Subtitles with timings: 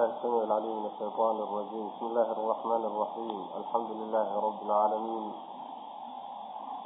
[0.00, 5.32] الله السميع العليم من الشيطان الرجيم بسم الله الرحمن الرحيم الحمد لله رب العالمين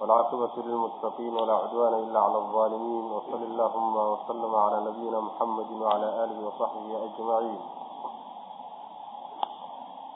[0.01, 6.39] والعاقبة للمتقين ولا عدوان إلا على الظالمين وصل اللهم وسلم على نبينا محمد وعلى آله
[6.47, 7.59] وصحبه أجمعين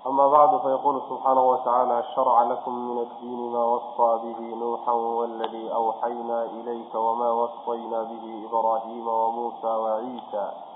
[0.06, 6.44] أما بعد فيقول سبحانه وتعالى شرع لكم من الدين ما وصى به نوحا والذي أوحينا
[6.44, 10.67] إليك وما وصينا به إبراهيم وموسى وعيسى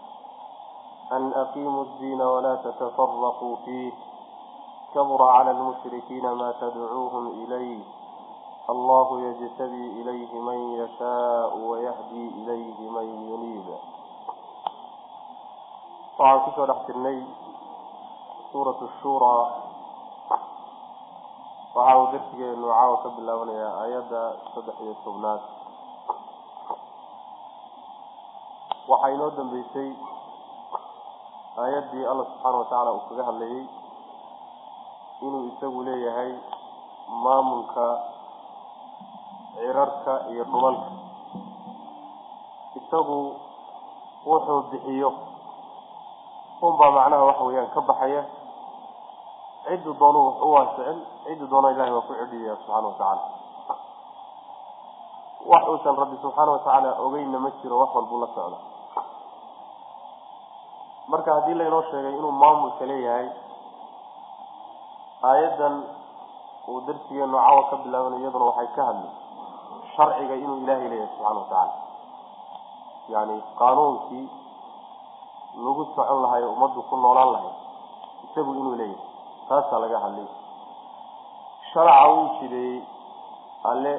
[1.16, 3.92] أن أقيموا الدين ولا تتفرقوا فيه
[4.94, 7.80] كبر على المشركين ما تدعوهم إليه
[8.70, 13.64] الله يجتبي إليه من يشاء ويهدي إليه من ينيب
[16.18, 17.24] طبعا كسو لحتني
[18.52, 19.50] سورة الشورى
[21.76, 25.40] وعاو درسي أنه عاو تبلا ونيا آيادة صدحية الصبنات
[28.88, 29.96] وحينو دنبيسي
[31.58, 33.64] aayaddii alla subxaana watacaala uu kaga hadlayay
[35.22, 36.32] inuu isagu leeyahay
[37.24, 37.86] maamulka
[39.54, 40.90] cirarka iyo dhulalka.
[42.78, 43.18] Isagu
[44.26, 45.10] wuxuu bixiyo.
[46.62, 48.22] Unbaa macnaha waxa weeyaan ka baxaya.
[49.68, 53.22] Ciddu doonu wax u waasicin ciddu doona ilahay waa ku cidhiyaya subxaana watacaala
[55.50, 58.58] wax uusan rabbi subxaana watacaala ogeynna ma jiro wax walbuu la socda
[61.12, 63.28] marka haddii laynoo sheegay inuu maamulka leeyahay
[65.30, 65.74] aayaddan
[66.68, 69.12] uu darsigeenu cawa ka bilaabanayo iyaduna waxay ka hadlay
[69.96, 71.74] sharciga inuu ilaahay leeyahay subxana watacaala
[73.14, 74.26] yani qaanuunkii
[75.64, 77.54] lagu socon lahay o ummaddu ku noolaan lahay
[78.26, 79.08] isagu inuu leeyahay.
[79.48, 80.26] Taasaa laga hadlay.
[81.72, 82.80] Sharaca wuu jideeyey
[83.70, 83.92] alle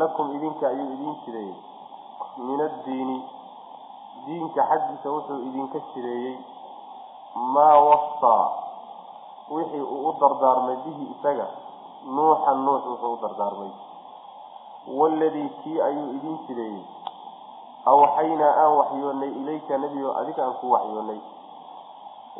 [0.00, 1.54] lakum idinka ayuu idin jideeyey
[2.46, 3.16] min addiini
[4.26, 6.36] diinka xaggiisa wuxuu idinka jideeyey
[7.54, 8.46] maa wasaa
[9.54, 11.46] wixii uu u dardaarmay bihi isaga
[12.14, 13.70] nuuxan nuux wuxuu u dardaarmay.
[14.98, 16.82] Waaladii kii ayuu idin jideeyey
[17.92, 21.20] awxaynaa aan waxyoonay ilayka nebigo adiga aan ku waxyoonay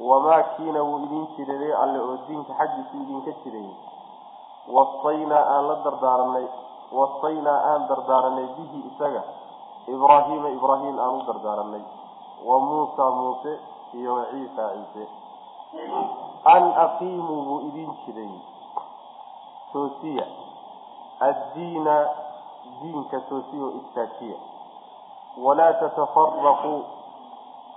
[0.08, 3.74] wamaa kiina wuu idin jireeyey alle oo diinka xaggiisu idinka jireeyey
[4.74, 6.46] wasaynaa aan la dardaaranay
[6.98, 9.22] wasaynaa aan dardaaranay bihi isaga
[9.87, 11.82] ibraahiima ibraahim aan u dardaaranay
[12.47, 13.53] wa muusa muuse
[13.94, 15.04] iyo wa ciisa ciise.
[16.44, 18.41] An aqiimuu buu idin jireeyey
[19.72, 20.26] toosiya.
[21.20, 21.97] Addiina
[22.82, 24.37] diinka toosiya oo istaajiya
[25.44, 26.75] walaa tatafaraquu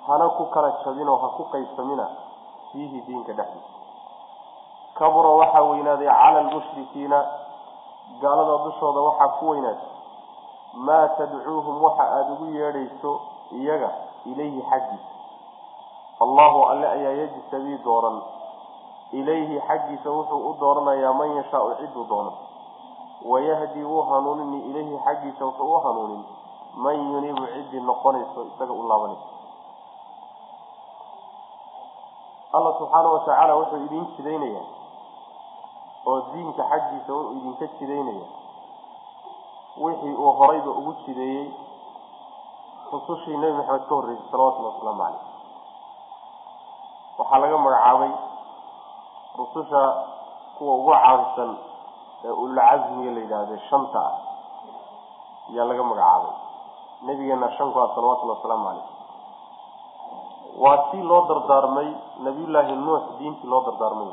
[0.08, 2.06] hana ku kala jabinoo ha ku qaybsamina
[2.72, 3.74] fiihi diinka dhexdiisa.
[4.98, 7.20] Kabura waxaa weynaaday cala almushrikiina
[8.22, 9.90] gaalada dushooda waxaa ku weynaatay
[10.76, 13.22] maa tadcuuhum waxa aada ugu yeedhayso
[13.52, 13.90] iyaga
[14.26, 15.14] ilayhi xaggiisa
[16.24, 18.22] allahu alle ayaa yajtabii dooran.
[19.12, 22.34] Ilayhi xaggiisa wuxuu u dooranayaa man yashaau ciduu doono.
[23.26, 26.24] Wayahdi wuu hanuunini ilayhi xaggiisa wuxuu u hanuunin.
[26.76, 29.28] Man yunibu ciddii noqonayso isaga u laabanayso.
[32.54, 34.62] Alla subxaana watacaala wuxuu idin jidaynaya
[36.06, 38.26] oo diinka xaggiisa uu idinka jidaynaya
[39.84, 41.46] wixii uu horayba ugu jideeyey
[42.92, 45.24] rusushii nebi maxamed ka horreysay salawatullhi wasalaamu caleyh
[47.20, 48.12] waxaa laga magacaabay
[49.40, 49.82] rususha
[50.58, 51.52] kuwa ugu caansan
[52.26, 54.14] ee ululcasmiga la yidhaahde shanta ah
[55.52, 56.34] ayaa laga magacaabay.
[57.06, 58.88] Nabigeena shan ku ah salawatullhi wasalaamu caleyh
[60.64, 61.90] waa tii loo dardaarmay
[62.26, 64.12] nabiyullaahi nuux diintii loo dardaarmay.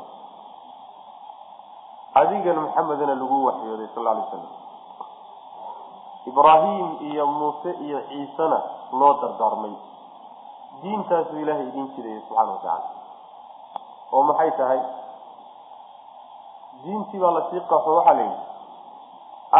[2.19, 4.45] Adigan maxamedana lagu waxyooday sal alay slam
[6.29, 8.59] ibraahim iyo muuse iyo ciisena
[8.99, 9.73] loo dardaarmay.
[10.81, 12.87] Diintaasuu ilaahay idin jirayay subxaana watacaala
[14.13, 14.81] oo maxay tahay?
[16.83, 18.41] Diintii baa la sii qaxo waxaa la yidhi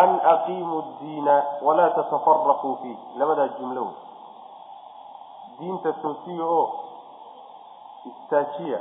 [0.01, 1.35] an aqiimuu ddiina
[1.65, 2.97] walaa tatafaraquu fiih.
[3.19, 3.95] Labadaa jumlo wey.
[5.59, 6.65] Diinta toosiya oo
[8.09, 8.79] istaajiya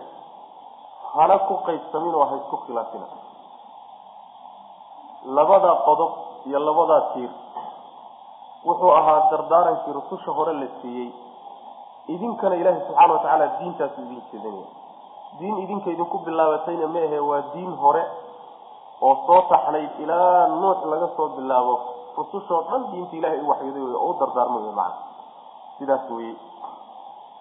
[1.14, 3.06] hana ku qaybsamin oo ha isku khilaafina
[5.36, 6.12] labada qodob
[6.48, 7.30] iyo labadaa tiir
[8.66, 11.10] wuxuu ahaa dardaarankii rususha hore la siiyey.
[12.14, 14.66] Idinkana ilaahi subxaana watacaala diintaasu idin jeedinaya
[15.38, 18.02] diin idinka idinku bilaabatayna ma ahe waa diin hore
[19.06, 21.74] oo soo taxnayd ilaa nuux laga soo bilaabo.
[22.16, 24.98] Rusushoo dhan diinta ilahay u waxyooday wey oo u dardaarmay wey macana
[25.78, 26.34] sidaas weye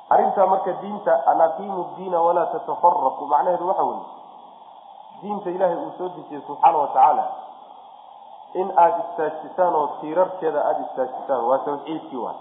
[0.10, 4.04] arrintaa marka diinta an aqiimu diina walaa tatafaraqu macnaheedu waxa weye
[5.22, 7.24] diinta ilaahay uu soo dejiyey subxaana watacaala
[8.54, 12.38] in aada istaajisaan oo tiirarkeeda aada istaajisaan waa tawxiidkii waay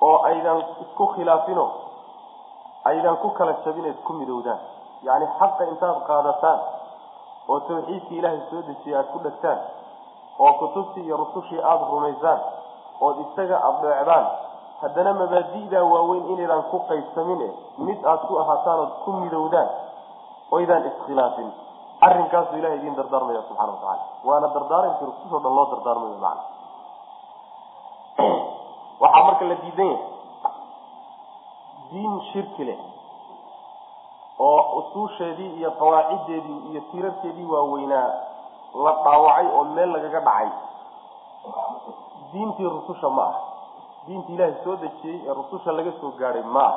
[0.00, 1.66] oo aydan isku khilaafino
[2.90, 4.58] aydaan ku kala jabinayd ku midowdaan.
[5.06, 6.60] Yacni xaqa intaad qaadataan
[7.48, 9.58] oo tawxiidkii ilaahay soo dejiyay aada ku dhegtaan
[10.38, 12.40] oo kutubtii iyo rusushii aada rumaysaan
[13.00, 14.26] ood isaga adeecdaan
[14.82, 17.50] haddana mabaadi'daa waaweyn inaydaan ku qaybsamin e
[17.86, 19.68] mid aad ku ahaataan ood ku midowdaan
[20.56, 21.50] oydaan iskhilaafin
[22.06, 26.42] arrinkaasu ilahay idiin dardaarmaya subxana wa tacala waana dardaarankii rusushoo dhan loo dardaarmayo macna.
[29.02, 30.12] Waxaa marka la diidan yahay
[31.90, 32.80] diin shirki leh
[34.38, 38.08] oo usuusheedii iyo qawaaciddeedii iyo tiirarkeedii waaweynaa
[38.84, 40.50] la dhaawacay oo meel lagaga dhacay.
[42.32, 43.34] Diintii rususha ma ah
[44.06, 46.74] diintii ilaahay soo dejiyey ee rususha laga soo gaadhay ma ah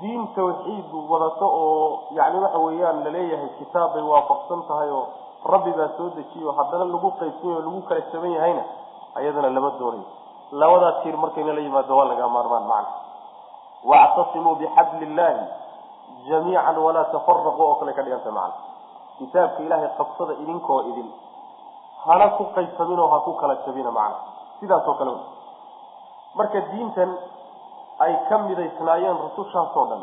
[0.00, 5.04] diin tawxiid wadato oo yacni waxa weeyaan la leeyahay kitaab bay waafaqsan tahay oo
[5.52, 8.62] rabbi baa soo dejiyo haddana lagu qaybsan yaho lagu kala jaban yahayna
[9.18, 10.06] ayadana lama doonayo.
[10.52, 12.92] Labadaa tiir markayna la yimaado waa laga maarmaan macna.
[13.84, 15.44] Wactasimuu bixabli illaahi
[16.28, 18.54] jamiican walaa tafaraquu oo kale ka dhiganta macna.
[19.18, 21.08] Kitaabka ilaahay qabsada idinkoo idin.
[22.06, 24.16] Hana ku qaybsamin oo ha ku kala jabina macna.
[24.60, 25.12] Sidaas oo kale.
[26.34, 27.10] Marka diintan
[28.04, 30.02] ay ka midaysnaayeen rusushaasoo dhan.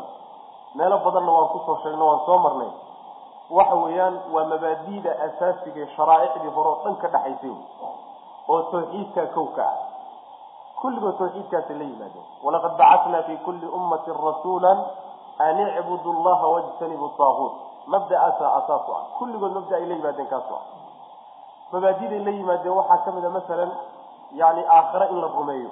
[0.74, 2.70] Meelo badanna waan ku soo sheegno waan soo marnay.
[3.50, 7.54] Waxa weeyaan waa mabaadi'da asaasiga ee sharaa'icdii hore oo dhan ka dhexaysay
[8.48, 9.76] oo tawxiidkaa kowka ah.
[10.80, 14.72] Kulligood tawxiidkaasi la yimaadeen walaqad bacatnaa fi kulli ummatin rasuula
[15.38, 17.54] an icbudu llaha wajtanibu taaguut.
[17.86, 20.64] Mabda'aasaa asaasu ah kulligood mabda ay la yimaadeen kaasu ah.
[21.72, 23.70] Mabaadiday la yimaadeen waxaa ka mid a masalan
[24.40, 25.70] yani aakhare in la rumeeyo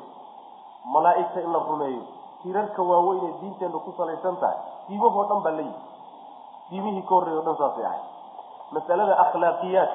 [0.84, 2.02] malaa'igta in la rumeeyo.
[2.42, 4.56] Tirarka waaweyn ee diinteenu ku salaysan tahay.
[4.88, 5.81] Diimahoo dhan baa la yimi
[6.70, 8.00] diimihii ka horreey o dhan saasay ahay
[8.72, 9.92] masalada akhlaaqiyaat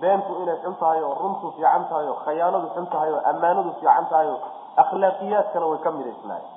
[0.00, 4.06] beentu inay xun tahay oo runtu fiican tahay oo khayaanadu xun tahay oo ammaanadu fiican
[4.10, 4.38] tahay oo
[4.82, 6.50] akhlaaqiyaadkana way ka midaysnaayeen.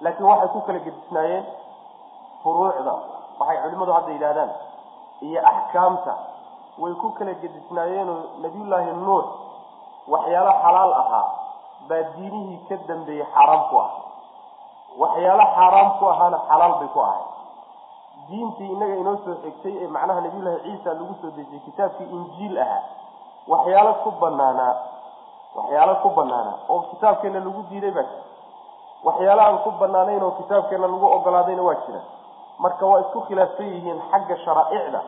[0.00, 1.44] Laakiin waxay ku kala gedisnaayeen
[2.42, 2.94] furuucda.
[3.40, 4.50] Waxay culimadu hadda yidhahdaan
[5.26, 6.14] iyo axkaamta.
[6.82, 9.26] Way ku kala gedisnaayeenoo nabiyullaahi nuux
[10.12, 11.26] waxyaalo xalaal ahaa
[11.88, 13.90] baa diinihii ka dambeeyey xaaraam ku ah
[15.02, 17.24] waxyaalo xaaraam ku ahaana xalaal bay ku ahay.
[18.28, 22.82] Diintii inaga inoo soo xigtay ee macnaha nabiyullaahi ciisa lagu soo dejiyey kitaabkii injiil ahaa
[23.52, 24.74] waxyaalo ku banaanaa
[25.56, 28.22] waxyaalo ku banaanaa oo kitaabkeena lagu diiday baa jira.
[29.06, 32.00] Waxyaalo aan ku banaanayn oo kitaabkeena lagu ogolaadayna waa jira.
[32.62, 35.00] Marka waa isku khilaafsan yihiin xagga sharaa'icda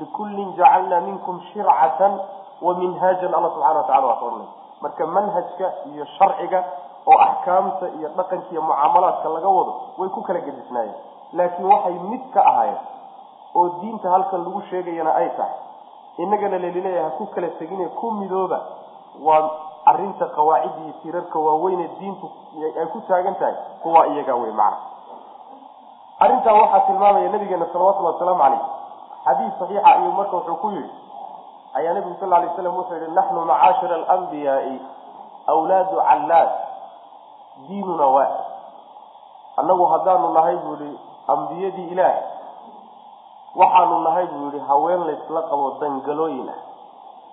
[0.00, 2.12] likullin jacalnaa minkum shircatan
[2.64, 4.26] wa minhaajan alla subxana wa tacala waa ka
[4.82, 6.60] marka manhajka iyo sharciga
[7.10, 10.94] oo axkaamta iyo dhaqanka iyo mucaamalaadka laga wado way ku kala gedisnaayeen.
[11.38, 12.80] Laakiin waxay mid ka ahaayeen
[13.54, 15.54] oo diinta halkan lagu sheegayana ay tahay.
[16.22, 18.58] Innagana lalileeyahay ha ku kala tegine ku midooba
[19.26, 19.50] waa
[19.92, 22.26] arinta qawaacida iyo tirarka waaweyne diintu
[22.80, 24.78] ay ku taagan tahay kuwa iyaga wey macna.
[26.22, 28.60] Arrintaa waxaa tilmaamaya nabigeena salawatullhi wasalaamu caleyh
[29.24, 30.90] xadiis saxiixa ayuu marka wuxuu ku yihi
[31.78, 34.74] ayaa nabigu sal lay slam wuxuu yihi naxnu macaashira alambiyaai
[35.52, 36.50] awlaadu callaad
[37.68, 38.46] diinuna waaxid
[39.60, 40.98] annagu haddaanu nahay buu yihi
[41.34, 42.16] ambiyadii ilaah
[43.60, 46.60] waxaanu nahay buu yihi haween laysla qabo dangalooyin ah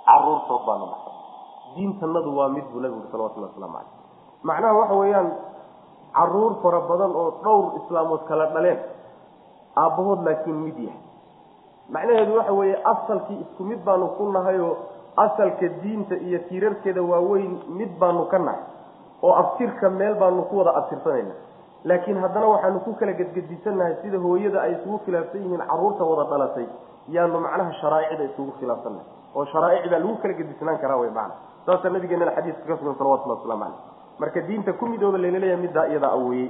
[0.10, 1.14] caruurtood baanu nahay
[1.76, 3.92] diintanadu waa mid buu nabigu salawatulli waslamu caleyh
[4.50, 5.30] macnaha waxa weeyaan
[6.18, 8.80] carruur fara badan oo dhowr islaamood kala dhaleen
[9.84, 11.02] aabbahood laakiin mid yahay
[11.96, 14.74] macnaheedu waxa weeye asalkii isku mid baanu ku nahayoo
[15.26, 18.62] asalka diinta iyo tiirarkeeda waaweyn mid baanu ka nahay
[19.24, 21.34] oo abtirka meel baanu ku wada abtirsanayna
[21.84, 26.68] laakiin haddana waxaanu ku kala gedgedisannahay sida hooyada ay isugu khilaafsan yihiin carruurta wada dhalatay
[27.16, 29.08] yaanu macnaha sharaa'icda isugu khilaafsannahay.
[29.36, 31.34] Oo sharaa'icdaa lagu kala gedisnaan karaa wey macana
[31.66, 33.78] saasaa nabigeenana xadiiska ka sugan salawatullah waslamu caleyh
[34.22, 36.48] marka diinta ku midooba layna leeyahay middaa iyadaa aweeyey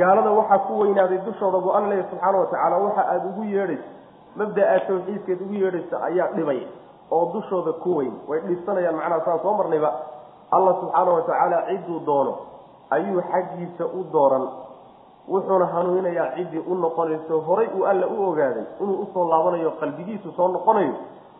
[0.00, 3.88] gaalada waxaa ku weynaaday dushooda bu alla leeyahy subxaana wa tacaala waxa aada ugu yeedhayso
[4.36, 6.68] mabda aad tawxiidkeed ugu yeedhayso ayaa dhibaya
[7.10, 8.14] oo dushooda ku weyn.
[8.28, 9.90] Way dhibsanayaan macnaha saan soo marnayba
[10.56, 12.32] allah subxaana wa tacaala cidduu doono
[12.90, 14.44] ayuu xaggiisa u dooran.
[15.28, 20.32] Wuxuuna hanuuninayaa ciddii u noqonayso horay uu alla u ogaaday inuu u soo laabanayo qalbigiisu
[20.36, 20.94] soo noqonayo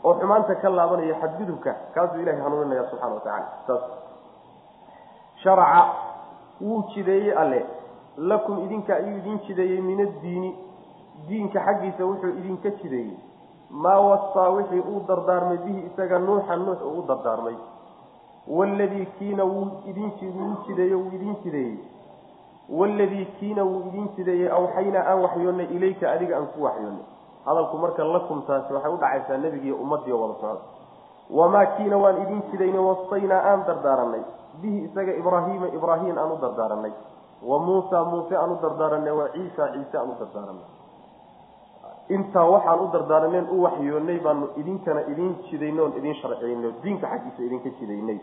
[0.05, 3.83] oo xumaanta ka laabanayo xadgudubka kaasuu ilahay hanuuninaya subxana wa tacala saas.
[5.43, 5.83] Sharaca
[6.61, 7.67] wuu jideeyey alle
[8.17, 10.55] lakum idinka ayuu idin jideeyey min addiini.
[11.29, 13.17] Diinka xaggiisa wuxuu idinka jideeyey
[13.71, 17.57] maa wasaa wixii uu dardaarmay bihi isaga nuuxa nuux uu u dardaarmay.
[18.49, 21.79] Waladii kiina wuu idin wuu jideeye wuu idin jideeyey
[22.69, 27.05] waladii kiina wuu idin jideeyey awxaynaa aan waxyoonnay ilayka adiga aan ku waxyoonnay.
[27.45, 30.61] Hadalku marka lakum taasi waxay udhacaysaa nebigiiyo ummadii oo wada socda.
[31.31, 34.23] Wamaa kiina waan idin jidaynay wasaynaa aan dardaaranay
[34.63, 36.93] bihi isaga ibraahiima ibraahim aan u dardaaranay
[37.51, 40.69] wa muusa muuse aan u dardaaranay wa ciisa ciise aan u dardaaranay
[42.09, 47.43] intaa waxaan u dardaaraneen u waxyoonay baanu idinkana idin jidaynay oon idin sharciynay diinka xaggiisa
[47.49, 48.19] idinka jidaynay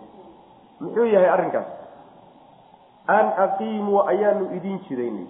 [0.79, 1.67] muxuu yahay arrinkaas?
[3.07, 5.27] An aqiimuu ayaanu idin jidaynay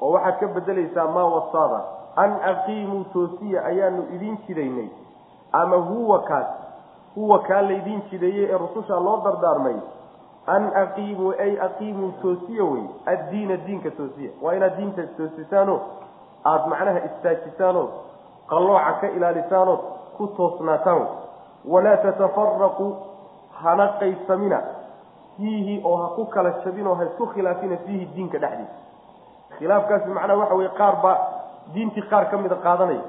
[0.00, 1.80] oo waxaad ka bedelaysaa maa wasaada.
[2.16, 4.88] An aqiimuu toosiya ayaanu idin jidaynay
[5.52, 6.46] ama huwa kaas?
[7.16, 9.76] Huwa kaa laydin jideeyey ee rususha loo dardaarmay
[10.46, 14.30] an aqiimuu ay aqiimuu toosiya wey addiina diinka toosiya.
[14.42, 15.74] Waa inaad diinta toosisaano
[16.44, 17.90] aada macnaha istaajisaanood
[18.50, 19.80] qallooca ka ilaalisaanood
[20.16, 21.06] ku toosnaataan
[21.72, 22.86] walaa tatafaraquu
[23.62, 24.58] hana qaysamina.
[25.36, 26.50] Fiihi oo ha ku kala
[26.86, 28.74] oo ha isku khilaafina fiihi diinka dhexdiisa.
[29.58, 31.18] Khilaafkaasi macnaha waxa weye qaar baa
[31.74, 33.02] diintii qaar ka mida qaadanaya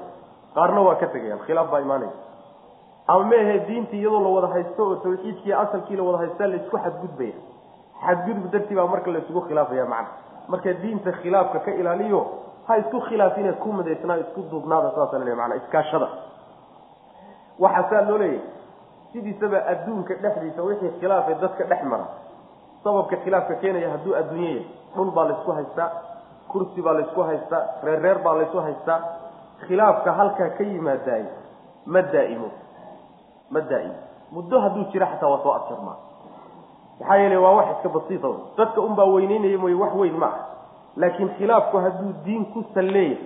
[0.54, 1.40] qaarna waa ka tegayaan.
[1.46, 2.27] Khilaaf baa imaanaya
[3.12, 6.76] ama meahe diintii iyadoo la wada haysto oo tawxiidkii asalkii la wada haystaa la isku
[6.84, 7.32] xadgudbaya.
[8.06, 10.08] Xadgudub dartii baa marka laisugu khilaafaya macna.
[10.48, 12.20] Marka diinta khilaafka ka ilaaliyo
[12.66, 16.08] ha isku khilaafine ku midaysnaa isku duubnaada saasa laleeya mana iskaashada.
[17.58, 18.40] Waxaa saa loo leeyahay
[19.12, 22.06] sidiisaba adduunka dhexdiisa wixii khilaafay dadka dhex mara.
[22.84, 25.90] Sababka khilaafka keenaya hadduu adduunye yahay dhul baa laysku haystaa
[26.52, 29.00] kursi baa laysku haystaa reer reer baa laysu haystaa
[29.66, 31.24] khilaafka halkaa ka yimaadaay
[31.86, 32.48] ma daa'imo
[33.50, 33.94] ma daa'imo
[34.32, 35.96] muddo hadduu jiro xataa waa soo abjarmaa
[37.00, 38.28] maxaa yeele waa wax iska basiita
[38.58, 40.38] dadka unbaa weyneynaya mooye wax weyn ma ah
[40.96, 43.16] laakiin khilaafku hadduu diin ku salleeya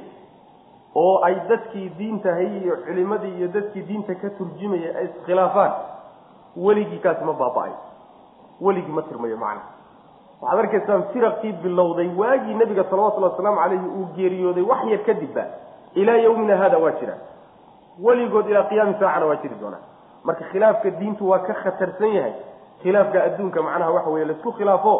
[0.94, 5.72] oo ay dadkii diinta hay iyo culimadii iyo dadkii diinta ka turjumaya ay iskhilaafaan
[6.56, 7.72] weligii kaasi ma baaba-ay.
[8.60, 9.62] Weligii ma tirmayo macna.
[10.42, 15.44] Waxaad arkaysaan firaqii bilowday waagii nabiga salawatullhi wasalaamu calayhi uu geeriyooday wax yar kadibba
[15.94, 17.14] ilaa yawmina hada waa jira.
[18.04, 19.80] Weligood ilaa qiyaami saacana waa jiri doonaa
[20.24, 22.34] marka khilaafka diintu waa ka khatarsan yahay.
[22.82, 24.92] Khilaafka adduunka macnaha waxa weye la isku khilaafo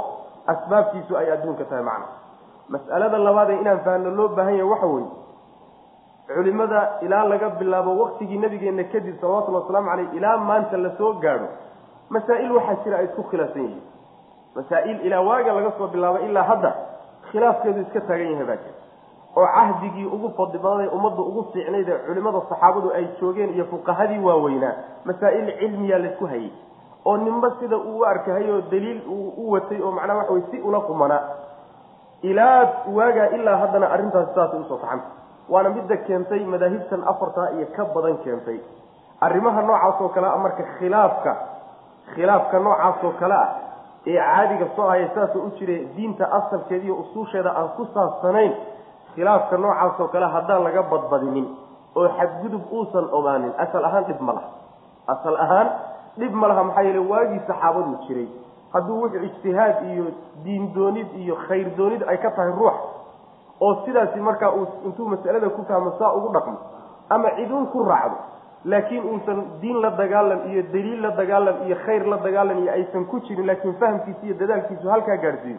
[0.47, 2.07] asbaabtiisu ay adduunka tahay macna.
[2.69, 5.11] Mas'alada labaadee inaan fahanno loo baahan yahay waxa weeye
[6.35, 11.49] culimada ilaa laga bilaabo waktigii nabigeena kadib salawatullhi wasalaamu caleyh ilaa maanta la soo gaadho
[12.11, 13.83] masaa-il waxaa jira ay isku khilaafsan yihiin.
[14.57, 16.71] Masaa-il ilaa waaga laga soo bilaabo ilaa hadda
[17.31, 18.75] khilaafkeedu iska taagan yahay baa jira
[19.37, 24.19] oo cahdigii ugu fadli badanee ummadda ugu fiicnayd ee culimada saxaabadu ay joogeen iyo fuqahadii
[24.29, 24.75] waaweynaa
[25.05, 26.51] masaa-il cilmiyaa laysku hayay
[27.05, 30.43] oo ninba sida uu u arkahay oo daliil uu u watay oo macnaha waxa wey
[30.51, 31.23] si ula qumanaa
[32.23, 35.07] ilaa waagaa ilaa haddana arrintaasi saasay u soo kaxanta
[35.53, 38.59] waana midda keentay madaahibtan afartaa iyo ka badan keentay.
[39.21, 41.33] Arrimaha noocaas oo kale ah marka khilaafka
[42.15, 43.49] khilaafka noocaas oo kale ah
[44.07, 48.53] ee caadiga soo haya saasoo u jira diinta asalkeeda iyo usuusheeda aan ku saabsanayn
[49.15, 51.47] khilaafka noocaas oo kale haddaan laga badbadinin
[51.97, 54.49] oo xadgudub uusan ogaanin asal ahaan dhib ma laha.
[55.15, 55.69] Asal ahaan
[56.19, 58.29] dhib ma laha maxaa yeele waagii saxaabadu jiray.
[58.75, 60.05] Hadduu wuxuu ijtihaad iyo
[60.45, 62.77] diin doonid iyo khayr doonid ay ka tahay ruux
[63.61, 66.59] oo sidaasi markaa uu intuu masalada ku fahmo saa ugu dhaqmo
[67.11, 68.17] ama ciduun ku raacdo
[68.65, 73.05] laakiin uusan diin la dagaalan iyo daliil la dagaalan iyo khayr la dagaalan iyo aysan
[73.11, 75.59] ku jirin laakiin fahamkiisa iyo dadaalkiisu halkaa gaadhsiiyo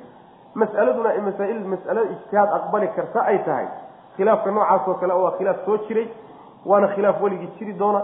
[0.62, 3.68] mas'aladuna masaa-il mas'alada ijtihaad aqbali karta ay tahay.
[4.16, 6.08] Khilaafka noocaas oo kale waa khilaaf soo jiray
[6.66, 8.02] waana khilaaf weligii jiri doona.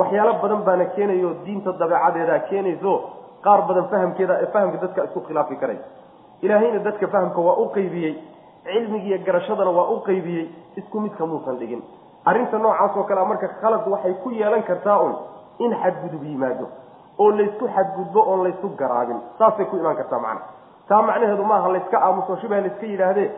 [0.00, 2.92] Waxyaalo badan baana keenayo diinta dabeecadeeda keenayso
[3.44, 5.78] qaar badan fahamkeeda fahamka dadka isku khilaafi karay.
[6.42, 8.14] Ilaahayna dadka fahamka waa u qeybiyey
[8.64, 10.44] cilmigiiyo garashadana waa u qeybiyey
[10.76, 11.82] isku midka muusan dhigin.
[12.24, 15.14] Arrinta noocaas oo kale marka khalad waxay ku yeelan kartaa un
[15.58, 16.66] in xadgudub yimaado
[17.18, 19.20] oo laysku xadgudbo oon laysu garaabin.
[19.38, 20.42] Saasay ku imaan kartaa macna
[20.88, 23.28] taa macnaheedu maaha layska aamuso shibah layska yidhaahdee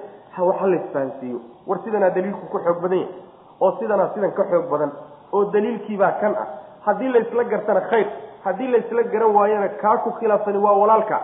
[0.49, 3.15] waxa laysfahansiiyo war sidanaa daliilku ku xoog badan yahay
[3.61, 4.91] oo sidanaa sidan ka xoog badan
[5.33, 6.47] oo daliilkiibaa kan ah.
[6.87, 8.07] Haddii laysla gartana khayr.
[8.45, 11.19] Haddii laysla garan waayana kaa ku khilaafsani waa walaalka.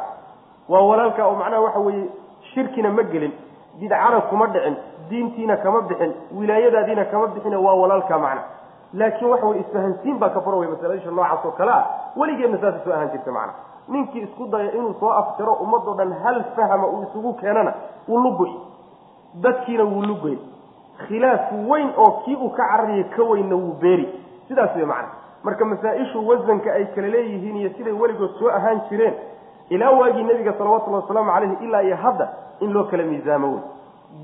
[0.69, 2.09] Waa walaalka oo macnaha waxa weeye
[2.53, 3.33] shirkina ma gelin
[3.81, 4.77] bidcana kuma dhicin
[5.11, 8.43] diintiina kama bixin wilaayadaadiina kama bixin waa walaalka macna.
[8.93, 11.85] Laakiin waxa wey isfahansiin baa ka fura wey masaladisha noocaas oo kale ah.
[12.17, 13.53] Weligeedna saasay soo ahaan jirta macna
[13.89, 17.75] ninkii isku daya inuu soo afjaro ummadoo dhan hal fahma uu isugu keenana
[18.09, 18.51] wuu lugoy.
[19.35, 20.37] Dadkiina wuu lugoy.
[21.09, 24.09] Khilaaf weyn oo kii uu ka cararaya ka weynna wuu beeri.
[24.49, 25.09] Sidaas wey macna.
[25.43, 29.15] Marka masaa-ishu wasanka ay kala leeyihiin iyo siday weligood soo ahaan jireen
[29.71, 32.29] ilaa waagii nebiga salawatullahi wasalaamu caleyhi ilaa iyo hadda
[32.61, 33.61] in loo kala miisaamo wey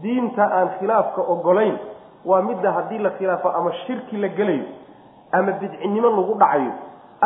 [0.03, 1.79] diinta aan khilaafka ogolayn
[2.25, 4.65] waa midda haddii la khilaafo ama shirki la gelayo
[5.33, 6.73] ama bidcinimo lagu dhacayo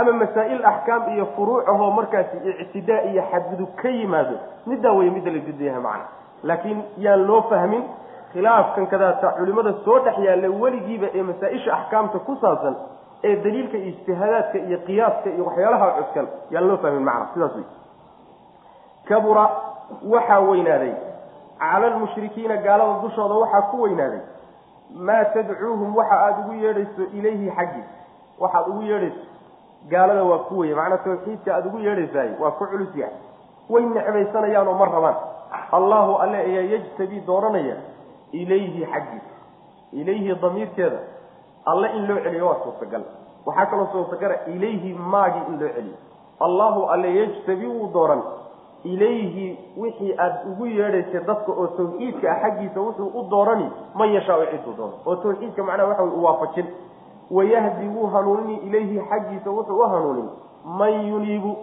[0.00, 4.36] ama masaa'il axkaam iyo furuuc ahoo markaasi ictidaa iyo xadgudub ka yimaado
[4.66, 6.04] middaa wey midda la didan yahay macna.
[6.48, 7.82] Laakiin yaan loo fahmin
[8.32, 12.74] khilaafkan kadaata culimada soo dhex yaalla weligiiba ee masaa-isha axkaamta ku saabsan
[13.28, 17.26] ee daliilka iyo ijtihaadaadka iyo qiyaaska iyo waxyaalaha cuskan yaan loo fahmin macna.
[17.34, 17.64] Sidaas wey
[19.08, 19.44] kabura
[20.12, 20.94] waxaa weynaaday.
[21.60, 24.20] Cala almushrikiina gaalada dushooda waxaa ku weynaaday.
[25.06, 27.88] Maa tadcuuhum waxa aada ugu yeedhayso ilayhi xaggiis
[28.42, 29.22] waxaad ugu yeedhayso
[29.90, 33.14] gaalada waa ku weye macnaa tawxiidka aada ugu yeedhaysaay waa ku culus yahay.
[33.70, 35.16] Way necbaysanayaan oo ma rabaan.
[35.78, 37.76] Allahu alle ayaa yajtabii dooranaya
[38.32, 39.26] ilayhi xaggiis
[39.92, 40.98] ilayhi damiirkeeda.
[41.66, 43.02] Alle in loo celiyo waa suurtagal.
[43.46, 45.96] Waxaa kaloo suurtagala ilayhi maagi in loo celiyo.
[46.40, 48.22] Allahu alle yajtabi wuu dooran.
[48.84, 54.44] Ilayhi wixii aada ugu yeedhaysay dadka oo tawxiidka ah xaggiisa wuxuu u doorani man yashaau
[54.50, 54.94] ciduu doono.
[55.06, 56.66] Oo tawxiidka macnaha waxa u waafajin
[57.30, 60.28] wayahdi wuu hanuunini ilayhi xaggiisa wuxuu u hanuunin
[60.64, 61.56] man yuniibu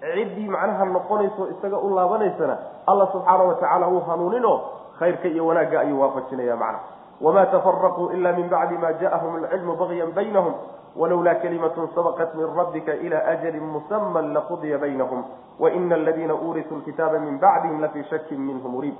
[0.00, 4.60] ciddii macnaha noqonayso isaga u laabanaysana alla subxaana wa tacaala wuu hanuuninoo
[4.98, 6.84] khayrka iyo wanaagga ayuu waafajinaya macnaha
[7.20, 10.54] wamaa tafaraquu ila min bacdi ma ja'ahum alcilmu bagyan baynahum
[10.96, 15.24] walowlaa kalimatun sabaqat min rabbika ila ajalin musaman laqudiya baynahum
[15.58, 18.94] waina aladiina uurisuu lkitaaba min bacdihim lafii shakin minhu muriib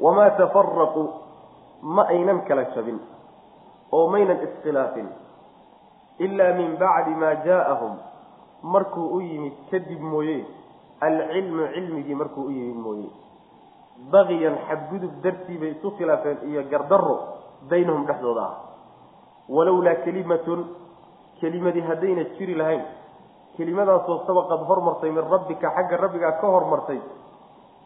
[0.00, 1.08] wamaa tafaraquu
[1.82, 2.98] ma aynan kala jabin
[3.92, 5.08] oo maynan iskhilaafin
[6.18, 7.96] ilaa min bacdi maa jaaahum
[8.62, 10.44] markuu u yimid kadib mooye
[11.00, 13.08] alcilmu cilmigii markuu u yimid mooye.
[14.12, 17.16] Bagiyan xadgudub dartii bay isu khilaafeen iyo gardaro
[17.70, 18.54] baynahum dhexdooda ah.
[19.48, 20.60] Walowlaa kelimatun
[21.40, 22.82] kelimadii haddayna jiri lahayn
[23.56, 27.00] kelimadaasoo sabaqad hormartay min rabbika xagga rabbigaa ka hormartay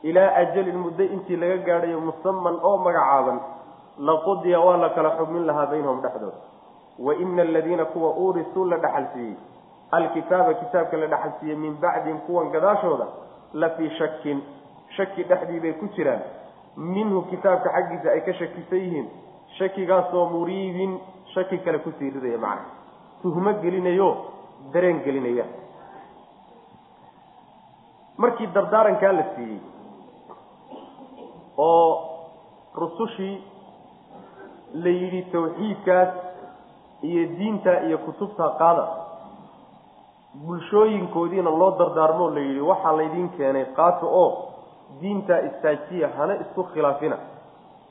[0.03, 3.39] ilaa ajalin muddo intii laga gaadhayo musaman oo magacaaban
[3.99, 6.37] laqudiya waa la kala xugmin lahaa baynahum dhexdooda.
[6.99, 9.37] Wa ina aladiina kuwa uurisuu la dhaxalsiiyey
[9.91, 13.07] alkitaaba kitaabka la dhaxalsiiyey min bacdin kuwan gadaashooda
[13.55, 14.43] la fii shakin
[14.97, 16.23] shaki dhexdii bay ku jiraan.
[16.77, 19.09] Minhu kitaabka xaggiisa ay ka shakisan yihiin.
[19.59, 20.99] Shakigaasoo muriibin
[21.35, 22.65] shaki kale ku sii ridaya macna
[23.23, 24.09] tuhmo gelinayo
[24.73, 25.45] dareen gelinaya
[28.17, 29.61] markii dardaarankaa la siiyey
[31.59, 31.91] oo
[32.75, 33.43] rusushii
[34.75, 36.09] la yidhi tawxiidkaas
[37.03, 38.87] iyo diinta iyo kutubta qaada.
[40.47, 44.31] Bulshooyinkoodiina loo dardaarmoo la yidhi waxaa laydin keenay qaato oo
[45.01, 47.17] diintaa istaajiya hana isku khilaafina.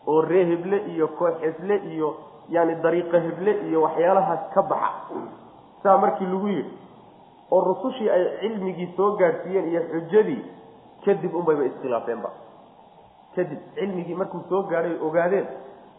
[0.08, 2.16] Oo ree heble iyo koox heble iyo
[2.50, 5.22] yani dariiqo heble iyo waxyaalahaas ka baxa.
[5.84, 6.74] Saa markii lagu yidhi
[7.52, 10.42] oo rusushii ay cilmigii soo gaadhsiiyeen iyo xujadii
[11.06, 12.30] kadib unbayba iskhilaafeenba
[13.36, 15.48] kadib cilmigii markuu soo gaadhay ogaadeen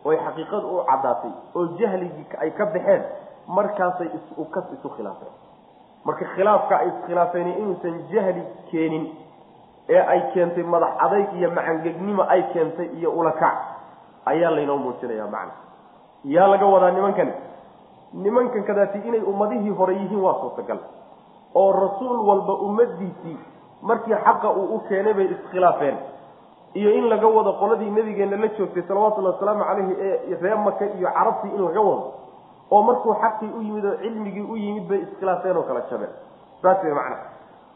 [0.04, 3.02] oy xaqiiqadu u caddaatay oo jahligii ay ka baxeen
[3.56, 5.32] markaasay ukas isu khilaafeen.
[6.04, 9.04] Marka khilaafka ay iskhilaafeen inuusan jahli keenin
[9.88, 13.56] ee ay keentay madax adayg iyo macangegnimo ay keentay iyo ulakac
[14.26, 15.52] ayaa laynoo muujinaya macna.
[16.24, 17.30] Yaa laga wadaa nimankan?
[18.12, 20.78] Nimankan kadaati inay ummadihii hore yihiin waa suurtagal.
[21.54, 23.38] Oo rasuul walba ummadiisii
[23.82, 25.96] markii xaqa uu u keenay bay iskhilaafeen
[26.74, 31.08] iyo in laga wado qoladii nabigeena la joogtay salawatullahi wasalaamu caleyhi ee ree maka iyo
[31.16, 32.12] carabtii in laga wado
[32.70, 36.10] oo markuu xaqii u yimid oo cilmigii u yimid bay iskhilaafeen oo kala jabeen.
[36.62, 37.16] Saas wey macna.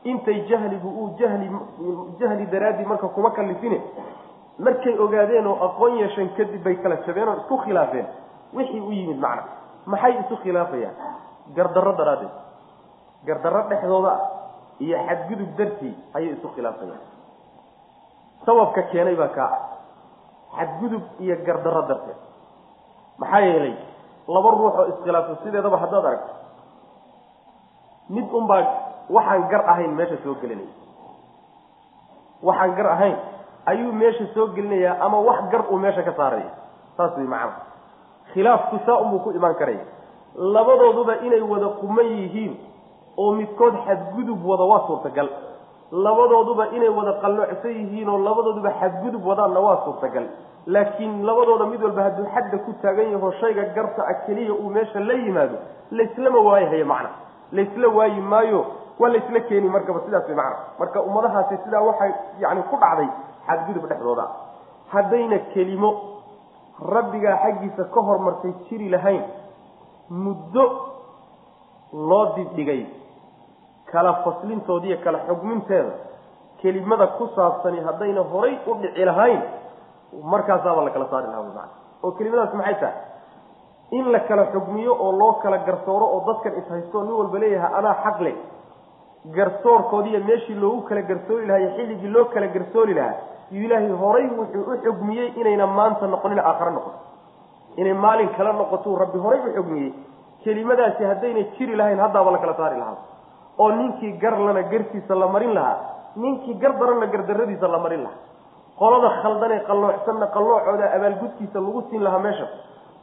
[0.05, 1.51] Intay jahligu uu jahli
[2.21, 3.83] jahli daraadii marka kuma kalifine
[4.59, 8.07] markay ogaadeen oo aqoon yeesheen kadib bay kala jabeen oo isku khilaafeen.
[8.55, 9.43] Wixii u yimid macna.
[9.87, 10.95] Maxay isu khilaafayaan?
[11.57, 12.31] Gardarro daraaddeed.
[13.27, 14.21] Gardarro dhexdooda ah
[14.81, 17.01] iyo xadgudub dartii ayay isu khilaafayaan
[18.47, 19.63] sababka keenay baa kaa ah
[20.57, 22.19] xadgudub iyo gardarro darteed.
[23.21, 23.75] Maxaa yeelay
[24.35, 26.33] laba ruux oo iskhilaafo sideedaba haddaad aragto
[28.15, 28.63] mid unbaa
[29.17, 30.73] waxaan gar ahayn meesha soo gelinaya.
[32.43, 33.17] Waxaan gar ahayn
[33.67, 36.51] ayuu meesha soo gelinayaa ama wax gar uu meesha ka saaraya?
[36.97, 37.55] Saas way macana
[38.33, 39.85] khilaafku saa unbuu ku imaan karaya.
[40.37, 42.55] Labadooduba inay wada quman yihiin
[43.17, 45.29] oo midkood xadgudub wada waa suurtagal
[45.93, 50.27] labadooduba inay wada qalloocsan yihiin oo labadooduba xadgudub wadaanna waa suurtagal.
[50.67, 55.01] Laakiin labadooda mid walba hadduu xadda ku taagan yaho shayga garta a keliya uu meesha
[55.01, 55.57] la yimaado
[55.91, 57.11] laislama waayahayo macna.
[57.53, 58.67] Laisla waayi maayo
[58.99, 60.57] waa laisla keeni markaba sidaas way macna.
[60.79, 63.09] Marka ummadahaasi sidaa waxay yani ku dhacday
[63.47, 64.27] xadgudub dhexdooda.
[64.93, 65.91] Haddayna kelimo
[66.95, 69.23] rabbigaa xaggiisa ka hormartay jiri lahayn
[70.11, 70.65] muddo
[71.93, 72.87] loo dibdhigay
[73.93, 75.93] kala faslintoodiiyo kala xugminteeda
[76.61, 79.41] kelimada ku saabsani haddayna horay u dhici lahayn
[80.33, 81.65] markaasaaba la kala saari lahaa mana
[82.05, 82.95] oo kelimadaas maxay tahay?
[83.99, 87.95] In la kala xugmiyo oo loo kala garsooro oo dadkan ishaysto nin walba leeyahay anaa
[88.05, 88.37] xaq leh.
[89.37, 93.15] Garsoorkoodiiyo meeshii loogu kala garsoori lahaa iyo xilligii loo kala garsoori lahaa
[93.51, 96.99] iyo ilaahay horay wuxuu u xugmiyey inayna maanta noqonin aakhare noqoto.
[97.77, 99.93] Inay maalin kala noqotou rabbi horay u xugmiyey.
[100.45, 102.97] Kelimadaasi haddayna jiri lahayn haddaaba la kala saari lahaa
[103.59, 105.77] oo ninkii garlana garkiisa la marin lahaa
[106.17, 108.19] ninkii gar daranna gardaradiisa la marin lahaa.
[108.81, 112.47] Qolada khaldanee qalloocsanna qalloocooda abaalgudkiisa lagu siin lahaa meesha.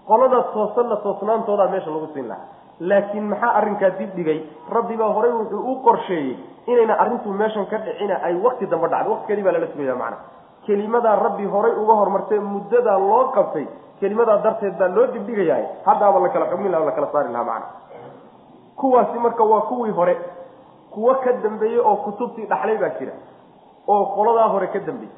[0.07, 2.45] Qolada toosanna toosnaantoodaa meesha lagu siin lahaa.
[2.89, 4.39] Laakiin maxaa arrinkaa dib dhigay?
[4.75, 6.37] Rabbi baa horay wuxuu u qorsheeyey
[6.67, 10.17] inayna arrintu meeshan ka dhicina ay wakti dambe dhacdo waktigeedii baa lala sugaya macana
[10.65, 13.65] kelimadaa rabbi horay uga hormartay muddadaa loo qabtay
[13.99, 17.65] kelimadaa darteed baa loo dibdhigayahay haddaaba la kala xugmin laha la kala saari lahaa macana
[18.79, 20.15] kuwaasi marka waa kuwii hore
[20.93, 23.13] kuwo ka dambeeyey oo kutubtii dhaxlay baa jira
[23.87, 25.15] oo qoladaa hore ka dambeeyey.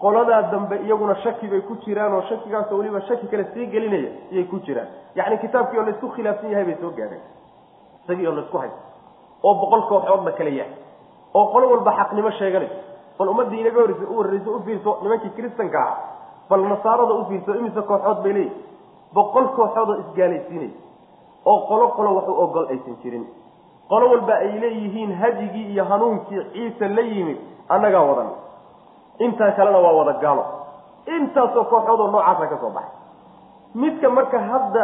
[0.00, 4.44] Qoladaa dambe iyaguna shaki bay ku jiraan oo shakigaasoo weliba shaki kale sii gelinaya iyay
[4.44, 4.88] ku jiraan.
[5.14, 7.20] Yacni kitaabkii oo laysku khilaafsan yahay bay soo gaadheen
[8.04, 8.80] isagii oo laysku haysto.
[9.42, 10.72] Oo boqol kooxood la kala yahay.
[11.34, 12.78] Oo qolo walba xaqnimo sheeganayso
[13.18, 15.94] bal ummaddii inaga horreysa u warreyso u fiirso nimankii kiristanka ah
[16.50, 18.54] bal nasaarada u fiirso imise kooxood bay leeyihi
[19.14, 20.72] boqol kooxood oo isgaalaysiinaya
[21.50, 23.24] oo qolo qolo wax u ogol aysan jirin
[23.90, 27.38] qolo walba ay leeyihiin hadyigii iyo hanuunkii ciise la yimid
[27.74, 28.30] annagaa wadan.
[29.24, 30.44] Intaa kalena waa wada gaalo.
[31.16, 32.94] Intaasoo kooxoodoo noocaasa ka soo baxay.
[33.74, 34.82] Midka marka hadda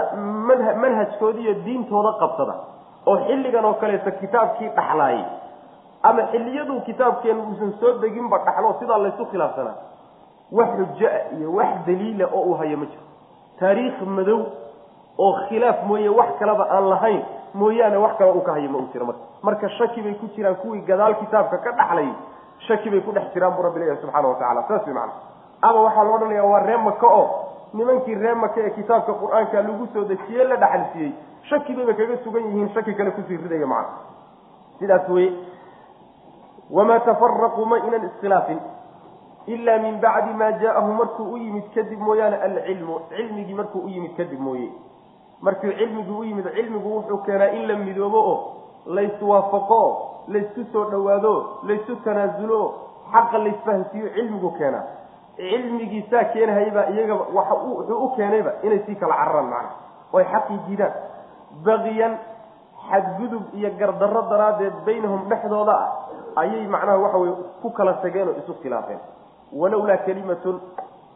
[0.49, 2.55] manha manhajkooda iyo diintooda qabsada
[3.07, 5.25] oo xilligan oo kaleeta kitaabkii dhaxlaayay
[6.09, 9.77] ama xilliyaduu kitaabkeenu uusan soo deginba dhaxlo sidaa laysu khilaafsanaa
[10.59, 13.03] wax xujo ah iyo wax daliila oo uu hayo ma jiro.
[13.61, 14.40] Taariikh madow
[15.25, 17.23] oo khilaaf mooye wax kaleba aan lahayn
[17.61, 19.21] mooyaane wax kale uu ka hayo ma uu jiro marka.
[19.42, 22.09] Marka shaki bay ku jiraan kuwii gadaal kitaabka ka dhaxlay
[22.69, 25.12] shaki bay ku dhex jiraan buu rabbi leeyahay subxana watacala saas way macana
[25.62, 27.27] ama waxaa la odhanaya waa ree maka oo
[27.75, 31.12] nimankii ree maka ee kitaabka qur'aanka lagu soo dejiye la dhaxalsiiyey
[31.51, 33.88] shaki bayba kaga sugan yihiin shaki kale ku sii ridaya macana
[34.79, 35.31] sidaas weye
[36.71, 38.59] wamaa tafaraquu ma inan iskhilaafin
[39.47, 44.16] ila min bacdi maa jaahu markuu u yimid kadib mooyaane alcilmu cilmigii markuu u yimid
[44.16, 44.69] kadib mooye
[45.40, 48.38] markuu cilmigii u yimid cilmigu wuxuu keenaa in la midoobo oo
[48.87, 49.90] layswaafaqo o
[50.29, 51.33] laysku soo dhowaado
[51.68, 52.61] laysu tanaasulo
[53.12, 54.85] xaqa laysfahansiiyo cilmigu keenaa.
[55.37, 59.70] Cilmigiisaa keenahaybaa iyaga waxa wuxuu u keenayba inay sii kala cararaan macna.
[60.12, 60.92] Oo ay xaqii diidaan
[61.66, 62.14] baqiyan
[62.88, 68.37] xadgudub iyo gardarro daraaddeed baynahum dhexdooda ah ayay macnaha waxa weye ku kala tageen oo
[68.42, 68.99] isu khilaafeen.
[69.53, 70.61] Walowlaa kelimatun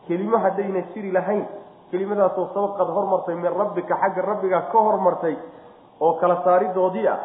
[0.06, 1.44] kelimo haddayna jiri lahayn
[1.90, 5.36] kelimadaasoo sabaqad hormartay min rabbika xagga rabbigaa ka hormartay
[6.00, 7.18] oo kala saaridoodii ah.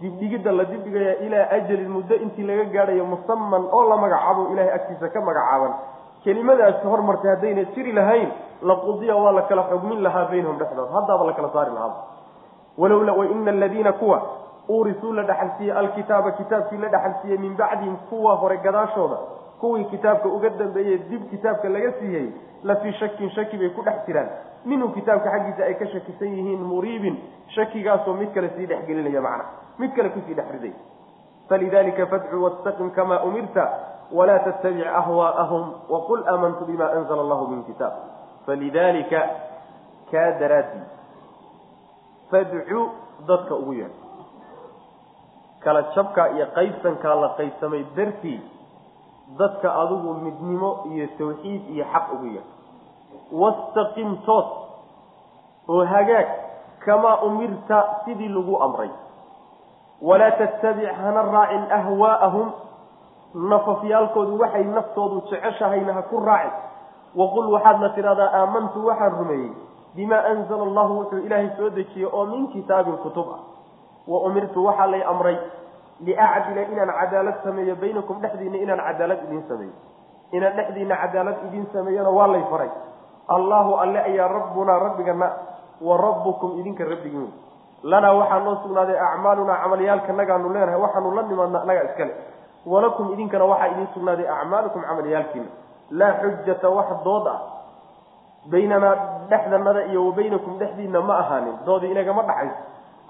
[0.00, 5.08] Dibdhigidda la dibdhigaya ilaa ajalin muddo intii laga gaadhayo musaman oo la magacaabo ilahay agtiisa
[5.08, 5.72] ka magacaaban.
[6.24, 8.30] Kelimadaasi hormartay haddayna jiri lahayn
[8.62, 11.94] laqudiya waa la kala xugmin lahaa baynahum dhexdood haddaaba la kala saari lahaa.
[12.78, 14.22] Walowla waina aladiina kuwa
[14.68, 19.16] uurisuu la dhaxalsiiyey alkitaaba kitaabkii la dhaxalsiiyey min bacdihim kuwa hore gadaashooda
[19.60, 22.28] kuwii kitaabka uga dambeeyey dib kitaabka laga siiyey
[22.64, 24.28] la fii shakin shaki bay ku dhex jiraan.
[24.64, 27.16] Minhu kitaabka xaggiisa ay ka shakisan yihiin muriibin
[27.56, 29.44] shakigaasoo mid kale sii dhexgelinaya macna.
[29.78, 30.72] Mid kale ku sii dhex riday.
[31.48, 33.64] Falidalika fadcu wastaqim kamaa umirta
[34.12, 37.92] walaa tattabic ahwaa'ahum waqul aamantu bima anzla allahu min kitaab.
[38.46, 39.20] Falidalika
[40.10, 40.84] kaa daraadii
[42.30, 42.80] fadcu
[43.28, 43.90] dadka ugu yeer
[45.64, 48.40] kala jabka iyo qaybsankaa la qaybsamay dartii
[49.38, 52.46] dadka adigu midnimo iyo tawxiid iyo xaq ugu yeer
[53.32, 54.48] wastaqim toos
[55.68, 56.28] oo hagaag
[56.84, 58.90] kamaa umirta sidii lagu amray.
[60.02, 62.48] Walaa tattabic hana raacin ahwaa'ahum.
[63.34, 66.52] Nafafyaalkoodu waxay naftoodu jeceshahayna ha ku raacin.
[67.14, 69.52] Waqul waxaadna tidhahdaa aamantu waxaan rumeeyey
[69.94, 73.40] bimaa anzala allahu wuxuu ilaahay soo dejiyey oo min kitaabin kutub ah.
[74.08, 75.36] Wa umirtu waxaa lay amray
[76.06, 79.74] liacdila inaan cadaalad sameeyo baynakum dhexdiina inaan cadaalad idin sameeyo
[80.36, 82.70] inaan dhexdiina cadaalad idin sameeyona waa lay faray
[83.36, 85.28] allahu alle ayaa rabbunaa rabbigana
[85.88, 87.30] wa rabbukum idinka rabbigiin
[87.92, 92.14] lanaa waxaa noo sugnaaday acmaalunaa camalyaalkanagaanu leenahay waxaanu la nimaadna anagaa iskale
[92.72, 95.48] walakum idinkana waxaa idin sugnaaday acmaalukum camalyaalkiina
[96.00, 97.38] laa xujata wax dood ah
[98.52, 98.94] baynanaa
[99.30, 102.56] dhexdanada iyo wa baynakum dhexdiina ma ahaanin doodii inagama dhaxayso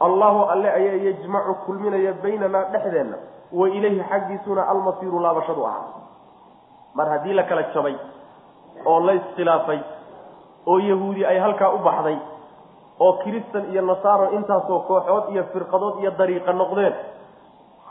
[0.06, 3.16] allahu alle ayaa yajmacu kulminaya baynanaa dhexdeenna
[3.58, 5.88] wa ilayhi xaggiisuna almasiiru laabashadu ahaa
[6.98, 7.94] mar haddii la kala jabay
[8.90, 9.80] oo la iskhilaafay
[10.66, 12.18] oo yahuudi ay halkaa u baxday
[13.04, 16.94] oo kiristan iyo nasaaro intaasoo kooxood iyo firqadood iyo dariiqa noqdeen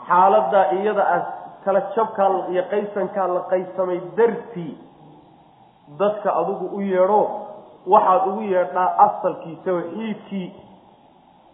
[0.08, 1.22] xaaladdaa iyada ah
[1.64, 4.72] kala jabkaa iyo qaysankaa la qaysamay dartii
[6.00, 7.22] dadka adigu u yeedho
[7.92, 10.46] waxaad ugu yeedhaa asalkii tawxiidkii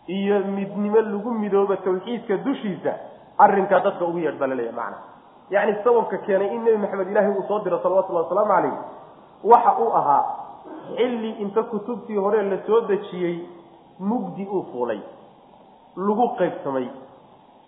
[0.06, 2.92] iyo midnimo lagu midoobo tawxiidka dushiisa
[3.38, 4.96] arrinkaa dadka ugu yeedh baa laleeyahy macana
[5.50, 8.74] yacni sababka keenay in nebi maxamed ilaahay uu soo diro salawatullahi wasalaamu calayh
[9.52, 10.22] waxa uu ahaa
[10.96, 13.36] xilli inta kutubtii hore la soo dejiyey
[14.00, 15.00] mugdi uu fuulay
[15.96, 16.86] lagu qaybsamay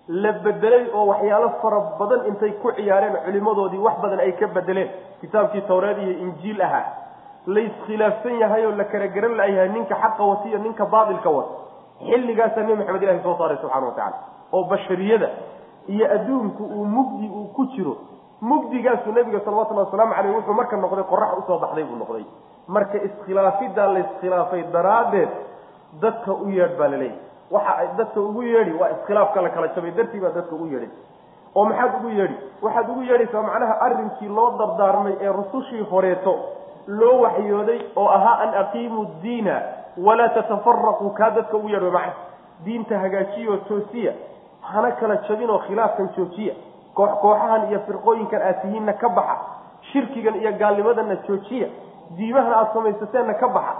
[0.08, 4.90] la bedelay oo waxyaalo fara badan intay ku ciyaareen culimadoodii wax badan ay ka bedeleen
[5.20, 6.84] kitaabkii tawreed iyo injiil ahaa
[7.54, 11.54] la iskhilaafsan yahay oo la kala garan layahay ninka xaqa wata iyo ninka baatilka wata
[12.06, 14.16] xilligaasaa nebi maxamed ilahi soo saaray subxana wa tacala
[14.52, 15.28] oo bashariyada
[15.88, 17.96] iyo adduunku uu mugdi uu ku jiro
[18.40, 22.24] mugdigaasuu nabiga salawatullhi wasalaamu caleyh wuxuu marka noqday qorax u soo baxday buu noqday.
[22.68, 25.28] Marka iskhilaafidaa la iskhilaafay daraaddeed
[26.02, 27.18] dadka u yeedh baa laleeyahy
[27.50, 30.90] waxa ay dadka ugu yeedhi waa iskhilaafka la kala jabay dartii baa dadka ugu yeedhay
[31.54, 32.36] oo maxaad ugu yeedhi?
[32.62, 36.34] Waxaad ugu yeedhaysaa macnaha arrinkii loo dardaarmay ee rusushii horeeto
[36.86, 39.56] loo waxyooday oo ahaa an aqiimuu diina
[40.06, 42.12] walaa tatafaraquu kaa dadka ugu yeedho macna
[42.64, 44.12] diinta hagaajiyo toosiya
[44.72, 46.54] hana kala jabinoo khilaafkan joojiya
[46.94, 49.36] koox kooxahan iyo firqooyinkan aad tihiinna ka baxa
[49.92, 51.68] shirkigan iyo gaalnimadanna joojiya
[52.16, 53.74] diimahana aada samaysateenna ka baxa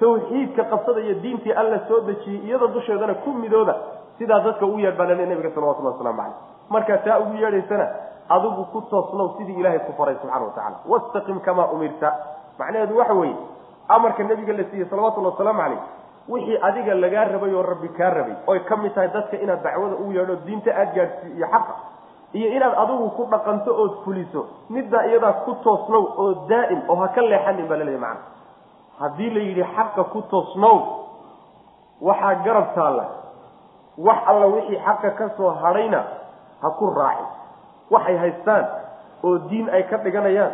[0.00, 3.74] tawxiidka qabsada iyo diintii alla soo dejiyey iyada dusheedana ku midooda
[4.18, 6.34] sidaa dadka ugu yeedh baa lale nabiga salawatulli waslamu caleyh
[6.68, 7.86] markaa taa ugu yeedhaysana
[8.28, 12.12] adigu ku toosnow sidii ilaahay ku faray subxana watacala wastaqim kamaa umirta
[12.58, 13.36] macnaheedu waxa weeye
[13.88, 15.80] amarka nabiga la siiyey salawatullhi wasalaamu caleyh
[16.28, 19.94] wixii adiga lagaa rabay oo rabbi kaa rabay oy ka mid tahay dadka inaad dacwada
[20.02, 21.74] ugu yeedho diinta aada gaadhsiiyo iyo xaqa
[22.32, 27.08] iyo inaad adigu ku dhaqanto ood fuliso middaa iyadaa ku toosnow oo daa'im oo ha
[27.08, 28.20] ka leexanin baa laleeyahy macana
[29.00, 30.76] haddii la yidhi xaqa ku toosnow
[32.00, 33.04] waxaa garab taalla.
[33.98, 36.00] Wax alla wixii xaqa ka soo hadhayna
[36.62, 37.26] ha ku raacin.
[37.90, 38.64] Waxay haystaan
[39.24, 40.52] oo diin ay ka dhiganayaan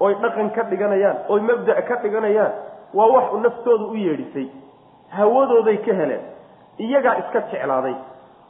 [0.00, 2.52] oy dhaqan ka dhiganayaan oy mabda' ka dhiganayaan
[2.94, 4.48] waa wax naftooda u yeedhisay.
[5.08, 6.20] Hawadooday ka heleen.
[6.78, 7.94] Iyagaa iska jeclaaday.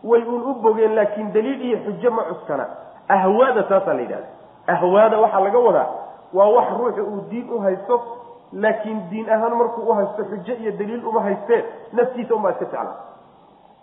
[0.04, 2.66] Way uun u bogeen laakiin daliil iyo xujo ma cuskana.
[3.08, 4.26] Ahwaada taasaa la yidhahda
[4.66, 5.86] ahwaada waxaa laga wadaa.
[6.32, 8.00] Waa wax ruuxu uu diin u haysto
[8.52, 12.96] laakiin diin ahaan markuu u haysto xujo iyo daliil uma haystee naftiisa unbaa iska jeclaa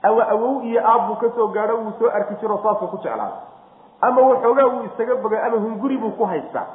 [0.04, 3.32] awa awow iyo aabbuu ka soo gaadho wuu soo arki jiro saasuu ku jeclaada
[4.02, 6.66] ama waxoogaa wuu isaga bogay ama hunguri buu ku haystaa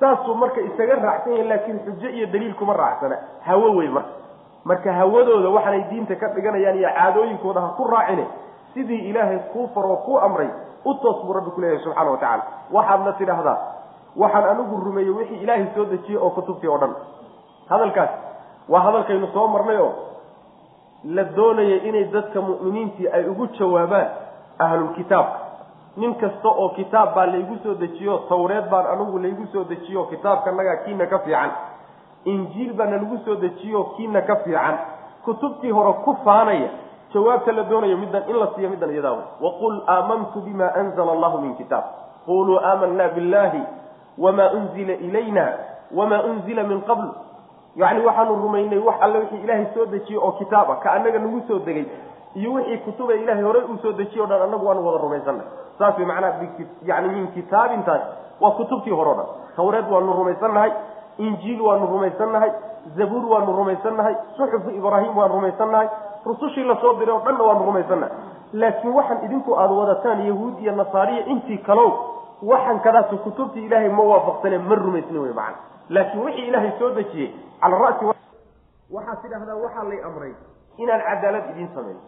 [0.00, 3.16] saasuu marka isaga raacsan yahay laakiin xujo iyo daliil kuma raacsana.
[3.46, 4.10] Hawo wey marka.
[4.64, 8.26] Marka hawadooda waxaanay diinta ka dhiganayaan iyo caadooyinkooda ha ku raacine.
[8.74, 10.48] Sidii ilaahay kuu faroo kuu amray
[10.84, 13.58] u toos buu rabbi ku leeyahay subxana wa tacala waxaadna tidhaahdaa
[14.16, 16.94] waxaan anigu rumeeyey wixii ilaahay soo dejiyey oo kutubtii oo dhan.
[17.70, 18.10] Hadalkaas
[18.68, 19.92] waa hadalkaynu soo marnay oo
[21.04, 24.08] la doonaya inay dadka mu'miniintii ay ugu jawaabaan
[24.58, 25.39] ahlulkitaabka
[26.00, 30.76] nin kasta oo kitaab baa laygu soo dejiyo tawreed baan anigu laygu soo dejiyo kitaabkanagaa
[30.84, 31.50] kiina ka fiican.
[32.24, 34.78] Injiil baana lagu soo dejiyo kiina ka fiican.
[35.24, 36.68] Kutubtii hore ku faanaya
[37.14, 41.38] jawaabta la doonayo middan in la siiyo middan iyadaa wey waqul aamantu bima anzala allahu
[41.44, 41.84] min kitaab.
[42.26, 43.62] Quluu aamanaa billahi
[44.18, 45.44] wama unzila ilayna
[45.94, 47.08] wama unzila min qabl.
[47.76, 51.40] Yacni waxaanu rumaynay wax alle wixii ilaahay soo dejiyey oo kitaab ah ka annaga nagu
[51.48, 51.86] soo degay
[52.34, 55.46] iyo wixii kutuba ilaahay horey uu soo dejiye o dhan annagu waanu wada rumaysanay
[55.78, 56.40] saas way macnaha
[56.90, 58.00] yani min kitaabintaas
[58.40, 59.26] waa kutubtii hore o dhan.
[59.56, 60.72] Tawreed waanu rumaysannahay
[61.18, 62.50] injiil waanu rumaysannahay
[62.96, 65.88] zabuur waanu rumaysannahay suxufu ibraahim waanu rumaysannahay
[66.24, 68.14] rusushii la soo diray oo dhanna waanu rumaysannahay
[68.52, 71.90] laakiin waxaan idinku aada wadataan yahuud iyo nasaariya intii kalow
[72.42, 75.56] waxan kadaatu kutubtii ilaahay ma waafaqsane ma rumaysni wey macana
[75.88, 78.04] laakiin wixii ilaahay soo dejiyey cala rasi
[78.94, 80.32] waxaad tidhaahdaa waxaa lay amray
[80.76, 82.00] inaan cadaalad idiin sameeyo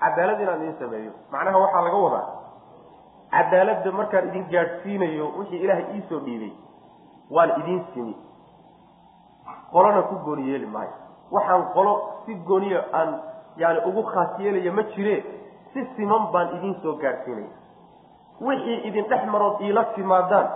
[0.00, 1.12] cadaalad inaan idiin sameeyo.
[1.32, 2.26] Macnaha waxaa laga wadaa
[3.34, 6.52] cadaaladda markaan idin gaadhsiinayo wixii ilaahay iisoo dhiibay
[7.36, 8.14] waan idiin simi.
[9.72, 10.92] Qolona ku gooni yeeli maayo.
[11.32, 11.92] Waxaan qolo
[12.26, 13.10] si gooniya aan
[13.56, 15.16] yani ugu khaas yeelaya ma jire
[15.72, 17.48] si siman baan idiin soo gaadhsiinaya
[18.40, 20.46] wixii idin dhex marood iila timaadaan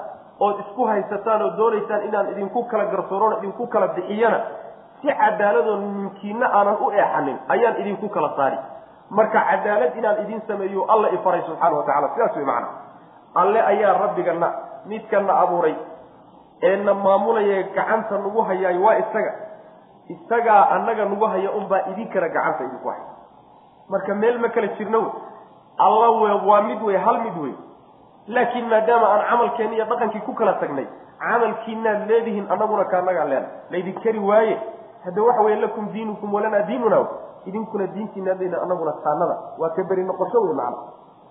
[0.41, 4.39] ood isku haysataan oo doonaysaan inaan idinku kala garsoorona idinku kala bixiyana
[5.01, 8.59] si cadaaladoo ninkiina aanan u eexanin ayaan idinku kala saari
[9.11, 12.69] marka cadaalad inaan idin sameeyo alla ifaray subxaana wa tacala sidaas wey macana
[13.35, 14.49] alle ayaa rabbigana
[14.87, 15.75] midkana abuuray.
[16.63, 19.33] Ee na maamulaya gacanta nagu hayaay waa isaga.
[20.09, 23.05] Isagaa annaga nagu haya unbaa idinkana gacanta idinku haya.
[23.89, 25.13] Marka meel ma kala jirno wey.
[25.79, 27.55] Alla we waa mid wey hal mid wey.
[28.29, 30.87] Laakiin maadaama aan camalkeenni iyo dhaqankii ku kala tagnay
[31.19, 33.49] camalkiinaad leedihiin annaguna kaanagaa leena.
[33.71, 34.59] Laydin kari waaye
[35.05, 37.07] hadda waxa weye lakum diinukum walanaa diinuna
[37.45, 40.77] idinkuna diintiinaadayna annaguna taanada waa ka beri noqosho wey macana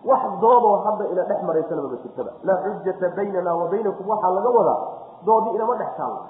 [0.05, 2.31] wax doodoo hadda ina dhex maraysanaba ma jirtaba.
[2.43, 4.79] Laa xujata baynana wa baynakum waxaa laga wadaa
[5.25, 6.21] doodi inama dhex taallo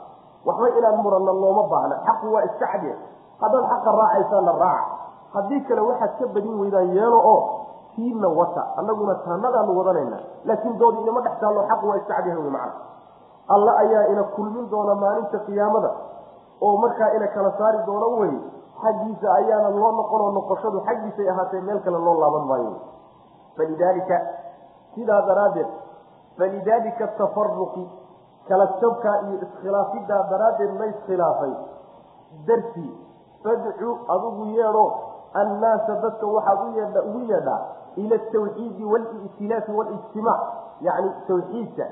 [0.45, 1.95] waxba inaan muranna looma baahna.
[2.05, 2.95] Xaqu waa iska cadya
[3.41, 4.83] haddaad xaqa raacaysaana raaca
[5.33, 7.41] haddii kale waxaad ka badin weydaan yeelo oo
[7.95, 8.67] tiina wata.
[8.77, 12.73] Annaguna taanadaanu wadanayna laakiin doodi inama dhex taallo xaqu waa iska wey macana
[13.49, 15.89] alla ayaa ina kulmin doona maalinta qiyaamada
[16.61, 18.33] oo markaa ina kala saari doono wey
[18.81, 22.73] xaggiisa ayaana loo noqon oo noqoshadu xaggiisay ahaatee meel kale loo laaban maayo
[23.57, 24.17] falidaalika
[24.95, 25.67] sidaa daraaddeed
[26.37, 27.85] falidaalika tafaruqi
[28.47, 31.53] kala jabkaa iyo iskhilaafidaa daraaddeed la iskhilaafay.
[32.47, 32.91] Dartii
[33.43, 34.85] fadcu adigu yeedho
[35.41, 37.59] annaasa dadka waxaad u yeedha ugu yeedhaa
[38.01, 40.41] ila altawxiidi waali'tilaafi waalijtimaac
[40.87, 41.85] yacni tawxiidka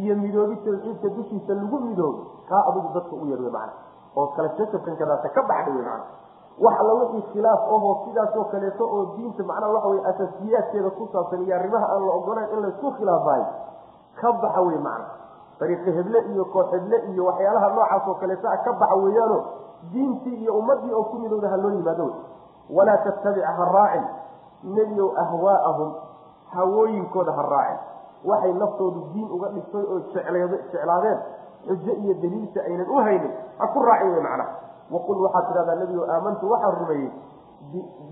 [0.00, 3.72] iyo midoobi tawxiidka dushiisa lagu midoobo kaa adigu dadka u yeedh wey macana
[4.16, 6.04] oo kala jajabkan kadaata ka baxdha wey macana
[6.64, 11.42] wax alla wixii khilaaf ahoo sidaasoo kaleeto oo diinta macnaha waxa weye asaasiyaadkeeda ku saabsan
[11.46, 13.46] iyo arrimaha aan la ogolayn in laysku khilaafayo
[14.20, 15.08] ka baxa wey macana
[15.60, 19.38] dariiqi heble iyo koox heble iyo waxyaalaha noocaas oo kaleeto a ka baxa weeyaano
[19.92, 22.14] diintii iyo ummadii oo ku midowda ha loo yimaado wey
[22.78, 24.04] walaa tattabic ha raacin
[24.76, 25.90] nebiyow ahwaa'ahum
[26.54, 27.78] hawooyinkooda ha raacin.
[28.24, 31.18] Waxay naftoodu diin uga dhigtay oo jeclaadeen
[31.66, 34.52] xujo iyo daliilta aynan u haynin ha ku raacin wey macnaha.
[34.90, 37.10] Waqul waxaad tidhahdaa nebigo aamantu waxaan rumeeyey.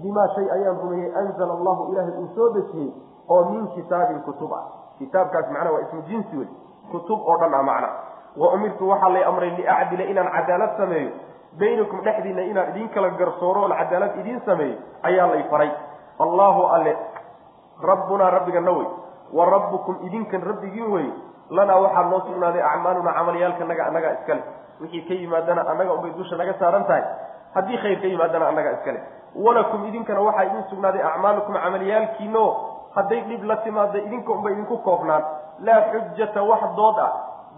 [0.03, 2.91] Bimaa shay ayaan rumeeyey anzala allahu ilaahay uu soo dejiyey
[3.29, 4.65] oo min kitaabin kutub ah.
[4.99, 6.49] Kitaabkaas macnaha waa ismu jinsi wey
[6.93, 7.89] kutub oo dhan ah macna
[8.37, 11.11] wa umirtu waxaa lay amray liacdila inaan cadaalad sameeyo.
[11.59, 15.71] Baynakum dhexdiina inaan idin kala garsooro oon cadaalad idiin sameeyo ayaa lay faray.
[16.19, 16.93] Allahu alle
[17.83, 18.87] rabbunaa rabbigana wey
[19.33, 21.09] wa rabbukum idinkan rabbigiin wey
[21.51, 24.43] lanaa waxaa noo sugnaaday acmaaluna camalyaalkanaga annagaa iskale.
[24.81, 27.03] Wixii ka yimaadana annaga unbay dusha naga saaran tahay.
[27.55, 29.01] Haddii khayr ka yimaadana annagaa iskale.
[29.35, 32.45] Walakum idinkana waxaa idin sugnaaday acmaalukum camalyaalkiino
[32.95, 35.23] hadday dhib la timaada idinka unbay idinku koobnaan.
[35.67, 37.13] Laa xujata wax dood ah.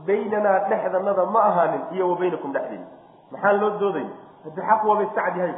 [0.07, 2.87] Baynanaa dhexdanada ma ahaanin iyo wa baynakum dhexdeena
[3.33, 4.09] maxaan loo doodaya
[4.45, 5.55] haddi xaq waaba iska cadyahay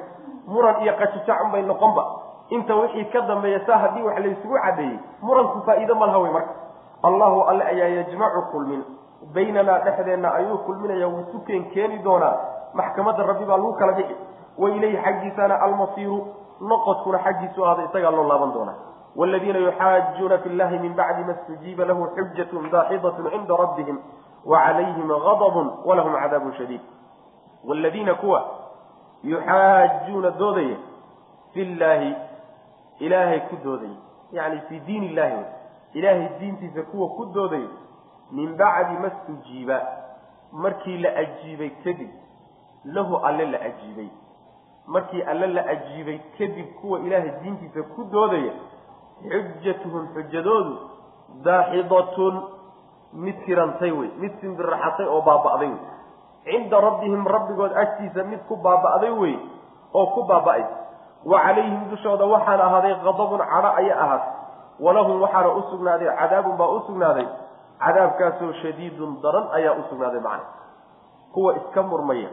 [0.46, 2.02] muran iyo qajijac unbay noqonba
[2.50, 6.52] inta wixii ka dambeeya saa haddii wax laysugu caddeeyey muranku faa'iido ma laha wey marka
[7.02, 8.84] allahu alle ayaa yajmacu kulmin.
[9.34, 11.40] Baynanaa dhexdeenna ayuu kulminaya wuu
[11.74, 12.36] keeni doonaa.
[12.74, 14.16] Maxkamadda rabbi baa lagu kala bixi
[14.58, 16.26] wa ilayhi xaggiisana almasiiru
[16.60, 18.74] noqodkuna xaggiisu ahada isagaa loo laaban doonaa.
[19.16, 23.98] Wladiina yuxaajuuna fi llahi min bacdi ma stujiiba lahu xujatun daaxidatun cinda rabbihim
[24.46, 26.80] wacalayhim gadabun walahum cadaabun shadiid.
[27.64, 28.44] Wladiina kuwa
[29.24, 30.76] yuxaajuuna doodaya
[31.54, 32.16] fi llaahi
[32.98, 33.96] ilaahay ku doodaya
[34.32, 35.44] yani fii diin illahi
[35.94, 37.68] ilaahay diintiisa kuwa ku doodaya
[38.32, 39.78] min bacdi ma stujiiba
[40.52, 42.10] markii la ajiibay kadib
[42.84, 44.08] lahu alle la ajiibay.
[44.86, 48.52] Markii alle la ajiibay kadib kuwa ilaahay diintiisa ku doodaya
[49.22, 50.74] xujatuhum xujadoodu
[51.44, 52.34] daaxidatun
[53.12, 55.80] mid tirantay wey mid simbiraxatay oo baaba'day wey.
[56.44, 59.36] Cinda rabbihim rabbigood agtiisa mid ku baaba'day wey
[59.94, 60.64] oo ku baaba'ay.
[61.24, 64.34] Wa calayhim dushooda waxaana ahaaday qadabun cadho aya ahaatay
[64.80, 67.26] walahum waxaana u sugnaaday cadaabun baa u sugnaaday.
[67.84, 70.44] Cadaabkaasoo shadiidun daran ayaa u sugnaaday macna.
[71.32, 72.28] Kuwa iska murmaya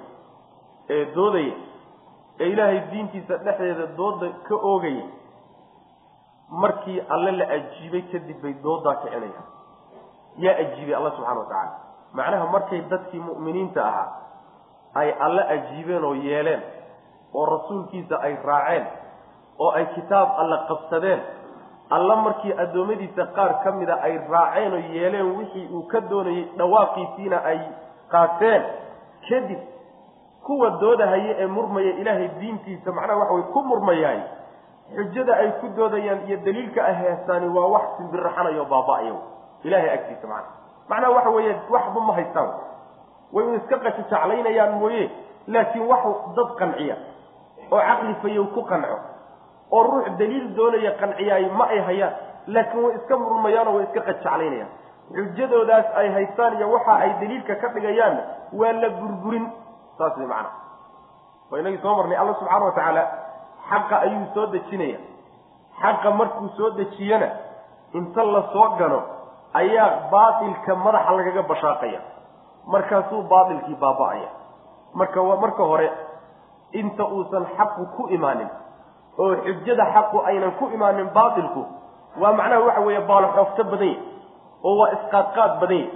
[0.89, 1.53] ee doodaya
[2.39, 5.05] ee ilaahay diintiisa dhexdeeda dooda ka oogaya
[6.49, 9.41] markii alle la ajiibay kadib bay doodaa kicinaya
[10.43, 11.71] yaa ajiibay alla subxana watacaala
[12.13, 14.07] macnaha markay dadkii mu'miniinta ahaa
[15.01, 16.61] ay alle ajiibeen oo yeeleen
[17.33, 18.85] oo rasuulkiisa ay raaceen
[19.59, 21.21] oo ay kitaab alle qabsadeen
[21.89, 27.37] alla markii addoommadiisa qaar ka mida ay raaceen oo yeeleen wixii uu ka doonayey dhawaaqiisiina
[27.51, 27.59] ay
[28.13, 28.63] qaateen
[29.29, 29.59] kadib
[30.45, 34.19] kuwa doodahaya ee murmaya ilaahay diintiisa macnaha waxa way ku murmayaay
[34.95, 39.15] xujada ay ku doodayaan iyo daliilka ay heestaani waa wax simbiraxanayo baaba-ayo
[39.63, 40.53] ilahay agtiisa macnaha.
[40.89, 42.49] Macnaha waxa weeye waxba ma haystaan.
[43.33, 45.03] Way iska qashajaclaynayaan mooye
[45.47, 46.03] laakiin wax
[46.37, 46.95] dad qanciya
[47.71, 48.97] oo caqli fayow ku qanco
[49.71, 52.13] oo ruux daliil doonaya qanciyaay ma ay hayaan
[52.47, 54.69] laakiin way iska murmayaanoo way iska qajaclaynayaan
[55.15, 58.21] xujadoodaas ay haystaan iyo waxa ay daliilka ka dhigayaanna
[58.59, 59.45] waa la burburin.
[59.97, 60.55] Saas way macnaha
[61.51, 63.03] waa inagii soo marnay alla subxaana wa tacaala
[63.69, 64.99] xaqa ayuu soo dejinaya.
[65.81, 67.27] Xaqa markuu soo dejiyana
[67.93, 68.99] inta la soo gano
[69.61, 71.99] ayaa baatilka madaxa lagaga bashaaqaya.
[72.73, 74.29] Markaasuu baatilkii baaba-aya.
[74.93, 75.89] Marka marka hore
[76.71, 78.49] inta uusan xaqu ku imaanin
[79.23, 81.61] oo xujada xaqu aynan ku imaanin baatilku
[82.21, 83.99] waa macnaha waxa weeye baaloxoofto badan yahy
[84.63, 85.91] oo waa isqaadqaad badan yahy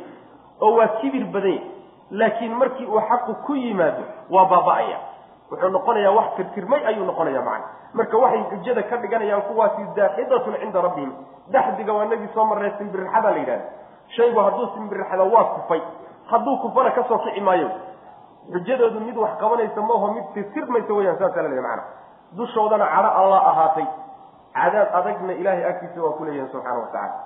[0.61, 1.71] oo waa kibir badan yahy
[2.19, 4.97] laakiin markii uu xaqu ku yimaado waa baaba-aya.
[5.51, 7.65] Wuxuu noqonayaa wax tirtirmay ayuu noqonaya macna.
[7.93, 11.11] Marka waxay xujada ka dhiganayaan kuwaasi daaxidatun cinda rabbihim.
[11.53, 13.65] Daxdiga waa nagii soo marray simbirixada la yidhahda
[14.15, 15.81] shaygu hadduu simbirixado waa kufay
[16.31, 17.69] hadduu kufana ka soo kici maayo
[18.53, 21.83] xujadoodu mid wax qabanaysa maaho mid tirtirmaysa weyaan saasa la leeyahy macana
[22.37, 23.87] dushoodana cadho allah ahaatay.
[24.57, 27.17] Cadaab adagna ilaahay agtiisa waa ku leeyahay subxaana wa tacaala.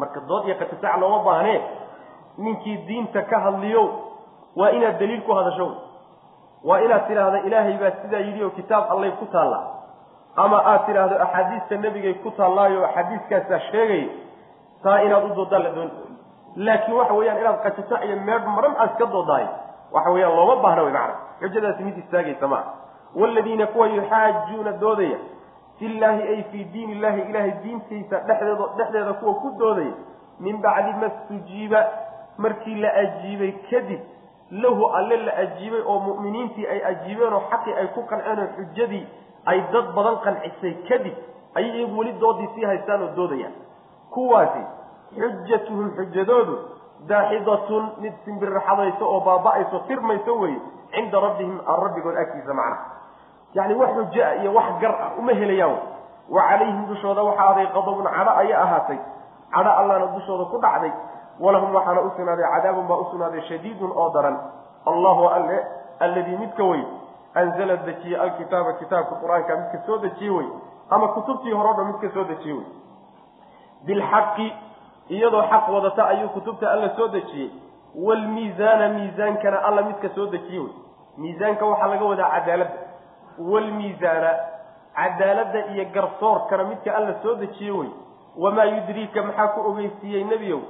[0.00, 1.60] Marka dood iyo qatisac looma baahnee
[2.38, 3.82] ninkii diinta ka hadliyo
[4.56, 5.66] waa inaad daliil ku hadasho
[6.64, 9.64] waa inaad tidhaahda ilaahay baa sidaa yidhi oo kitaab allay ku taallaa
[10.44, 14.04] ama aad tidhaahdo axaadiista nebigay ku taallaayo axaadiiskaasaa sheegay
[14.84, 15.90] taa inaad u doodaan la doon.
[16.56, 19.46] Laakiin waxa weeyaan inaad qajato iyo meedh maran aad iska doodaay
[19.94, 22.70] waxa weeyaan looma baahna wey macana xujadaasi mid istaagaysa maaha
[23.20, 25.18] waaladiina kuwa yuxaajuuna doodaya
[25.78, 29.92] fillaahi ay fii diin illahi ilaahay diintiisa dhexdeeda dhexdeeda kuwa ku doodaya
[30.40, 31.86] min bacdi ma stujiiba
[32.38, 34.00] markii la ajiibay kadib
[34.50, 39.06] lahu alle la ajiibay oo mu'miniintii ay ajiibeen oo xaqii ay ku qanceen oo xujadii
[39.46, 41.14] ay dad badan qancisay kadib
[41.54, 43.52] ayay iyagu weli doodii sii haystaan oo doodayaan
[44.10, 44.62] kuwaasi
[45.16, 46.58] xujatuhum xujadoodu
[47.08, 50.60] daaxidatun mid simbirraxadayso oo baaba-ayso tirmayso weye
[50.94, 52.91] cinda rabbihim rabbigood agtiisa macnaha
[53.54, 55.76] yacni wax xujo ah iyo wax gar ah uma helayaan
[56.30, 58.98] wa calayhim dushooda waxaa aday qadabun cadho ayaa ahaatay.
[59.54, 60.92] Cadho allaana dushooda ku dhacday.
[61.40, 64.36] Walahum waxaana u sugnaaday cadaabun baa u sugnaaday shadiidun oo daran.
[64.86, 65.58] Allahu alle
[66.00, 66.82] alladii midka wey
[67.34, 70.48] anzala dejiye alkitaaba kitaabka qur'aanka midka soo dejiye wey
[70.90, 72.66] ama kutubtii hore dhan midka soo dejiye wey
[73.86, 74.48] bilxaqi
[75.08, 77.50] iyadoo xaq wadata ayuu kutubta alla soo dejiyey.
[78.06, 80.72] Waalmiisaana miisaankana alla midka soo dejiye wey
[81.18, 82.78] miisaanka waxaa laga wadaa cadaaladda
[83.38, 84.30] waalmiisaana
[84.96, 87.90] cadaaladda iyo garsoorkana midka alla soo dejiye wey.
[88.36, 90.60] Wamaa yudriika maxaa ku ogeysiiyey nebiyow?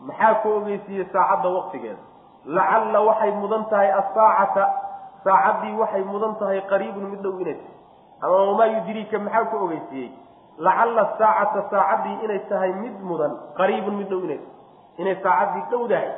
[0.00, 2.02] Maxaa ku ogeysiiyey saacadda waqtigeeda?
[2.46, 4.64] Lacalla waxay mudan tahay asaacata
[5.24, 7.58] saacaddii waxay mudan tahay qariibun mid dhow inay
[8.22, 10.10] ama wamaa yudriika maxaa ku ogeysiiyey?
[10.58, 14.40] Lacalla saacata saacaddii inay tahay mid mudan qariibun mid dhow inay
[14.98, 16.08] inay saacaddii dhowdahay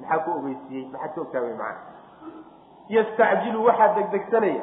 [0.00, 0.84] maxaa ku ogeysiiyey?
[0.92, 1.96] Maxaad ka ogtaa wey macana
[2.88, 4.62] yastacjilu waxaa degdegsanaya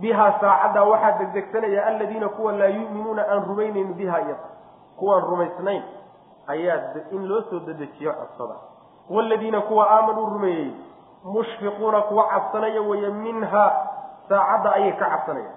[0.00, 4.48] bihaa saacaddaa waxaa degdegsanaya aladiina kuwa laa yu'minuuna aan rumaynayn biha iyada
[4.98, 5.82] kuwaan rumaysnayn
[6.46, 6.78] ayaa
[7.10, 8.54] in loo soo dedejiyo codsada
[9.10, 10.70] waaladiina kuwa aamanuu rumeeyey
[11.24, 13.72] mushfiquuna kuwa cabsanaya weeye minhaa
[14.28, 15.54] saacadda ayay ka cabsanayaan.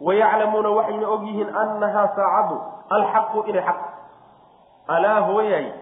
[0.00, 2.56] Wayaclamuuna waxayna og yihiin annahaa saacaddu
[2.90, 3.78] alxaqu inay xaq.
[4.88, 5.72] Alaa hooyay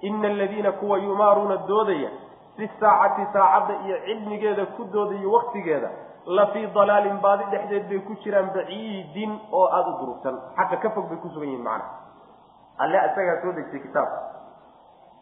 [0.00, 2.10] ina aladiina kuwa yumaaruuna doodaya
[2.56, 5.90] fi saacati saacadda iyo cilmigeeda ku doodayo waktigeeda
[6.26, 10.36] la fii dalaalin baadi dhexdeed bay ku jiraan baciidin oo aada u durugsan.
[10.56, 11.84] Xaqa ka fog bay ku sugan yihiin macna.
[12.78, 14.18] Alle isagaa soo dejiyey kitaabka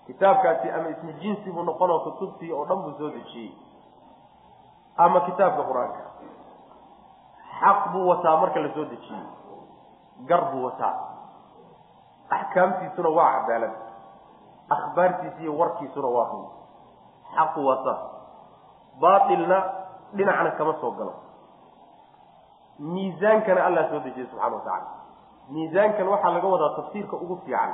[0.07, 3.51] kitaabkaasi ama ismi jinsi buu noqonoo kutubtii oo dhan buu soo dejiyey.
[4.97, 6.03] Ama kitaabka qur'aanka.
[7.61, 9.27] Xaq buu wataa marka la soo dejiyey.
[10.29, 10.95] Gar buu wataa.
[12.31, 13.75] Axkaamtiisuna waa cadaalad.
[14.71, 16.47] Akhbaartiisa iyo warkiisuna waa run
[17.37, 17.95] xaqu wata
[19.01, 19.59] baatilna
[20.17, 21.15] dhinacna kama soo galo.
[22.79, 24.87] Miisaankana allah soo dejiyey subxana watacala
[25.55, 27.71] miisaankan waxaa laga wadaa tafsiirka ugu fiican.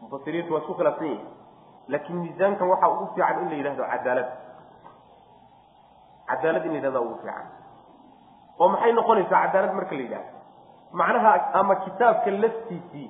[0.00, 1.26] Mufasiriintu waa isku khilaafsan yihiin
[1.92, 4.28] laakiin miisaankan waxaa ugu fiican in la yidhahdo cadaalad.
[6.28, 7.46] Cadaalad in la yidhahda ugu fiican.
[8.60, 10.36] Oo maxay noqonaysaa cadaalad marka la yidhahdo
[11.00, 13.08] macnaha ama kitaabka laftiisii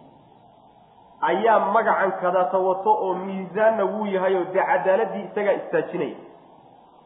[1.31, 6.17] ayaa magacan kadata wato oo miisaanna wuu yahay oo dee cadaaladii isagaa istaajinaya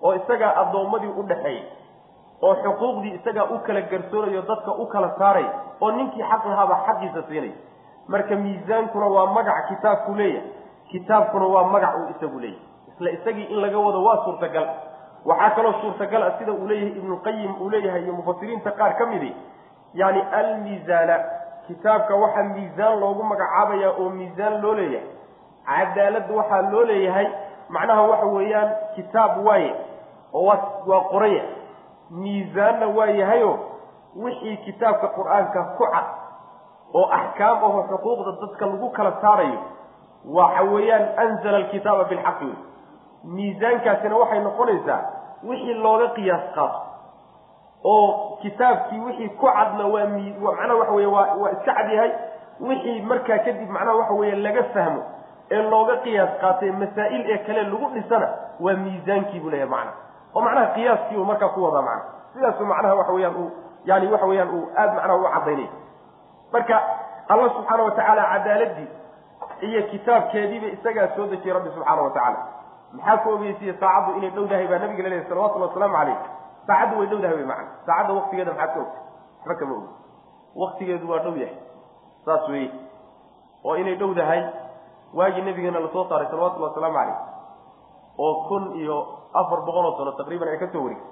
[0.02, 1.64] oo isagaa addoommadii u dhaxeeya
[2.46, 5.46] oo xuquuqdii isagaa u kala garsoonayo dadka u kala saaray
[5.80, 7.52] oo ninkii xaq lahaaba xaqiisa siinaya
[8.08, 10.48] marka miisaankuna waa magac kitaabku leeyahay.
[10.90, 12.66] Kitaabkuna waa magac uu isagu leeyahay.
[12.90, 14.66] Isla isagii in laga wado waa suurtagal.
[15.24, 19.30] Waxaa kaloo suurtagal ah sida uu leeyahay ibnuqayim uu leeyahay iyo mufasiriinta qaar ka midi
[19.94, 21.16] yani almiisaana
[21.66, 25.08] kitaabka waxaa miisaan loogu magacaabaya oo miisaan loo leeyahay.
[25.66, 27.26] Cadaalad waxaa loo leeyahay.
[27.68, 29.70] Macnaha waxa weeyaan kitaab waaye
[30.34, 31.44] oo waa waa qoraya.
[32.10, 33.58] Miisaanna waa yahayo
[34.16, 36.06] wixii kitaabka qur'aanka ku cad
[36.94, 39.58] oo axkaam aho xuquuqda dadka lagu kala saarayo
[40.36, 42.56] waxa weeyaan anzala alkitaaba bilxaqi wey
[43.36, 45.00] miisaankaasina waxay noqonaysaa
[45.48, 46.80] wixii looga qiyaas qaato
[47.84, 52.12] oo kitaabkii wixii ku cadna waa mi macnaha waxa weye waa waa iska cad yahay.
[52.60, 55.02] Wixii markaa kadib macnaha waxa weeye laga fahmo
[55.50, 58.28] ee looga qiyaas qaatay masaa'il ee kale lagu dhisana
[58.60, 59.96] waa miisaankii buu leeyahay macnaha
[60.34, 63.50] oo macnaha qiyaaskii uu markaa ku wadaa macnaha sidaasuu macnaha waxa weeyaan uu
[63.84, 65.68] yani waxa weeyaan uu aada macnaha u caddaynay.
[66.52, 66.76] Marka
[67.28, 68.88] allah subxaana watacaala cadaaladii
[69.66, 72.40] iyo kitaabkeediiba isagaa soo dejiyey rabbi subxaana watacaala
[72.92, 76.16] maxaa ku ogeysiye saacaddu inay dhow dahay baa nabiga laleeyahy salawatullhi wasalaamu calayh.
[76.66, 78.98] Saacaddu way dhow dahay wey macana saacadda waktigeeda maxaad ka ogta
[79.46, 79.88] waxba kama ogi
[80.62, 81.56] waktigeedu waa dhow yahay.
[82.24, 82.70] Saas weye
[83.64, 84.42] oo inay dhow dahay.
[85.18, 87.16] Waagii nabigeena la soo saaray salawatullahi wasalaamu calayh
[88.18, 88.96] oo kun iyo
[89.34, 91.10] afar boqol oo sano taqriiban ay ka soo wareegtay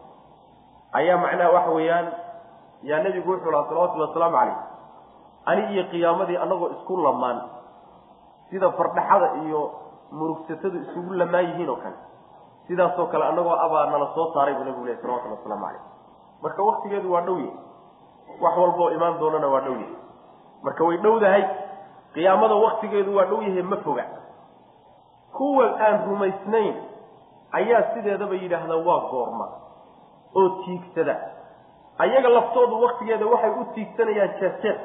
[0.98, 2.06] ayaa macnaha waxa weeyaan
[2.82, 4.58] yaa nebigu wuxuu lahaa salawatullahi wasalaamu calayh.
[5.50, 7.38] Ani iyo qiyaamadii anagoo isku lamaan
[8.50, 9.60] sida fardhaxada iyo
[10.12, 11.96] murugsatadu isugu lamaan yihiin oo kale
[12.68, 15.82] sidaasoo kale annagoo abaa nala soo saaray buu nabigu lehy salawatulli wasalaamu calayh.
[16.42, 17.52] Marka waktigeedu waa dhow yahy
[18.42, 19.96] wax walbaoo imaan doonana waa dhow yahay.
[20.64, 21.42] Marka way dhowdahay
[22.14, 24.04] qiyaamada waktigeedu waa dhow yahay ma foga.
[25.36, 26.74] Kuwa aan rumaysnayn
[27.58, 29.46] ayaa sideedaba yidhaahda waa goorma
[30.36, 31.16] oo tiigsada.
[31.98, 34.80] Ayaga laftoodu waktigeeda waxay u tiigsanayaan jees-jees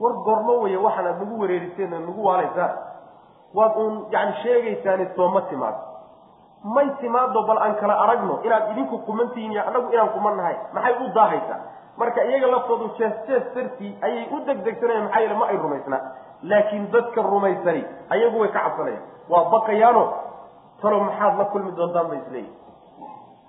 [0.00, 0.52] war goormo
[0.84, 2.72] waxaan aad nagu wareeriseen nagu waalaysaan.
[3.54, 5.78] Waad uun yani sheegaysaani sooma timaado.
[6.74, 10.56] May timaado bal aan kala aragno inaad idinku kumantihiin iyo annagu inaan kuman nahay.
[10.72, 11.60] Maxay u daahaysaa?
[11.96, 16.00] Marka iyaga laftoodu jees-jees dartii ayay u degdegsanayaan maxaa yeele ma ay rumaysnaa.
[16.42, 19.02] Laakiin dadka rumaysani ayagu way ka cabsanayaan.
[19.30, 20.02] Waa baqayaano
[20.86, 22.54] talo maxaad la kulmi doontaan bay isleeyihin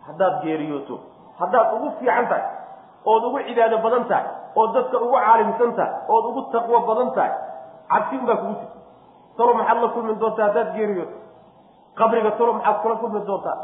[0.07, 0.95] haddaad geeriyooto
[1.39, 2.45] haddaad ugu fiican tahay
[3.11, 4.25] ood ugu cibaado badan tahay
[4.61, 7.33] ood dadka ugu caalimsan tahay ood ugu taqwo badan tahay
[7.91, 8.79] cabsi un baa kugu jirta
[9.37, 11.17] talo maxaad la kulmi doontaa haddaad geeriyooto?
[11.99, 13.57] Qabriga talo maxaad kula kulmi doontaa?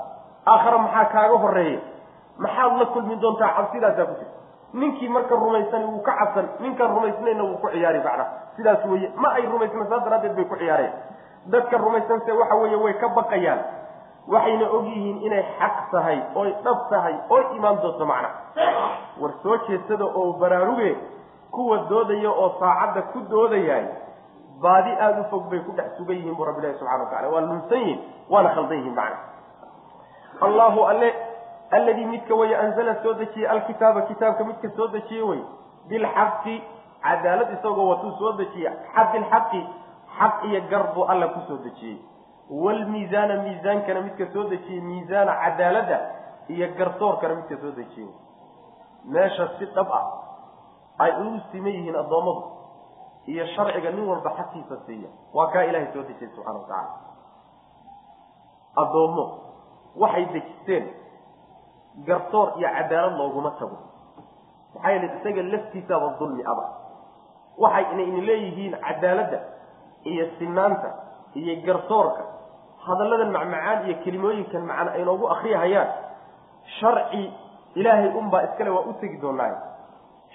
[0.51, 1.79] Aakhara maxaa kaaga horreeya
[2.43, 4.37] maxaad la kulmi doontaa cabsidaasaa ku jirta
[4.81, 8.25] ninkii marka rumaysani wuu ka cabsan ninkaan rumaysnayna wuu ku ciyaari macna.
[8.55, 10.93] Sidaas weye ma ay rumaysna saas daraaddeed bay ku ciyaareen
[11.47, 13.59] dadka rumaysanse waxa weeye way ka baqayaan.
[14.27, 18.29] Waxayna og yihiin inay xaq tahay oy dhab tahay oy imaan doonto macna.
[19.19, 20.95] War soo jeesada oo baraaruge
[21.51, 23.85] kuwa doodaya oo saacadda ku doodayaay
[24.61, 27.29] baadi aada u fog bay ku dhex sugan yihiin bu rabbi ilahi subxana wa tacala
[27.29, 29.17] waa lunsan yihiin waana khaldan yihiin macna.
[30.41, 31.13] Allahu alle
[31.71, 35.41] alladii midka weye anzala soo dejiyey alkitaaba kitaabka midka soo dejiye wey
[35.89, 36.55] bilxaqi
[37.03, 38.71] cadaalad isagoo watuu soo dejiye
[39.13, 39.61] bilxaqi
[40.19, 41.97] xaq iyo gar buu alla ku soo dejiyey.
[42.49, 45.97] Waalmiisaana miisaankana midka soo dejiyey miisaana cadaaladda
[46.53, 48.11] iyo garsoorkana midka soo dejiyey.
[49.13, 50.05] Meesha si dhab ah
[51.03, 52.43] ay ugu siman yihiin addoommadu
[53.31, 55.09] iyo sharciga nin walba xaqiisa siiya.
[55.33, 56.93] Waa kaa ilaahay soo dejiyey subxana wa tacaala.
[58.81, 59.25] Addoommo
[60.01, 60.85] waxay dejisteen
[62.07, 63.77] garsoor iyo cadaalad looguma tago.
[64.75, 66.65] Maxaa yeele isaga laftiisaaba dulmi aba.
[67.57, 69.39] Waxay inayna leeyihiin cadaaladda
[70.11, 70.89] iyo sinaanta
[71.39, 72.23] iyo garsoorka
[72.87, 75.89] hadalladan macmacaan iyo kelimooyinkan macana ay noogu akriyahayaan
[76.79, 77.23] sharci
[77.79, 79.55] ilaahay unbaa iskale waa u tegi doonaaye.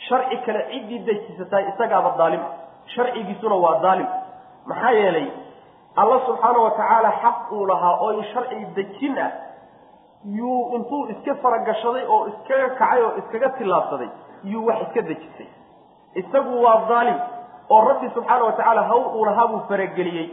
[0.08, 2.42] Sharci kale ciddii dejisatahay isagaaba daalim.
[2.94, 4.06] Sharcigiisuna waa daalim.
[4.70, 5.26] Maxaa yeelay
[6.02, 9.30] alla subxaana wa tacaala xaq uu lahaa oo in sharci dejin ah
[10.38, 14.10] yuu intuu iska faragashaday oo iskaga kacay oo iskaga tillaabsaday
[14.52, 15.48] yuu wax iska dejisay.
[16.20, 17.18] Isagu waa daalim
[17.70, 20.26] oo rabbi subxaana wa tacaala hawl uu lahaa buu farageliyey.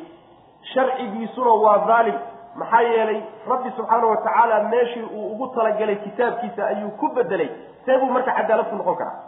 [0.74, 2.16] Sharcigiisuna waa daalim
[2.56, 7.50] maxaa yeelay rabbi subxaana wa tacaala meeshii uu ugu talagalay kitaabkiisa ayuu ku bedelay
[7.86, 9.20] see buu marka cadaalad ku noqon karaa.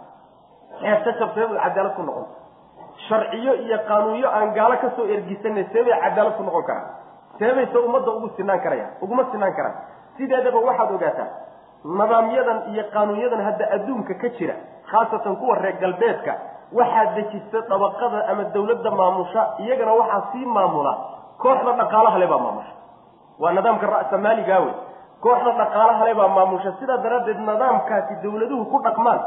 [0.82, 2.26] Xeertashab see buu cadaalad ku noqon.
[3.08, 6.88] Sharciyo iyo qaanuunyo aan gaalo ka soo ergisanay see bay cadaalad ku noqon karaa
[7.40, 9.76] see bayse ummadda ugu sinaan karayaan uguma sinaan karaan.
[10.18, 11.30] Sideedaba waxaad ogaataa
[11.86, 14.56] nidaamyadan iyo qaanuunyadan hadda adduunka ka jira
[14.92, 16.34] khaasatan kuwa reer galbeedka
[16.80, 20.94] waxaa dejista dabaqada ama dawladda maamusha iyagana waxaa sii maamula
[21.44, 22.74] kooxda dhaqaalaha le baa maamusha.
[23.42, 24.74] Waa nidaamka ra'samaaligaa wey
[25.26, 26.70] kooxda dhaqaalaha le baa maamusha.
[26.80, 29.20] Sidaa daraaddeed nidaamkaasi dawladuhu ku dhaqmaan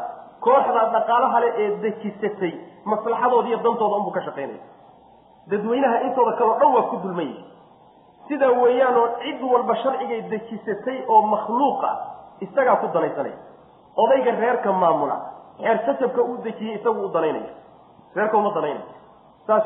[0.46, 2.52] kooxda dhaqaalaha le ee dejisatay
[2.90, 4.60] maslaxadooda iyo dantooda unbuu ka shaqaynaya
[5.50, 7.44] dadweynaha intooda kaleo dhan waa ku dulman yihi
[8.28, 11.96] sidaa weeyaanoo cid walba sharcigay dejisatay oo makhluuq ah
[12.46, 13.36] isagaa ku danaysanaya
[14.02, 15.16] odayga reerka maamula
[15.64, 17.50] xeer sasabka uu dejiyey isagu u danaynaya
[18.16, 18.86] reerka uma danaynaya
[19.48, 19.64] saas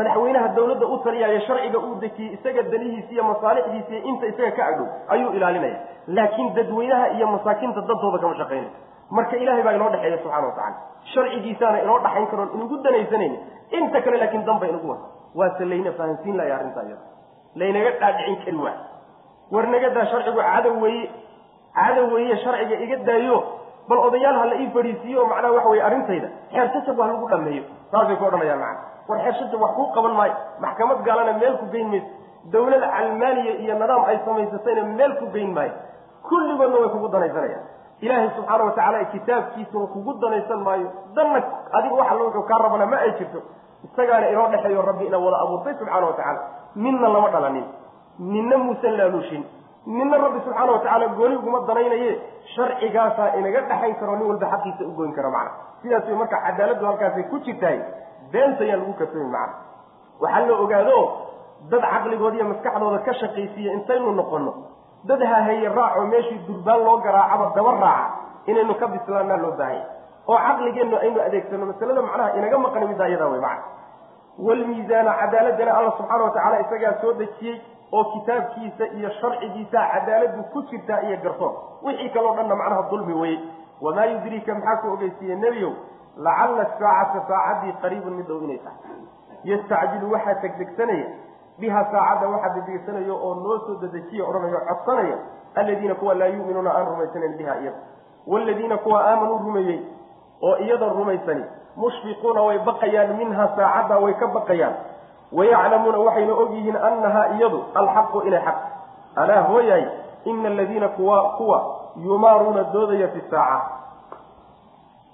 [0.00, 4.62] madaxweynaha dawladda u taliyaayo sharciga uu dejiyey isaga danihiisa iyo masaalixdiisa iyo inta isaga ka
[4.70, 5.78] agdhow ayuu ilaalinaya.
[6.16, 8.70] Laakiin dadweynaha iyo masaakiinta dantooda kama shaqaynaya
[9.16, 10.76] marka ilahay baa inoo dhexeeya subxana wa tacala
[11.14, 13.38] sharcigiisaana inoo dhaxayn karoon inugu danaysanayni
[13.78, 15.06] inta kale laakiin danba inugu wata
[15.40, 17.04] waase layna fahansiin lahay arrintaa iyada.
[17.60, 18.78] Laynaga dhaadhicin kari waay
[19.54, 21.04] war naga daa sharcigu cadow weeye
[21.78, 23.36] cadow weeye sharciga iga daayo
[23.88, 27.64] bal odayaal ha la ii fadhiisiiyo macnaha waxa weye arrintayda xeer shajab wax lagu dhameeyo
[27.92, 30.34] saasay ku odhanayaan macana war xeer shajab wax kuu qaban maayo.
[30.64, 32.06] Maxkamad gaalana meel ku geyn mayso.
[32.52, 35.72] Dawlad calmaaniya iyo nidaam ay samaysatayna meel ku geyn maayo.
[36.28, 37.64] Kulligoodna way kugu danaysanayaan.
[38.02, 40.88] Ilaahay subxaana wa tacaala kitaabkiisuna kugu danaysan maayo.
[41.14, 43.42] Danna adiga wax alla wuxuu kaa rabana ma ay jirto.
[43.86, 46.40] Isagaana inoo dhexeeyo rabbi ina wada abuurtay subxaana wa tacaala.
[47.14, 47.64] Lama dhalanin.
[48.18, 49.42] Ninna muusan laaluushin
[49.86, 52.10] ninna rabbi subxaana wa tacaala gooni uguma danaynaye
[52.54, 55.50] sharcigaasaa inaga dhexayn karo nin walba xaqiisa u goyn karo macna.
[55.82, 57.78] Sidaas way marka cadaaladdu halkaasay ku jirtahay
[58.32, 59.54] beenta ayaan lagu kasoomi macna.
[60.22, 60.98] Waxaa la ogaado
[61.70, 64.52] dad caqligooda iyo maskaxdooda ka shaqaysiiya intaynu noqono
[65.08, 68.06] dad hahaye raaco meeshii durbaan loo garaacaba daba raaca
[68.50, 69.86] inaynu ka bislaanaa loo baahanya
[70.30, 73.64] oo caqligeennu aynu adeegsano masalada macnaha inaga maqani middaa iyadaa wey macna
[74.46, 77.56] waalmiisaana cadaaladana alla subxaana wa tacaala isagaa soo dejiyey
[77.92, 83.38] oo kitaabkiisa iyo sharcigiisa cadaaladu ku jirtaa iyo garsoon wixii kaloo dhanna macnaha dulmi weye
[83.80, 85.72] wamaa yudriika maxaa ku ogeysiiye nebiyow?
[86.16, 89.00] Lacalla saacata saacaddii qariibun mid dhow inay tahay.
[89.44, 91.06] Yastacjilu waxaa tegdegsanaya
[91.60, 95.16] biha saacadda waxaa degdegsanaya oo noo soo dedejiya odhanayo codsanaya.
[95.54, 97.80] Aladiina kuwa laa yu'minuuna aan rumaysanayn biha iyada.
[98.26, 99.80] Waaladiina kuwa aamanuu rumeeyey
[100.42, 101.44] oo iyada rumaysani
[101.76, 104.74] mushfiquuna way baqayaan minha saacadda way ka baqayaan
[105.38, 108.58] wayaclamuuna waxayna ogyihiin annahaa iyadu alxaqu inay xaq
[109.22, 109.84] alaa hooyaay
[110.30, 111.58] ina aladiina kuwa kuwa
[112.04, 113.66] yumaaruuna doodaya fi saaca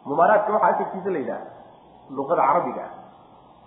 [0.07, 1.47] mumaaraadka waxaa asalkiisa la yidhaha
[2.17, 2.85] luqada carabiga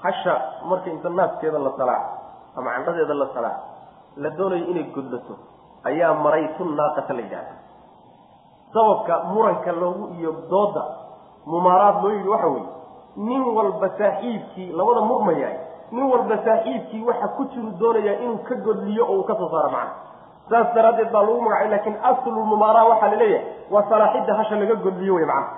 [0.03, 0.33] hasha
[0.69, 2.03] marka inta naaskeeda la salaa
[2.57, 3.57] ama candhadeeda la salaa
[4.23, 5.33] la doonayo inay godlato
[5.89, 7.53] ayaa maraytu naaqata la yidhahda
[8.73, 10.83] sababka muranka loogu iyo dooda
[11.51, 12.69] mumaaraad loo yidhi waxa weeye
[13.27, 15.57] nin walba saaxiibkii labada murmayaay
[15.91, 19.69] nin walba saaxiibkii waxa ku jiru doonayaa inuu ka godliyo oo uu ka soo saaro
[19.69, 19.93] macna
[20.49, 25.13] saas daraaddeed baa lagu magacay laakiin aslulmumaara waxaa la leeyahay waa salaaxidda hasha laga godliyo
[25.15, 25.49] wey macna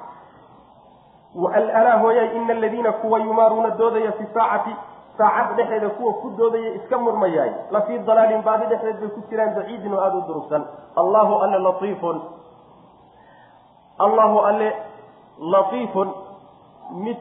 [1.79, 4.75] alaa hooyay ina aladiina kuwa yumaaruuna doodaya fi saacati
[5.17, 7.51] saacadda dhexeeda kuwa ku doodaya iska murmayaay.
[7.71, 10.63] La fii dalaalin baadi dhexdeed bay ku jiraan baciidin oo aada u durugsan.
[10.95, 12.21] Allahu alle laiifun
[13.99, 14.69] allahu alle
[15.53, 16.09] latiifun.
[17.03, 17.17] Mid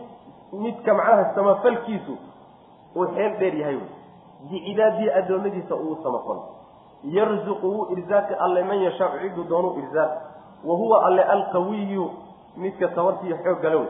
[0.52, 2.16] midka macnaha samafalkiisu
[2.96, 3.88] uu xeel dheer yahay wy
[4.50, 6.42] bicibaadihi addoommadiisa uu samafalo
[7.16, 10.10] yarzuqu wuu irsaaqi alle man yashaau ciduu doonuu irsaaq
[10.64, 12.10] wa huwa alle alqawiyu
[12.56, 13.88] midka tabartiiyo xoog gala wey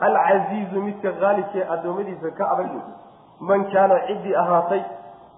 [0.00, 2.84] alcasiizu midka qaalibkee addoommadiisa ka adag wey
[3.40, 4.82] man kaana ciddii ahaatay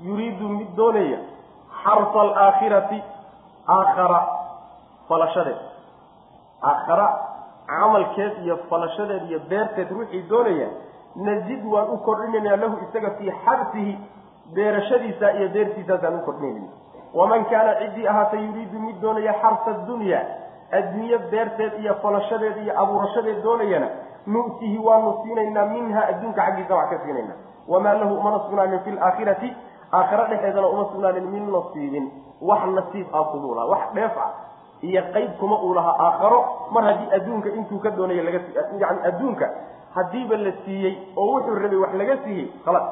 [0.08, 1.18] yuriidu mid doonaya
[1.84, 3.02] xarfa alaakhirati
[3.76, 4.20] aakhara
[5.08, 5.58] falashadeed
[6.62, 7.06] aakhara
[7.66, 10.68] camalkeed iyo falashadeed iyo beerteed ruuxii doonaya
[11.16, 13.98] nazid waan u kordhinaynaa lahu isaga fii xarsihi
[14.54, 16.68] beerashadiisa iyo beertiisaasaan u kordhinayna
[17.14, 20.20] waman kaana ciddii ahaatay yuriidu mid doonaya xarsa dunya
[20.78, 23.88] adduunye beerteed iyo falashadeed iyo abuurashadeed doonayana
[24.26, 27.36] nu'tihi waanu siinaynaa minha adduunka xaggiisa wax ka siinaynaa.
[27.68, 29.56] Wamaa lahu umana sugnaanin fi laakhirati
[29.92, 34.30] aakhira dhexeedana uma sugnaanin min nasiibin wax nasiib ah kumuu lahaa wax dheef ah
[34.82, 36.40] iyo qayb kuma uu lahaa aakharo
[36.70, 38.40] mar haddii adduunka intuu ka doonaya laga
[38.78, 39.46] yani adduunka
[39.96, 42.86] haddiiba la siiyey oo wuxuu rabay wax laga siiyey khalas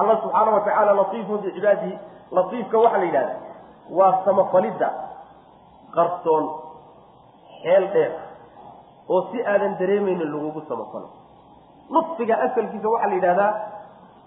[0.00, 1.94] allah subxaana wa tacaala latiifun bicibaadihi
[2.38, 3.34] latiifka waxaa la yidhahda
[3.98, 4.88] waa samafalidda
[5.96, 6.44] qarsoon
[7.62, 8.12] xeel dheer
[9.14, 11.08] oo si aadan dareemaynin lagugu samafalo.
[11.94, 13.52] Nudfiga asalkiisa waxaa la yidhahdaa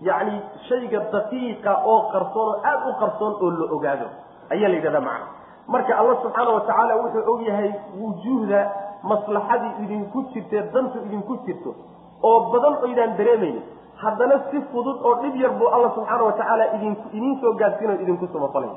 [0.08, 0.36] yacni
[0.70, 4.08] shayga daqiiqa oo qarsoon oo aada u qarsoon oo la ogaado.
[4.54, 5.28] Ayaa la yidhahdaa macna.
[5.74, 8.60] Marka allah subxaana wa tacaala wuxuu og yahay wujuuhda
[9.04, 11.76] maslaxadii idinku jirtee dantu idinku jirto
[12.24, 13.64] oo badan oydaan dareemaynin
[14.04, 18.02] haddana si fudud oo dhib yar buu alla subxaana wa tacaala idin idiin soo gaadsiinayo
[18.02, 18.74] idinku samafalaya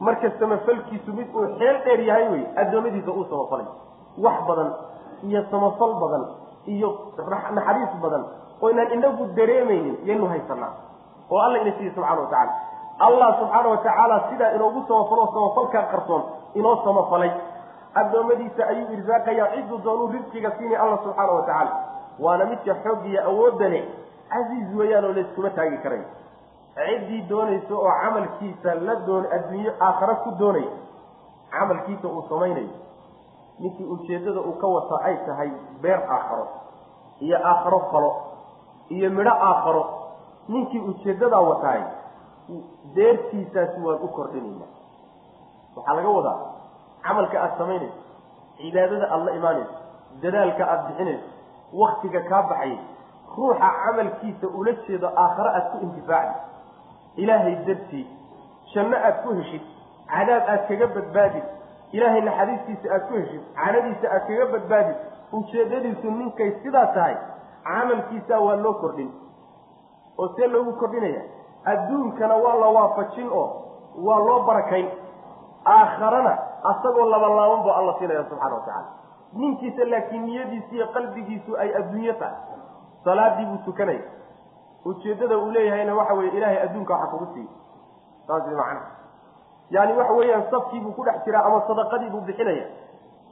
[0.00, 3.66] marka samafalkiisu mid uu xeel dheer yahay wey addoommadiisa uu samafalay
[4.24, 4.70] wax badan
[5.28, 6.24] iyo samafal badan
[6.74, 6.88] iyo
[7.54, 8.24] naxariis badan
[8.62, 10.72] oo inaan inagu dareemaynin yaynu haysanaa
[11.30, 12.52] oo alla ina siiye subxana wa tacala
[13.06, 16.22] allah subxaana wa tacaala sidaa inoogu samafalo samafalkaa qarsoon
[16.54, 17.30] inoo samafalay
[18.00, 21.72] addoommadiisa ayuu irsaaqayaa cidduu doonuu risqiga siinay alla subxaana wa tacaala.
[22.24, 23.84] Waana midka xoog iyo awoodda leh
[24.32, 26.02] casiiz weeyaan oo layskuma taagi karay.
[26.76, 30.72] Ciddii doonaysa oo camalkiisa la doon adduunyo aakhare ku doonaya
[31.54, 32.74] camalkiisa uu samaynayo.
[33.60, 35.50] Ninkii ujeeddada uu ka wata ay tahay
[35.82, 36.46] beer aakharo
[37.20, 38.10] iyo aakharo falo
[38.88, 39.84] iyo midho aakharo.
[40.48, 41.82] Ninkii ujeeddadaa wataay
[42.94, 44.68] beertiisaasi waan u kordhinaynaa.
[45.76, 46.38] Waxaa laga wadaa
[47.06, 48.00] camalka aada samaynayso
[48.58, 49.74] cibaadada aada la imaanayso
[50.22, 51.28] dadaalka aada bixinayso
[51.82, 52.78] waktiga kaa baxayay
[53.36, 56.38] ruuxa camalkiisa ula jeedo aakhare aada ku intifaacdi.
[57.22, 58.06] Ilaahay dartii
[58.74, 59.62] janno aada ku heshid
[60.12, 61.44] cadaab aada kaga badbaadid
[61.96, 64.96] ilaahay naxariistiisa aada ku heshid canadiisa aada kaga badbaadid
[65.38, 67.16] ujeedadiisu ninkay sidaa tahay
[67.68, 69.10] camalkiisaa waa loo kordhin.
[70.18, 71.22] Oo see loogu kordhinaya
[71.72, 73.48] adduunkana waa la waafajin oo
[74.06, 74.88] waa loo barakayn.
[75.66, 76.38] Aakharana
[76.70, 78.88] asagoo labalaaban buu alla siinaya subxana wa tacaala.
[79.32, 82.36] Ninkiisa laakiin niyadiisu iyo qalbigiisu ay adduunyo tahay.
[83.04, 84.02] Salaadii buu tukanaya.
[84.84, 87.48] Ujeeddada uu leeyahayna waxa weye ilaahay adduunka waxa kugu siiy
[88.26, 88.80] saas macna.
[89.70, 92.66] Yani waxa weeyaan safkii buu ku dhex jiraa ama sadaqadii buu bixinaya.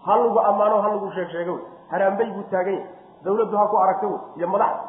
[0.07, 1.65] Ha lagu ammaano ha lagu sheeg sheego wey.
[1.91, 2.89] Haraambay buu taagan yahay.
[3.25, 4.21] Dawladdu ha ku aragto wey.
[4.37, 4.83] Iyo madaxda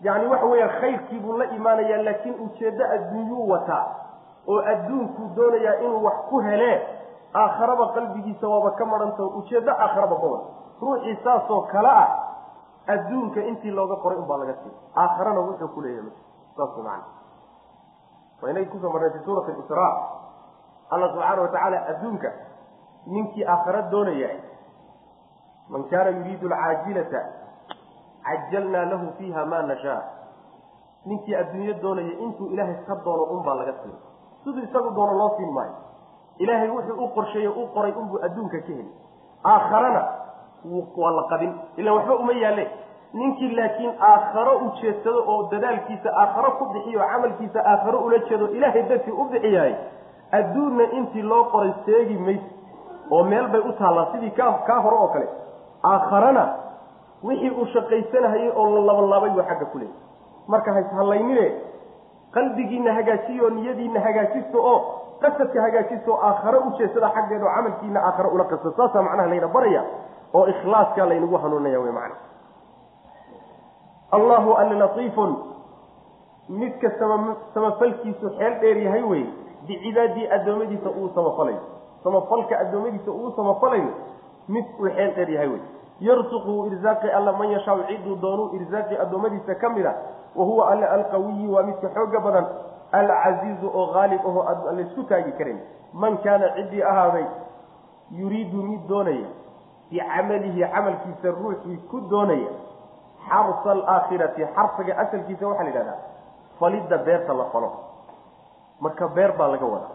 [0.00, 3.86] yani waxa weeyaan khayrkii buu la imaanayaa laakiin ujeeddo adduunyuu wataa.
[4.48, 6.76] Oo adduunkuu doonayaa inuu wax ku helee
[7.34, 10.44] aakharaba qalbigiisa waaba ka maranta ujeeddo aakharaba wada.
[10.80, 12.08] Ruuxii saasoo kale ah
[12.86, 16.12] adduunka intii looga qoray unbaa laga siiy aakharana wuxuu ku leeyahay
[16.56, 17.04] saas macana
[18.42, 19.92] waa inay ku soo marnay fi suurati israa.
[20.90, 22.28] Alla subxaana watacaala adduunka
[23.06, 24.30] ninkii aakhara doonaya
[25.68, 27.20] man kaana yuriidu alcaajilata
[28.24, 30.02] cajalnaa lahu fiiha ma nashaa.
[31.04, 33.96] Ninkii adduunyo doonaya intuu ilaahay ka doono unbaa laga siin
[34.44, 35.74] siduu isagu doono loo siin maayo
[36.38, 38.88] ilaahay wuxuu u qorsheeye u qoray unbuu adduunka ka heli
[39.52, 40.02] aakharana
[40.96, 42.64] waa la qadin ilaan waxba uma yaalle
[43.12, 49.12] ninkii laakiin aakharo ujeedsado oo dadaalkiisa aakharo ku bixiyo camalkiisa aakharo ula jeedo ilaahay dartii
[49.12, 49.74] u bixiyahay
[50.38, 52.50] adduunna intii loo qoray seegi mayse
[53.10, 55.28] oo meel bay u taallaa sidii kaa kaa hore oo kale.
[55.84, 56.44] Aakharana
[57.24, 59.94] wixii uu shaqaysanahayay oo la labalaabay buu xagga ku leeyay.
[60.48, 61.46] Marka hayshallaynine
[62.34, 64.78] qalbigiina hagaajiyo niyadiina hagaajisto oo
[65.22, 69.82] qasadka hagaajisto oo aakharo ujeedsada xaggeeda oo camalkiina aakharo ula qasad saasaa macnaha layna baraya
[70.34, 72.16] oo ikhlaaskaa laynagu hanuunaya wey macana
[74.16, 75.36] allahu alla latiifun
[76.48, 79.24] midka sama samafalkiisu xeel dheer yahay wey
[79.66, 81.60] bicibaadii addoommadiisa uu samafalayo.
[82.04, 83.90] Samafalka addoommadiisa uu samafalayo
[84.48, 85.60] mid uu xeel dheer yahay wey
[86.00, 89.94] yarsuqu irsaaqi alla man yashaau ciduu doonuu irsaaqi addoommadiisa ka mid a
[90.36, 92.46] wa huwa alle alqawiyi waa midka xooga badan
[92.92, 95.58] alcasiizu oo haalib aho laysku taagi karin.
[95.92, 97.24] Man kaana ciddii ahaaday
[98.20, 99.28] yuriidu mid doonaya
[99.90, 102.50] bicamalihi camalkiisa ruuxii ku doonaya
[103.28, 105.98] xarsa alaakhirati xarsiga asalkiisa waxaa la yidhahdaa
[106.60, 107.70] falidda beerta la falo.
[108.80, 109.94] Marka beer baa laga wadaa.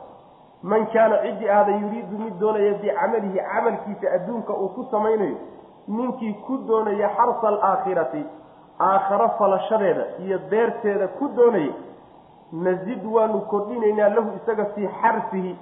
[0.64, 5.38] Man kaana ciddii ahaaday yuriidu mid doonaya bicamalihi camalkiisa adduunka uu ku samaynayo
[5.88, 8.26] ninkii ku doonaya xarsa alaakhirati
[8.80, 11.74] aakharo falashadeeda iyo beerteeda ku doonaya
[12.52, 15.56] nazid waanu kordhinaynaa lahu isaga fii xarsihi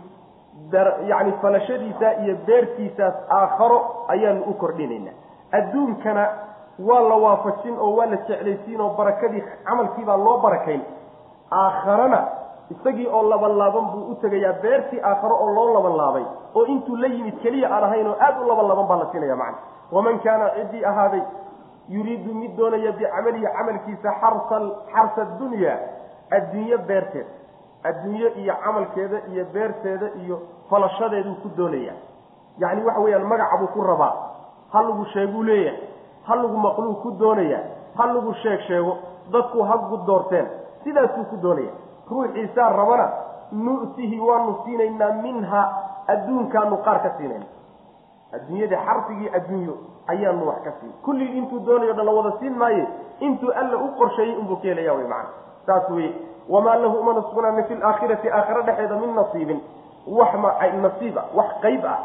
[1.07, 5.13] yacni falashadiisa iyo beertiisaas aakharo ayaanu u kordhinaynaa.
[5.51, 6.29] Adduunkana
[6.79, 10.81] waa la waafajin oo waa la jeclaysiin oo barakadii camalkiibaa loo barakayn.
[11.51, 12.27] Aakharana
[12.69, 17.39] isagii oo labanlaaban buu u tegayaa beertii aakharo oo loo labanlaabay oo intuu la yimid
[17.43, 19.57] keliya aan ahayn oo aada u labanlaaban baa la siinaya macna.
[19.91, 21.21] Waman kaana ciddii ahaaday
[21.89, 24.09] yuriidu mid doonaya bicamalihi camalkiisa
[24.93, 25.73] xarsa dunya
[26.31, 27.27] adduunyo beerteed.
[27.83, 30.39] Adduunyo iyo camalkeeda iyo beerteeda iyo
[30.69, 31.93] falashadeeduu ku doonaya.
[32.59, 34.13] Yacni waxa weeyaan magaca buu ku rabaa.
[34.73, 35.79] Ha lagu sheeguu leeyahay
[36.27, 37.59] ha lagu maqluu ku doonaya
[37.97, 38.97] ha lagu sheeg sheego
[39.31, 40.47] dadku hagu doorteen.
[40.83, 41.71] Sidaasuu ku doonaya
[42.11, 43.07] ruuxiisaa rabana
[43.51, 45.61] nu'tihi waanu siinaynaa minha
[46.13, 47.45] adduunkaanu qaar ka siinayna
[48.35, 49.73] adduunyada xarfigii adduunyo
[50.07, 50.91] ayaanu wax ka siin.
[51.05, 52.87] Kullii intuu doonayo dhan la wada siin maaye
[53.19, 55.29] intuu alla u qorsheeyey unbuu ka helaya wy macana
[55.65, 56.13] saas weye
[56.49, 59.61] wamaa lahu umana sugnaanin fi laakhirati aakhiro dhexeeda min nasiibin.
[60.07, 60.33] Wax
[60.81, 61.99] nasiiba wax qayb ah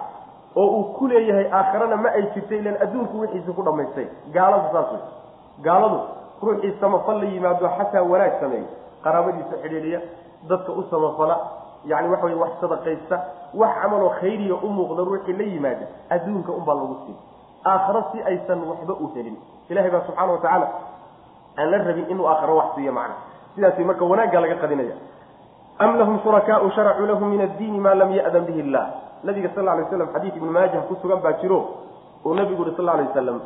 [0.56, 4.92] oo uu ku leeyahay aakhirana ma ay jirtay ilan adduunku wixiisi ku dhamaystay gaaladu saas
[4.92, 5.00] wey
[5.66, 5.98] gaaladu
[6.42, 8.66] ruuxii samafal la yimaado xataa wanaag sameeyo
[9.04, 10.00] qaraabadiisa xidhiidhiya
[10.48, 11.36] dadka u samafala
[11.84, 13.16] yani waxa wey wax sadaqaysta
[13.54, 17.16] wax camaloo khayriya u muuqda ruuxii la yimaada adduunka unbaa lagu siin
[17.66, 19.36] aakhiro si aysan waxba u helin.
[19.70, 20.68] Ilahay baa subxaana wa tacaala
[21.58, 23.14] aan la rabin inuu aakhiro wax siiyo macna.
[23.54, 24.94] Sidaas marka wanaagga laga qadinaya.
[25.78, 28.86] Am lahum shurakaau sharacuu lahum min addiini maa lam ya'dan bihi illah
[29.24, 31.58] nabiga sal lay slam xadiid ibnu maajah ku sugan baa jiro
[32.24, 33.40] oo nabigu uri sal lay wasalam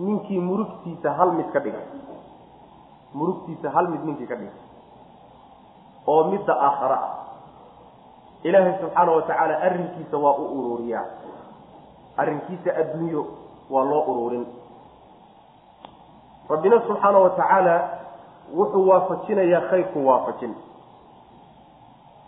[0.00, 1.86] ninkii murugtiisa hal mid ka dhigay.
[3.14, 4.63] Murugtiisa hal mid ninkii ka dhigay
[6.06, 6.98] oo midda aakhara.
[7.02, 7.12] Ah
[8.44, 11.04] ilaahay subxaana wa tacaala arrinkiisa waa u ururiyaa.
[12.16, 13.22] Arrinkiisa adduunyo
[13.70, 14.46] waa loo ururin.
[16.48, 17.74] Rabbina subxaana wa tacaala
[18.56, 20.54] wuxuu waafajinayaa khayrku waafajin.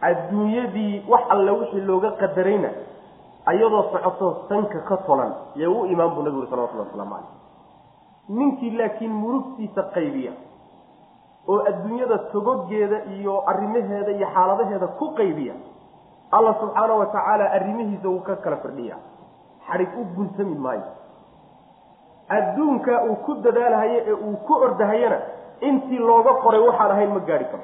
[0.01, 2.70] Adduunyadii wax alle wixii looga qadarayna
[3.47, 7.31] ayadoo socoto sanka ka tolan yee u imaan buu nabigu uri salawatullah waslamu caleyh
[8.29, 10.33] ninkii laakiin murugtiisa qaybiya
[11.49, 15.55] oo adduunyada togogeeda iyo arrimaheeda iyo xaaladaheeda ku qaybiya
[16.37, 18.97] alla subxaana wa tacaala arrimihiisa wuu ka kala firdhiya.
[19.69, 20.83] Xadhig u guntami maayo.
[22.29, 25.19] Adduunka uu ku dadaalahayo ee uu ku ordahayana
[25.69, 27.63] intii looga qoray waxaan ahayn ma gaadhi karo.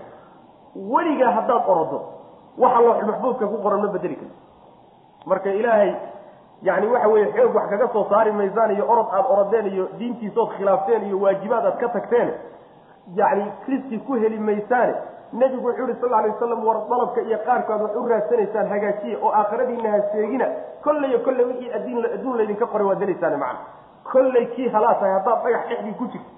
[0.92, 1.98] Weligaa haddaad orodo
[2.58, 4.36] waxa looxul maxbuudka ku qoran ma bedeli karto
[5.30, 5.90] marka ilaahay
[6.68, 10.50] yani waxa weeye xoog wax kaga soo saari maysaan iyo orod aada orodeen iyo diintiisood
[10.56, 12.30] khilaafteen iyo waajibaad aad ka tagteen
[13.14, 14.94] yani kristi ku heli maysaane.
[15.32, 19.30] Nebigu wuxuu yihi sal alay waslam war dalabka iyo qaarkood wax u raadsanaysaan hagaajiya oo
[19.32, 20.46] aakhiradiina ha seegina.
[20.84, 23.58] Kolley kolley wixii adduun laydinka qoray waad helaysaan macna.
[24.12, 26.30] Kolley kii halaa tahay haddaad dhagax dhexdii ku jirto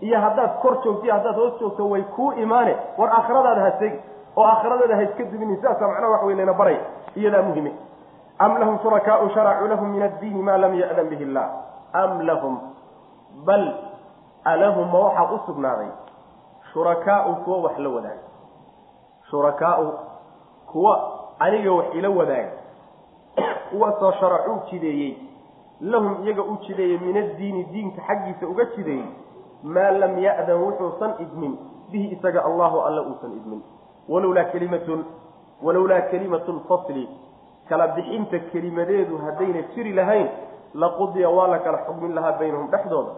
[0.00, 2.76] iyo haddaad kor joogto haddaad hoos joogto way kuu imaane.
[2.98, 4.00] War aakhiradaada ha seegi
[4.36, 6.80] oo aakhiradaada ha iska dubinin sidaasa macnaha wax wey layna baraya
[7.16, 7.72] iyadaa muhime.
[8.38, 11.46] Am lahum shurakaau sharacuu lahum min addiini maa lam ya'dan bihi illah
[11.92, 12.58] am lahum
[13.46, 13.64] bal
[14.44, 15.88] alahum ma waxaa u sugnaaday
[16.72, 18.22] shurakaau kuwo wax la wadaaga.
[19.30, 19.92] Shurakaau
[20.72, 22.52] kuwa aniga wax ila wadaaga.
[23.70, 25.16] Kuwaasoo sharacuu jideeyey.
[25.80, 29.04] Lahum iyaga u jideeyey min addiini diinka xaggiisa uga jideeyey.
[29.62, 31.58] Maa lam ya'dan wuxuusan idmin.
[31.90, 33.62] Bihi isaga allahu alla uusan idmin.
[34.08, 35.04] Walowlaa kelimatun
[35.62, 37.08] walowlaa kelimatu lfasli
[37.68, 40.28] kala bixinta kelimadeedu haddayna jiri lahayn
[40.74, 43.10] laqudiya waa la kala xugmin lahaa baynahum dhexdooda.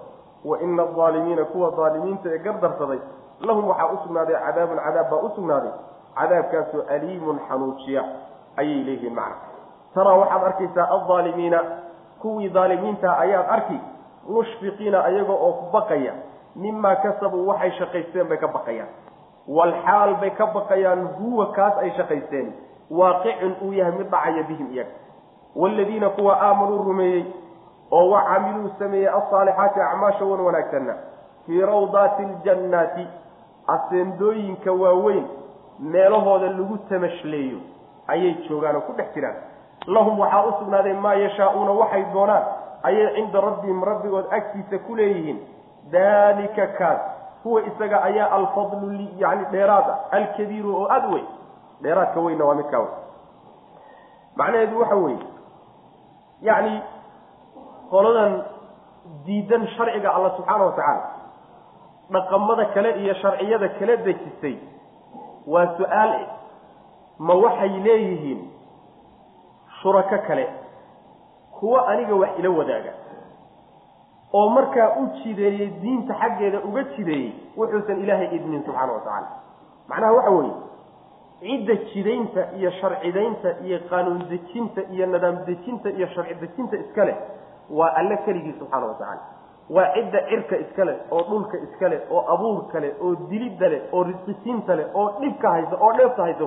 [0.45, 2.99] Wa ina aldaalimiina kuwa daalimiinta ee gardarsaday
[3.41, 5.73] lahum waxaa u sugnaaday cadaabun cadaab baa u sugnaaday
[6.19, 8.03] cadaabkaasoo aliimun xanuujiya
[8.57, 9.37] ayay leeyihiin macna.
[9.95, 11.61] Taraa waxaad arkaysaa aldaalimiina
[12.23, 13.79] kuwii daalimiinta ayaad arki
[14.29, 16.13] mushfiqiina ayaga oo baqaya
[16.57, 18.89] mimaa kasabuu waxay shaqaysteen bay ka baqayaan.
[19.49, 22.53] Walxaal bay ka baqayaan huwa kaas ay shaqaysteen.
[22.91, 24.91] Waaqicun uu yahay mid dhacaya bihim iyaga.
[25.57, 27.25] Waaladiina kuwa aamanuu rumeeyey
[27.91, 30.95] oo wa camiluu sameeyey alsaalixaati acmaasha wan wanaagsanna
[31.47, 33.07] fii rawdaati aljannaati
[33.75, 35.27] aseendooyinka waaweyn
[35.79, 37.59] meelahooda lagu tamashleeyo
[38.09, 39.37] ayay joogaan oo ku dhex jiraan.
[39.87, 42.45] Lahum waxaa u sugnaaday maa yashaauuna waxay doonaan
[42.83, 45.39] ayay cinda rabbihim rabbigood agtiisa ku leeyihiin.
[45.93, 47.01] Daalika kaas
[47.45, 51.27] huwa isaga ayaa alfadlu yani dheeraad ah alkabiiru oo aada weyn.
[51.83, 52.91] Dheeraadka weynna waa midkaa wey
[54.37, 55.27] macnaheedu waxa weeye
[56.49, 56.83] yacni
[57.91, 58.43] qoladan
[59.27, 61.03] diidan sharciga alla subxaana wa tacaala
[62.15, 64.57] dhaqamada kale iyo sharciyada kala dejisay
[65.47, 66.13] waa su'aal
[67.19, 68.41] ma waxay leeyihiin
[69.83, 70.47] shurako kale?
[71.61, 72.93] Kuwa aniga wax ila wadaaga.
[74.33, 79.29] Oo markaa u jideeyey diinta xaggeeda uga jideeyey wuxuusan ilaahay idmin subxaana wa tacaala.
[79.89, 80.55] Macnaha waxa weeye
[81.41, 87.17] cidda jidaynta iyo sharcidaynta iyo qaanuun dejinta iyo nidaam dejinta iyo sharci dejinta iska leh
[87.71, 89.23] waa alle keligii subxaana wa tacaala
[89.75, 93.81] waa cidda cirka iska leh oo dhulka iska leh oo abuurka leh oo dilidda leh
[93.93, 96.47] oo risqisiinta leh oo dhibka haysa oo dheefta haysa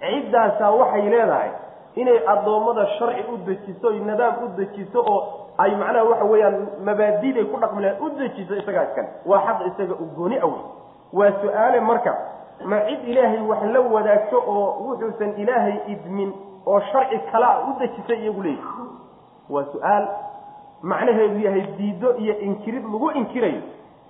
[0.00, 1.50] ciddaasaa waxay leedahay
[1.94, 5.20] inay addoommada sharci u dejiso nidaam u dejiso oo
[5.58, 9.08] ay macnaha waxa weeyaan mabaadiday ku dhaqmi lahayn u dejiso isagaa iskale.
[9.26, 10.62] Waa xaq isaga u gooni awey
[11.12, 12.12] waa su'aale marka
[12.64, 16.32] ma cid ilaahay wax la wadaagto oo wuxuusan ilaahay idmin
[16.66, 18.84] oo sharci kalaa u dejisay iyagu leeyihi
[19.50, 20.04] waa su'aal
[20.90, 23.62] macnaheedu yahay diido iyo inkirid lagu inkirayo.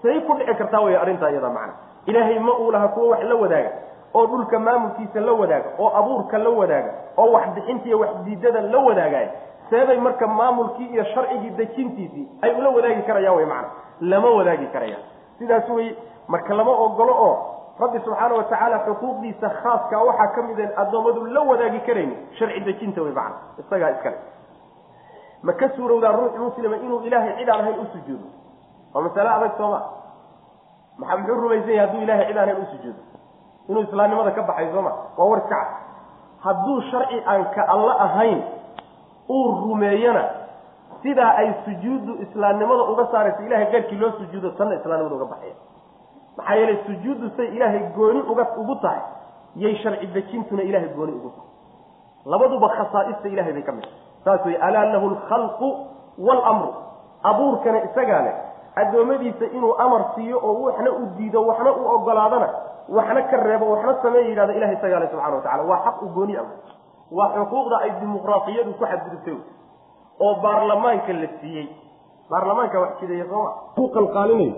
[0.03, 1.75] Say ku dhici kartaa wey arrintaa iyada macna.
[2.07, 3.71] Ilaahay ma uu laha kuwo wax la wadaaga
[4.15, 9.31] oo dhulka maamulkiisa la wadaaga oo abuurka la wadaaga oo waxbixinta iyo waxdiidada la wadaagaya
[9.71, 13.71] seebay marka maamulkii iyo sharcigii dejintiisii ay ula wadaagi karayaan wey macna.
[14.01, 15.03] Lama wadaagi karayaan.
[15.39, 15.95] Sidaas wey
[16.29, 17.37] marka lama ogolo oo
[17.81, 23.03] rabbi subxaana watacaala xuquuqdiisa khaaska waxaa ka mid a addoommadu la wadaagi karayni sharci dejinta
[23.03, 23.37] wey macna.
[23.59, 24.17] Isagaa iskale
[25.47, 28.27] ma ka suurowdaa ruux muslima inuu ilaahay cid aan ahayn u sujuudo?
[28.95, 29.81] Waa masale adag sooma.
[30.99, 33.01] Maxaa muxuu rumaysan yahay hadduu ilahay cid aan ahayn u sujuudo?
[33.69, 34.93] Inuu islaamnimada ka baxay sooma?
[35.19, 35.69] Waa war iska cad.
[36.45, 38.41] Hadduu sharci aan ka alla ahayn
[39.29, 40.25] uu rumeeyana
[41.03, 45.55] sidaa ay sujuuddu islaamnimada uga saarayso ilahay garkii loo sujuudo tanna islaamnimada uga baxaya
[46.37, 49.03] maxaa yeelay sujuuddu say ilaahay gooni uga ugu tahay
[49.65, 51.51] yay sharci dejintuna ilahay gooni ugu tahay.
[52.33, 55.69] Labaduba khasaaista ilahay bay ka mid tahay saas wey alaa lahu alkhalqu
[56.27, 56.71] waalamru
[57.31, 58.35] abuurkana isagaa leh
[58.83, 62.49] addoommadiisa inuu amar siiyo oo waxna u diido waxna u ogolaadana
[62.97, 66.37] waxna ka reebo waxna sameeya yidhahdo ilahay isagaa leh subxana watacala waa xaq u gooni
[66.37, 66.47] ah.
[67.17, 69.37] Waa xuquuqda ay dimuqraaqiyadu ku xadgudubtay
[70.25, 71.67] oo baarlamaanka la siiyey.
[72.31, 74.55] Baarlamaanka wax jideeya sooma ku qalqaalinayo.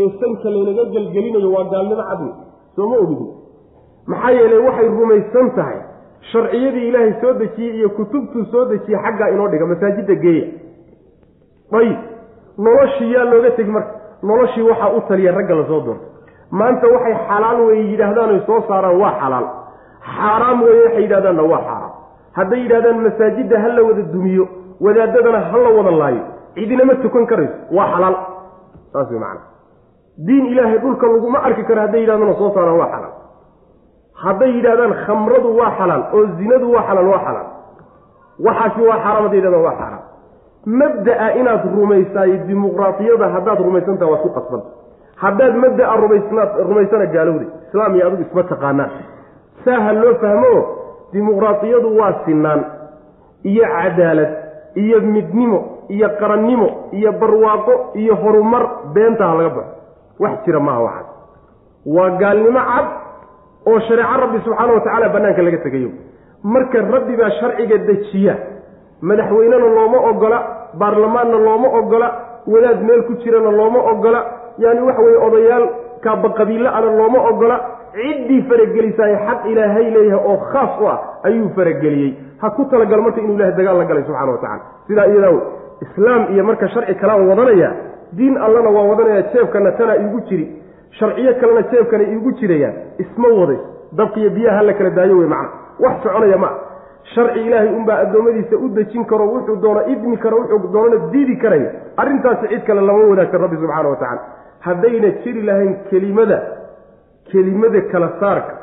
[0.00, 2.32] Ee sanka laynaga gelgelinayo waa gaalnimo cadmi
[2.76, 3.26] sooma ogidi
[4.12, 5.78] maxaa yeelay waxay rumaysan tahay
[6.32, 10.46] sharciyadii ilaahay soo dejiyey iyo kutubtuu soo dejiyey xaggaa inoo dhiga masaajidda geeya.
[11.78, 11.98] Ayib
[12.58, 13.92] noloshii yaa looga tegi marka.
[14.22, 16.06] Noloshii waxaa u taliya ragga la soo doorto.
[16.50, 19.46] Maanta waxay xalaal weye yidhaahdaan oy soo saaraan waa xalaal.
[20.16, 21.92] Xaaraam weye waxay yidhahdaanna waa xaaraam.
[22.38, 24.44] Hadday yidhahdaan masaajidda ha la wada dumiyo
[24.80, 26.22] wadaadadana ha la wada laayo
[26.54, 28.16] cidinama tukan karayso waa xalaal.
[28.92, 29.40] Saas wey macana
[30.26, 33.12] diin ilaahay dhulka laguma arki karo hadday yidhahdana soo saaraan waa xalaal
[34.24, 37.48] hadday yidhahdaan khamradu waa xalaal oo zinadu waa xalaal waa xalaal
[38.46, 40.02] waxaasi waa xaaraam hadday yidhahdaan waa xaaraam.
[40.80, 44.68] Mabda'a inaad rumaysaayo dimuqraatiyada haddaad rumaysantaha waad ku qasbanta
[45.22, 45.94] haddaad mabda'a
[46.68, 47.48] rumaysana gaalowday.
[47.68, 48.90] Islaam iyo adigu isma taqaanaan.
[49.64, 50.52] Saa ha loo fahmo
[51.12, 52.60] dimuqraatiyadu waa sinaan
[53.50, 54.30] iyo cadaalad
[54.82, 55.58] iyo midnimo
[55.94, 56.68] iyo qarannimo
[56.98, 58.64] iyo barwaaqo iyo horumar
[58.94, 59.74] beentaha laga baxo
[60.22, 61.08] wax jira maaha waxaas.
[61.94, 62.86] Waa gaalnimo cad
[63.66, 65.90] oo shareeco rabbi subxaana wa tacaala bannaanka laga tegayo.
[66.44, 68.34] Marka rabbi baa sharciga dejiya.
[69.02, 70.38] Madaxweynena looma ogola
[70.80, 72.08] baarlamaanna looma ogola
[72.46, 74.20] wadaad meel ku jirana looma ogola
[74.58, 75.66] yaani waxa weye odayaal
[76.04, 77.56] kaabaqabiille ana looma ogola.
[77.94, 82.14] Ciddii faragelisaay xaq ilaahay leeyahay oo khaas u ah ayuu farageliyey.
[82.40, 85.42] Ha ku talagalo marka inuu ilahay dagaal la galay subxana wa tacala sidaa iyadaa wey
[85.84, 87.70] islaam iyo marka sharci kalaan wadanaya
[88.12, 90.46] diin allana waa wadanaya jeebkana tanaa iigu jiri
[90.98, 92.74] sharciyo kalena jeebkana iigu jirayaan
[93.04, 93.58] isma waday
[93.98, 95.50] dabka iyo biyaha hala kala daayo wey macna
[95.84, 96.50] wax soconaya ma
[97.14, 101.70] sharci ilaahay unbaa addoommadiisa u dejin karo wuxuu doono idmi karo wuxuu doonana diidi karaya
[101.96, 104.20] arrintaasi cid kale lama wadaagsan rabbi subxaana wa tacala
[104.66, 106.38] haddayna jiri lahayn kelimada
[107.32, 108.54] kelimada kala saarka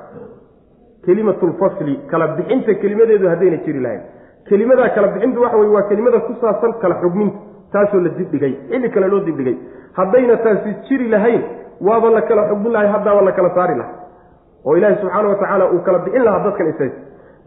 [1.05, 4.01] kelimatulfasli kala bixinta kelimadeedu haddayna jiri lahayn.
[4.49, 7.37] Kelimadaa kala bixintu waxa weye waa kelimada ku saabsan kala xugminta
[7.71, 9.55] taasoo la dibdhigay xilli kale loo dibdhigay
[9.97, 11.41] haddayna taasi jiri lahayn
[11.81, 13.91] waaba la kala xugmin lahay haddaaba la kala saari laha
[14.65, 16.91] oo ilaahi subxaana wa tacaala uu kala bixin lahaa dadkan isays.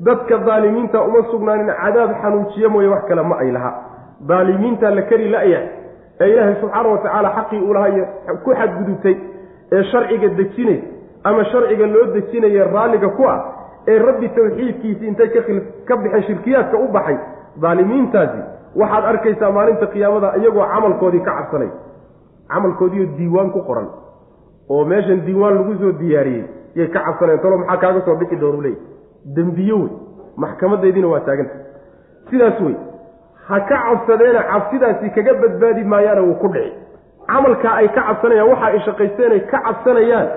[0.00, 3.70] Dadka daalimiinta uma sugnaanin cadaab xanuujiye mooye wax kale ma ay laha
[4.28, 5.60] daalimiinta la keri la-ya
[6.20, 7.92] ee ilaahay subxaana wa tacaala xaqii uu lahay
[8.44, 9.16] ku xadgudubtay
[9.72, 10.78] ee sharciga dejinay
[11.24, 13.38] ama sharciga loo dejinaya raalliga ku ah
[13.88, 15.28] ee rabbi tawxiidkiisi intay
[15.88, 17.16] ka baxeen shirkiyaadka u baxay.
[17.62, 18.40] Daalimiintaasi
[18.80, 21.70] waxaad arkaysaa maalinta qiyaamada iyagoo camalkoodii ka cabsanay.
[22.52, 23.88] Camalkoodiioo diiwaan ku qoran
[24.70, 26.44] oo meeshan diiwaan lagu soo diyaariyey
[26.78, 28.76] yay ka cabsaneen talo maxaa kaaga soo bixi doonu leey
[29.36, 29.90] dembiyo wey
[30.36, 31.54] maxkamadeediina waa taaganta
[32.30, 32.76] sidaas wey
[33.48, 36.72] ha ka cabsadeena cabsidaasi kaga badbaadi maayaana wuu ku dhici
[37.30, 40.28] camalkaa ay ka cabsanayaan waxa ay shaqaysteenay ka cabsanayaan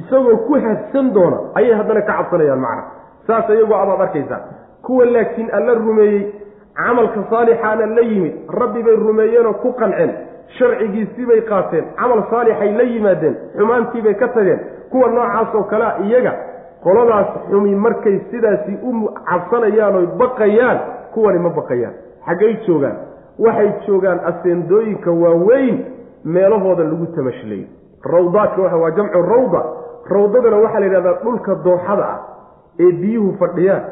[0.00, 2.82] isagoo ku hadsan doona ayay haddana ka cabsanayaan macna.
[3.26, 4.40] Saas iyagoo abaad arkaysaa.
[4.82, 6.20] Kuwa laakiin alla rumeeyey
[6.74, 10.12] camalka saalixaana la yimid rabbi bay rumeeyeenoo ku qanceen
[10.58, 16.32] sharcigiisibay qaateen camal saalixay la yimaadeen xumaantiibay ka tageen kuwa noocaas oo kalea iyaga
[16.84, 20.78] qoladaas xumi markay sidaasi u cabsanayaan oy baqayaan
[21.14, 21.94] kuwani ma baqayaan.
[22.26, 22.96] Xaggay joogaan
[23.38, 25.76] waxay joogaan aseendooyinka waaweyn
[26.24, 27.66] meelahooda lagu tamashlayo
[28.04, 29.62] rawdaadka waa jamcu rawda.
[30.14, 32.18] Rawdadana waxaa la yidhahdaa dhulka dooxada ah
[32.80, 33.82] ee biyuhu fadhiyaan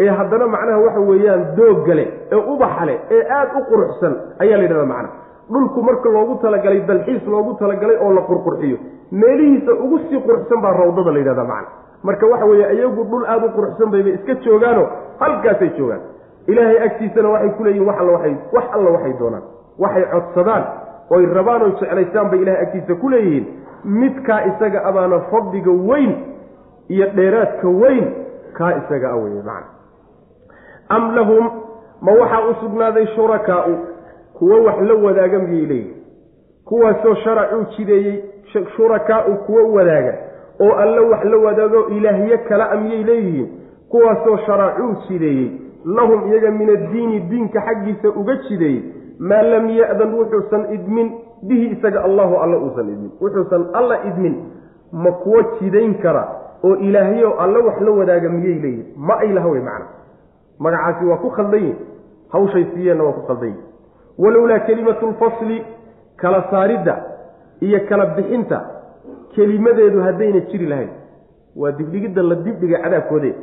[0.00, 4.86] ee haddana macnaha waxa weeyaan dooggale ee ubaxale ee aada u quruxsan ayaa la yidhahdaa
[4.94, 5.14] macnaha
[5.52, 8.78] dhulku marka loogu talagalay dalxiis loogu talagalay oo la qurqurxiyo.
[9.12, 11.68] Meelihiisa ugu sii quruxsan baa rawdada la yidhahdaa macna.
[12.02, 14.86] Marka waxa weeye iyagu dhul aada u quruxsan bayba iska joogaano
[15.20, 16.00] halkaasay joogaan.
[16.46, 19.42] Ilaahay agtiisana waxay ku leeyihiin wax alla waxay wax alla waxay doonaan.
[19.78, 20.64] Waxay codsadaan
[21.10, 23.46] oy rabaan oy jeclaystaan bay ilahay agtiisa ku leeyihiin.
[23.84, 26.12] Midkaa isaga abaana fadliga weyn
[26.88, 28.04] iyo dheeraadka weyn
[28.58, 29.68] kaa isaga a weye macna.
[30.88, 31.44] Am lahum
[32.00, 33.72] ma waxaa u sugnaaday shurakaau
[34.38, 35.94] kuwo wax la wadaaga miyay leeyihiin
[36.64, 38.22] kuwaasoo sharacuu jideeyey
[38.76, 40.14] shurakaau kuwo wadaaga
[40.60, 43.48] oo alle wax la wadaago ilaahye kala a miyay leeyihiin?
[43.88, 45.50] Kuwaasoo sharacuu jideeyey
[45.84, 48.82] lahum iyaga min addiini diinka xaggiisa uga jideeyey
[49.18, 51.12] maa lam ya-dan wuxuusan idmin
[51.42, 53.10] bihi isaga allahu alla uusan idmin.
[53.20, 54.34] Wuxuusan alla idmin
[54.92, 56.28] ma kuwo jidayn kara
[56.64, 59.86] oo ilaahyo alle wax la wadaaga miyay leeyihiin ma ay laha wey macna.
[60.58, 61.76] Magacaasi waa ku khaldan yihiin
[62.32, 63.64] hawshay siiyeenna waa ku khaldan yihiin
[64.18, 65.64] walowlaa kelimatu lfasli
[66.16, 67.02] kala saaridda
[67.60, 68.60] iyo kala bixinta
[69.34, 70.88] kelimadeedu haddayna jiri lahayn.
[71.56, 73.34] Waa dibdhigidda la dibdhiga cadaabkoode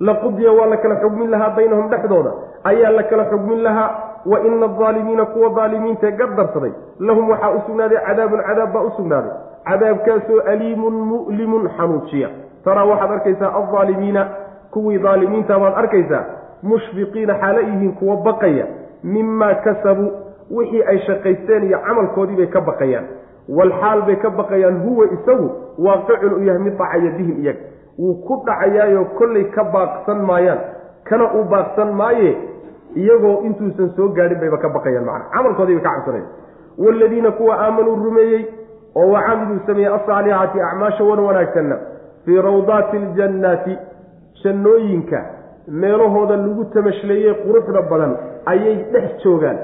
[0.00, 2.32] laqudiya waa la kala xugmin lahaa baynahum dhexdooda.
[2.64, 3.90] Ayaa la kala xugmin lahaa
[4.26, 9.30] wa ina adaalimiina kuwa daalimiintae gardarsaday lahum waxaa u sugnaaday cadaabun cadaab baa u sugnaaday.
[9.64, 12.28] Cadaabkaasoo aliimun mu'limun xanuujiya
[12.64, 14.28] taraa waxaad arkaysaa aldaalimiina
[14.70, 16.24] kuwii daalimiinta baad arkaysaa
[16.62, 18.66] mushfiqiina xaalo yihiin kuwa baqaya
[19.02, 20.10] mimaa kasabuu
[20.50, 23.04] wixii ay shaqaysteen iyo camalkoodii bay ka baqayaan.
[23.48, 27.60] Walxaal bay ka baqayaan huwa isagu waaqicun u yahay mid dhacaya bihim iyaga.
[27.98, 30.58] Wuu ku dhacayaayo kollay ka baaqsan maayaan.
[31.08, 32.36] Kana uu baaqsan maaye
[32.96, 36.30] iyagoo intuusan soo gaadhin bayba ka baqayaan macana camalkoodii bay ka cabsanayaan.
[36.78, 38.42] Waaladiina kuwa aamanuu rumeeyey
[38.96, 41.76] oo wacamiluu sameeyey asaalixaati acmaasha wan wanaagsanna
[42.24, 43.74] fii rawdaati aljannaati
[44.44, 45.24] jannooyinka
[45.68, 48.16] meelahooda lagu tamashleeyey quruxda badan
[48.52, 49.58] ayay dhex joogaan.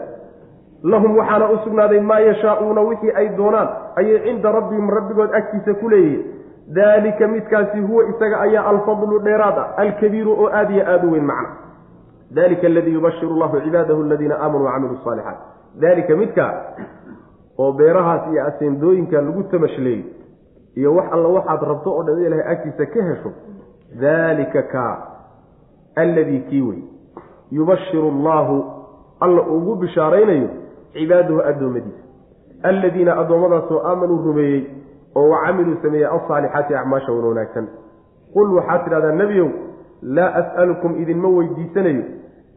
[0.93, 5.89] Lahum waxaana u sugnaaday maa yashaauuna wixii ay doonaan ayay cinda rabbihim rabbigood agtiisa ku
[5.89, 6.25] leeyihiin.
[6.77, 11.25] Daalika midkaasi huwa isaga ayaa alfadlu dheeraad ah alkabiiru oo aad iyo aada u weyn
[11.25, 11.49] macna.
[12.31, 15.39] Dalika aladii yubashiru llahu cibaadahu aladiina aamanuu wacamiluu saalixaat.
[15.81, 16.53] Daalika midkaa
[17.59, 20.05] oo beerahaas iyo aseendooyinka lagu tamashleeyey
[20.77, 23.31] iyo wax alla waxaad rabto oo dhan ilahay agtiisa ka hesho
[24.01, 24.97] daalika kaa
[25.97, 26.79] alladii kii wey
[27.53, 28.65] yubashiru allaahu
[29.21, 30.49] alla ugu bishaaraynayo
[30.93, 32.03] cibaadahu addoommadiisa.
[32.63, 34.65] Alladiina addoommadaasoo aamanuu rumeeyey
[35.15, 37.69] oo wacamiluu sameeyey alsaalixaati acmaasha wan wanaagsan.
[38.35, 39.49] Qul waxaad tidhahdaa nebiyow
[40.03, 42.05] laa as'alukum idinma weydiisanayo.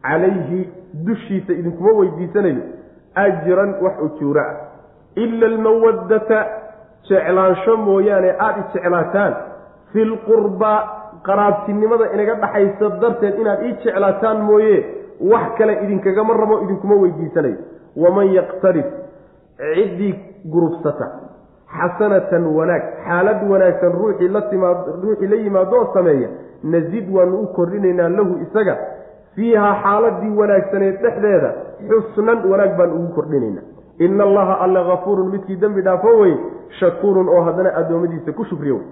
[0.02, 0.68] Calayhi
[1.06, 2.62] dushiisa idinkuma weydiisanayo.
[3.14, 4.56] Ajran wax ujuura ah.
[5.14, 6.46] Ila almawaddata
[7.08, 9.34] jeclaansho mooyaane aada i jeclaataan.
[9.92, 16.94] Fi lqurbaa qaraabtinimada inaga dhaxaysa darteed inaad ii jeclaataan mooye wax kale idinkagama rabo idinkuma
[16.94, 17.56] weydiisanayo
[17.96, 18.84] waman yaqtarib
[19.74, 20.14] ciddii
[20.44, 21.06] gurubsata
[21.78, 26.28] xasanatan wanaag xaalad wanaagsan ruuxii la timaad ruuxii la yimaadoo sameeya
[26.62, 28.76] nazid waanu u kordhinaynaa lahu isaga.
[29.34, 31.50] Fiihaa xaaladii wanaagsaneed dhexdeeda
[31.88, 33.62] xusnan wanaag baan ugu kordhinaynaa.
[33.98, 36.38] Ina allaha alla kafuurun midkii dembi dhaafo weye
[36.80, 38.84] shakuurun oo haddana addoommadiisa ku shukriya wey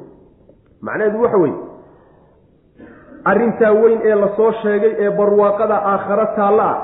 [0.81, 1.57] macnaheedu waxa weeye
[3.31, 6.77] arrintaa weyn ee la soo sheegay ee barwaaqada aakharo taalla ah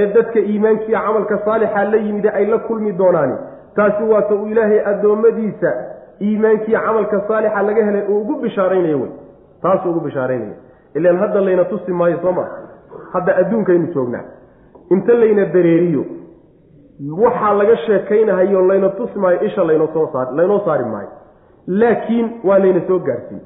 [0.00, 3.36] ee dadka iimaankiiya camalka saalixa la yimide ay la kulmi doonaani.
[3.76, 5.70] Taasi waata uu ilaahay addoommadiisa
[6.26, 9.10] iimaankiiya camalka saalixa laga helay uu ugu bishaaraynaya wey.
[9.62, 10.56] Taasuu ugu bishaaraynaya
[10.94, 12.48] ilaan hadda layna tusi maayo soo maa
[13.12, 14.24] hadda adduunkaynu joognaa
[14.90, 16.04] inta layna dareeriyo
[17.22, 21.08] waxaa laga sheekaynahayo layna tusi maayo isha laynoo soo laynoo saari maayo.
[21.66, 23.40] Laakiin waa layna soo gaarsiin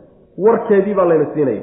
[0.46, 1.62] warkeedii baa layna siinaya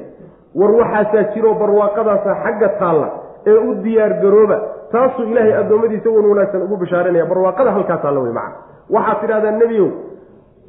[0.60, 3.08] war waxaasaa jiroo barwaaqadaasa xagga taalla
[3.50, 4.56] ee u diyaar garooba
[4.92, 7.26] taasuu ilaahay addoommadiisa wan wanaagsan ugu bishaaranaya.
[7.32, 8.56] Barwaaqada halkaa taalla wey maca
[8.96, 9.88] waxaad tidhahdaa nebiyow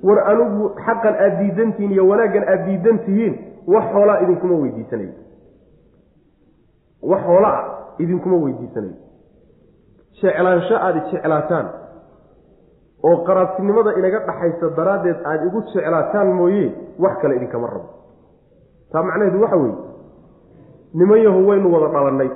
[0.07, 3.33] war anigu xaqan aad diidantihiin iyo wanaaggan aad diidan tihiin
[3.73, 5.13] wax xoolaa idinkuma weydiisanayo
[7.11, 7.63] wax hoola ah
[8.03, 8.95] idinkuma weydiisanayo
[10.21, 11.67] jeclaansho aada jeclaataan
[13.09, 16.65] oo qaraabtinimada inaga dhaxaysa daraaddeed aada igu jeclaataan mooye
[17.03, 17.89] wax kale idinkama rabo
[18.95, 19.75] taa macnaheedu waxa weeye
[20.99, 22.29] nimanyahu waynu wada dhalannay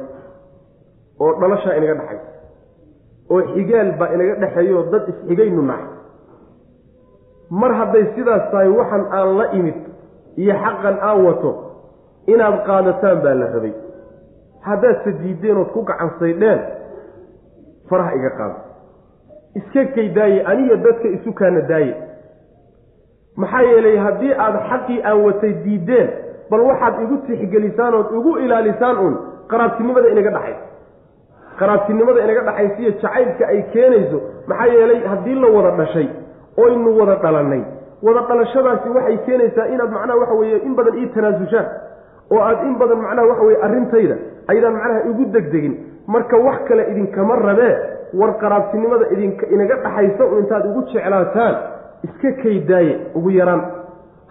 [1.24, 2.28] oo dhalashaa inaga dhexaysa
[3.34, 5.88] oo xigaal baa inaga dhexeeyo dad isxigaynu nahay.
[7.62, 9.78] Mar hadday sidaas tahay waxan aan la imid
[10.42, 11.52] iyo xaqan aan wato
[12.34, 13.74] inaad qaadataan baa la rabay.
[14.68, 16.60] Haddaadse diideen ood ku gacansaydheen
[17.90, 18.58] faraha iga qaado
[19.60, 21.94] iska kay daaye aniyo dadka isu kaana daaye.
[23.42, 26.10] Maxaa yeelay haddii aada xaqii aan watay diideen
[26.52, 29.16] bal waxaad igu tixgelisaan ood igu ilaalisaan uun
[29.52, 30.64] qaraabtinimada inaga dhaxaysa
[31.60, 36.08] qaraabtinimada inaga dhaxaysiyo jacaylka ay keenayso maxaa yeelay haddii la wada dhashay
[36.64, 37.62] oynu wada dhalannay.
[38.04, 41.68] Wada dhalashadaasi waxay keenaysaa inaad macnaha waxa weeye in badan ii tanaasushaan
[42.32, 44.16] oo aad in badan macnaha waxa weye arrintayda
[44.48, 45.74] aydaan macnaha igu degdegin.
[46.08, 47.76] Marka wax kale idinkama rabee
[48.20, 51.56] war qaraabtinimada idink inaga dhaxaysa un intaad igu jeclaataan
[52.08, 53.62] iska kaydaaye ugu yaraan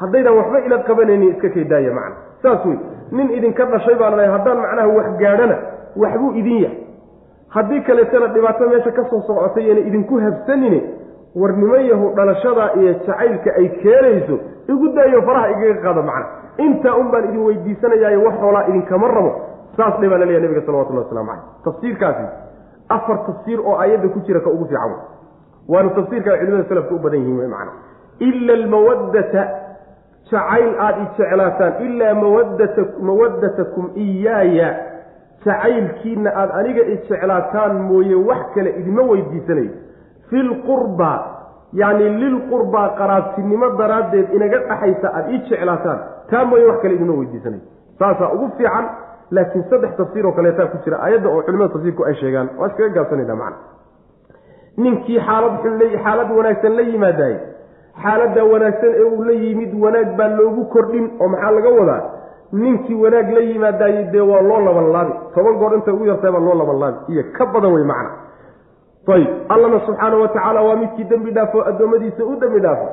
[0.01, 2.16] haddaydan waxba ila qabanaynin iska kaydaaye macna.
[2.42, 2.78] Saas wey
[3.12, 5.57] nin idinka dhashay baan lehay haddaan macnaha wax gaadhana
[5.96, 6.78] waxbuu idin yahay.
[7.55, 10.80] Haddii kaleetana dhibaato meesha ka soo socotay yana idinku habsanine
[11.34, 14.38] war niman yahu dhalashadaa iyo jacaylka ay keenayso
[14.68, 16.26] igu daayo faraha igaga qaada macna.
[16.59, 19.32] Intaa un baan idin weydiisanayaayo wax xoolaa idinkama rabo.
[19.76, 22.24] Saas dhe baa laleeyahy nabiga salawatullah waslamu caleyh tafsiirkaasi
[22.96, 24.92] afar tafsiir oo aayadda ku jira ka ugu fiican
[25.68, 27.72] waana tafsiirka ay culimada salafka u badan yihiin wey macna.
[28.28, 29.42] Ila almawaddata
[30.31, 34.68] jacayl aada i jeclaataan ilaa mawaddata mawaddatakum iyaaya.
[35.45, 39.70] Jacaylkiina aada aniga i jeclaataan mooye wax kale idima weydiisanayo
[40.31, 41.11] fi lqurba
[41.72, 45.99] yacni lilqurbaa qaraabtinimo daraaddeed inaga dhaxaysa aada ii jeclaataan
[46.31, 47.62] taa mooye wax kale idima weydiisanayo
[47.99, 48.89] saasaa ugu fiican
[49.31, 52.89] laakiin saddex tafsiir oo kaleetaa ku jira aayadda oo culimada tafsiirku ay sheegaan waa iskaga
[52.97, 53.57] gaabsanayna macna.
[54.76, 57.35] Ninkii xaalad xun xaalad wanaagsan la yimaadaay
[58.03, 62.03] xaaladda wanaagsan ee uu la yimid wanaag baa loogu kordhin oo maxaa laga wadaa?
[62.53, 65.12] Ninkii wanaag la yimaadaayey dee waa loo labanlaabi.
[65.34, 66.99] Toban goor intay ugu yartahay baa loo labanlaabi.
[67.12, 68.11] Iyo ka badan wey macna.
[69.14, 72.89] Ayb allana subxaanau wa tacaala waa midkii dembi dhaafo addoommadiisa u dembi dhaafo.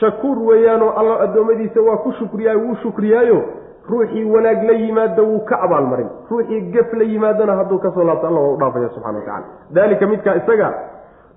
[0.00, 3.42] Shakuur weeyaanoo alla addoommadiisa waa ku shukriyaay wuu shukriyaayo.
[3.90, 6.08] Ruuxii wanaag la yimaada wuu ka abaalmarin.
[6.30, 9.44] Ruuxii gef la yimaadana hadduu ka soo laabto alla waa u dhaafaya subxana wa tacala
[9.70, 10.74] daalika midkaa isaga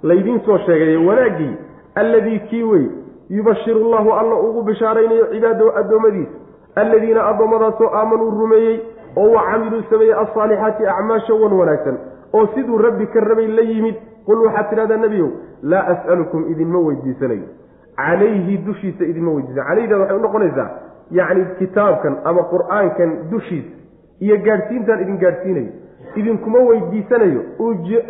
[0.03, 1.53] laydiin soo sheegay wanaaggii
[1.95, 2.85] alladii kii wey
[3.30, 6.31] yubashiru llahu alla ugu bishaaraynayo cibaadahu addoommadiisa
[6.76, 8.80] alladiina addoommadaasoo aamanuu rumeeyey
[9.18, 11.97] oo wa camiluu sameeyey alsaalixaati acmaasha wan wanaagsan
[12.34, 13.95] oo siduu rabbi ka rabay la yimid
[14.26, 15.30] qul waxaad tidhahdaa nebiyow
[15.64, 17.47] laa as'alukum idinma weydiisanayo.
[17.95, 20.69] Calayhi dushiisa idinma weydiisana calayhdaad waxay unoqonaysaa
[21.11, 23.72] yacni kitaabkan ama qur'aankan dushiisa
[24.19, 25.72] iyo gaadhsiintaan idin gaadhsiinayo.
[26.15, 27.41] Idinkuma weydiisanayo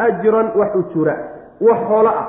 [0.08, 1.16] ajran wax ujura
[1.62, 2.28] wax xoolo ah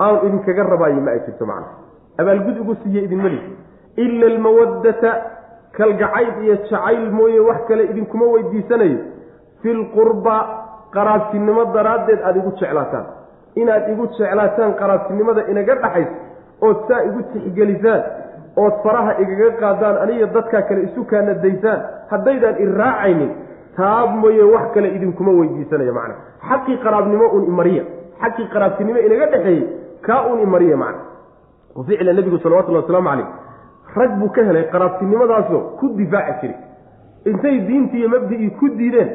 [0.00, 1.85] aan idinkaga rabaayo ma ay jirto macna
[2.18, 3.42] abaalgud ugu siiye idinma lih
[3.96, 5.10] ila almawaddata
[5.76, 8.98] kalgacayl iyo jacayl mooye wax kale idinkuma weydiisanayo.
[9.62, 10.36] Fi lqurba
[10.94, 13.06] qaraabtinimo daraaddeed aada igu jeclaataan.
[13.54, 16.14] Inaad igu jeclaataan qaraabtinimada inaga dhaxayso
[16.66, 18.02] ood saa igu tixgelisaan
[18.56, 21.80] ood faraha igaga qaadaan aniga dadkaa kale isu kaana daysaan
[22.10, 23.30] haddaydaan i raacaynin
[23.76, 26.14] taab mooye wax kale idinkuma weydiisanayo macna.
[26.48, 27.84] Xaqii qaraabnimo un imariya
[28.22, 29.62] xaqii qaraabtinimo inaga dhexeeyey
[30.06, 31.00] kaa un imariya macna
[31.84, 33.28] ficla nebigu salawatullhi wasalaamu caleyh
[33.96, 36.56] rag buu ka helay qaraabtinimadaasoo ku difaaci jiray
[37.30, 39.08] intay diintii iyo mabdicii ku diideen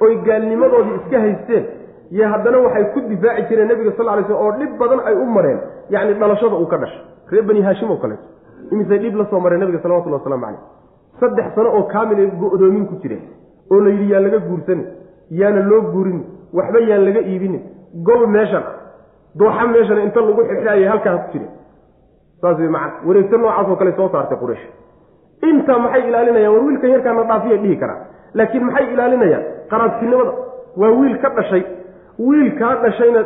[0.00, 1.64] oy gaalnimadoodii iska haysteen
[2.10, 5.26] iyo haddana waxay ku difaaci jireen nebiga sal lay slm oo dhib badan ay u
[5.36, 5.58] mareen
[5.90, 8.24] yacni dhalashada uu ka dhashay reer bani haashim oo kaleeto
[8.72, 10.60] imisay dhib la soo mareen nebiga salawatulli waslamu caleyh
[11.20, 13.22] saddex sano oo kaamil ay go-doomin ku jireen
[13.72, 14.86] oo la yidhi yaan laga guursanin
[15.40, 16.20] yaana loo guurin
[16.58, 17.62] waxba yaan laga iibinin
[18.08, 18.64] gob meeshan
[19.40, 21.50] dooxa meeshana inta lagu xidxidhaayay halkaa ku jireen
[22.40, 24.64] saas way macana wareegto noocaas oo kale soo saartay quraysh.
[25.50, 26.52] Intaa maxay ilaalinayaan?
[26.54, 27.98] War wiilkan yarkaana dhaafiyay dhihi karaa
[28.34, 29.44] laakiin maxay ilaalinayaan?
[29.70, 30.32] Qaraabtinimada
[30.80, 31.62] waa wiil ka dhashay.
[32.18, 33.20] Wiil kaa dhashayna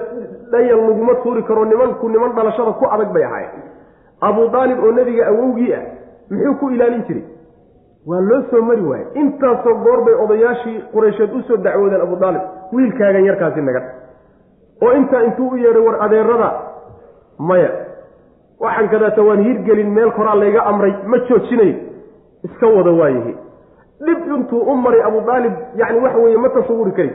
[0.53, 3.63] dhayan laguma tuuri karo nimanku niman dhalashada ku adag bay ahaayeen.
[4.21, 5.83] Abu aalib oo nebiga awowgii ah
[6.31, 7.25] muxuu ku ilaalin jiray?
[8.07, 12.43] Waa loo soo mari waaye intaasoo goor bay odayaashii quraysheed u soo dacwoodeen abu aalib
[12.73, 13.83] wiilkaagan yarkaasi naga.
[14.83, 16.51] Oo intaa intuu u yeedhay war adeerada
[17.39, 17.71] maya
[18.65, 21.75] waxaan kadaata waan hirgelin meel koraa layga amray ma joojinayo
[22.49, 23.35] iska wada waayahi
[24.07, 27.13] dhib intuu u maray abu aalib yani waxa weeye ma tasawuri kari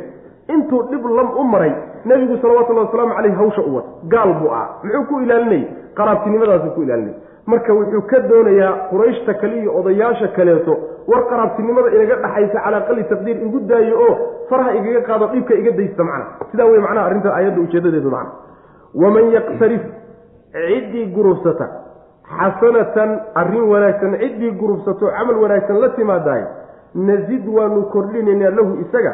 [0.56, 1.72] intuu dhib lam u maray
[2.06, 5.64] nebigu salawatullahi wasalaamu caleyh hawsha u wata gaal buu ah muxuu ku ilaalinayay
[6.00, 7.20] qaraabtinimadaasuu ku ilaalinayay
[7.52, 10.78] marka wuxuu ka doonayaa qurayshta kale iyo odayaasha kaleeto
[11.12, 14.16] war qaraabtinimada inaga dhaxaysa calaa qali taqdiir igu daayo oo
[14.50, 16.26] faraha igaga qaado dhibka iga daysta macna.
[16.52, 18.32] Sidaa wey macnaha arrinta aayadda ujeedadeedu macna.
[19.04, 19.82] Waman yaqtarif
[20.54, 21.68] ciddii gurubsata
[22.38, 26.44] xasanatan arrin wanaagsan ciddii gurubsato camal wanaagsan la timaadaay
[26.96, 29.14] nazid waanu kordhinaynaa lahu isaga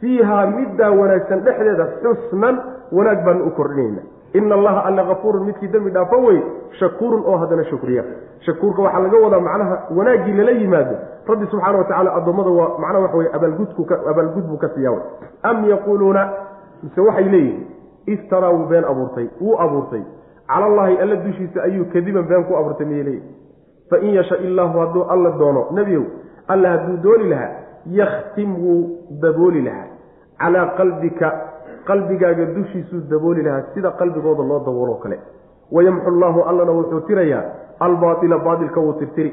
[0.00, 2.56] fiihaa middaa wanaagsan dhexdeeda xusnan
[2.92, 6.42] wanaag baanu u kordhinaynaa ina allaha alla kafuurun midkii dembi dhaafo wey
[6.78, 8.04] shakuurun oo haddana shukriya.
[8.46, 10.96] Shakuurka waxaa laga wadaa macnaha wanaaggii lala yimaado.
[11.26, 15.02] Rabbi subxaana wa tacala addoommada waa macnaha waxa weye abaalgud buu ka siiyaa wey.
[15.42, 16.22] Am yaquuluuna
[16.82, 17.66] mise waxay leeyihiin
[18.06, 20.02] iftaraa wuu been abuurtay wuu abuurtay
[20.52, 23.34] cala allahi alla dushiisa ayuu kadiban been ku abuurtay miyay leeyihiin
[23.90, 26.04] fain yasha illaahu hadduu alla doono nebiyow
[26.48, 27.50] alla hadduu dooni lahaa
[27.86, 28.82] yakhtim wuu
[29.22, 29.86] dabooli lahaa.
[30.40, 31.28] Calaa qalbika
[31.88, 35.18] qalbigaaga dushiisuu dabooli lahaa sida qalbigooda loo dabooloo kale.
[35.72, 37.44] Wayamxu llaahu allana wuxuu tirayaa
[37.80, 39.32] albaaila baailka wuu tirtiri.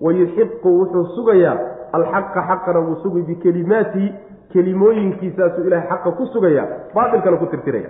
[0.00, 1.56] Wayuxiqu wuxuu sugayaa
[1.92, 4.14] alxaqa xaqana wuu sugi bikelimaatihi
[4.52, 7.88] kelimooyinkiisaasuu ilahay xaqa ku sugaya baailkana ku tirtiraya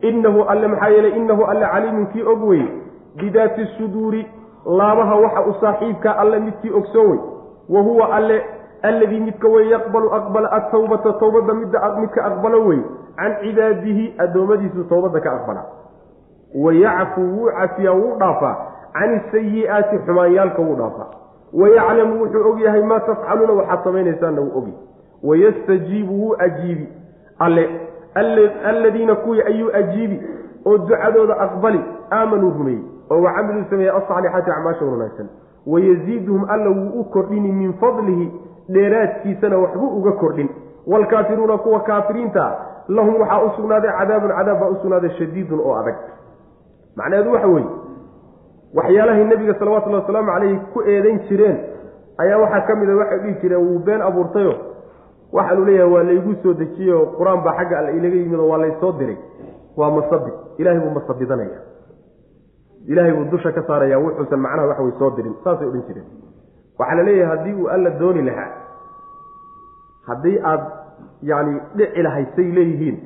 [0.00, 2.62] inahu alle maxaa yeeley inahu alle caliimun kii og wey
[3.16, 4.26] bidaati suduuri
[4.66, 7.18] laabaha waxa u saaxiibka alle midkii ogsoon wey
[7.68, 8.42] wa huwa alle
[8.82, 12.78] alladii midka wey yaqbalu aqbala atawbata towbadda midda midka aqbalo wey
[13.16, 15.62] can cibaadihi addoommadiisu towbadda ka aqbala.
[16.54, 18.56] Wayacfu wuu cafiyaa wuu dhaafaa.
[18.92, 21.06] Can isayi'aati xumaanyaalka wuu dhaafaa.
[21.52, 24.76] Wayaclamu wuxuu og yahay maa tafcaluuna waxaad samaynaysaanna wuu ogyahy
[25.22, 26.88] wayastajiibu wuu ajiibi.
[27.38, 27.80] Alle
[28.14, 30.22] alladiina kuwii ayuu ajiibi
[30.66, 31.80] oo ducadooda aqbali
[32.12, 35.28] aamanuu rumeeyey oo wacamiluu sameeyey alsaalixaati acmaasha wanaagsan.
[35.66, 38.32] Wayaziiduhum alla wuu u kordhini min fadlihi
[38.72, 40.48] dheeraadkiisana waxbuu uga kordhin.
[40.86, 42.56] Waalkaafiruuna kuwa kaafiriinta ah
[42.88, 45.94] lahum waxaa u sugnaaday cadaabun cadaab baa u sugnaaday shadiidun oo adag.
[46.96, 47.66] Macnaheedu waxa weeye
[48.74, 51.56] waxyaalahay nebiga salawatullahi wasalaamu caleyhi ku eedayn jireen
[52.18, 54.54] ayaa waxaa ka mid a waxay dhihi jireen wuu been abuurtayo
[55.32, 58.92] waxaanu leeyahay waa laygu soo dejiyeyo qur'aan baa xagga alle ilaga yimid oo waa laysoo
[58.98, 59.18] diray.
[59.76, 61.60] Waa masabid ilahay buu masabidanaya
[62.90, 65.34] ilaahay buu dusha ka saaraya wuxuusan macnaha waxa way soo dirin.
[65.44, 66.06] Saasay odhan jireen.
[66.78, 68.50] Waxaa la leeyahay haddii uu alla dooni lahaa
[70.08, 70.62] haddii aad
[71.30, 72.96] yacni dhici lahayd say leeyihiin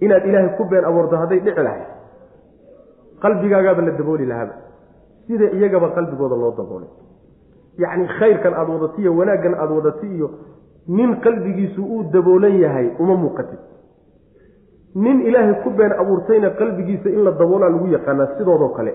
[0.00, 1.86] inaad ilaahay ku been abuurto hadday dhici lahayd
[3.22, 4.54] qalbigaagaaba la dabooli lahaaba.
[5.26, 6.88] Sida iyagaba qalbigooda loo daboolay.
[7.78, 10.28] Yacni khayrkan aada wadati iyo wanaaggan aada wadati iyo
[10.88, 13.58] nin qalbigiisu uu daboolan yahay uma muuqatid.
[14.94, 18.94] Nin ilaahay ku been abuurtayna qalbigiisa in la daboolaa lagu yaqaanaa sidoodoo kale.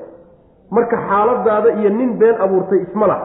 [0.72, 3.22] Marka xaaladaada iyo nin been abuurtay isma lah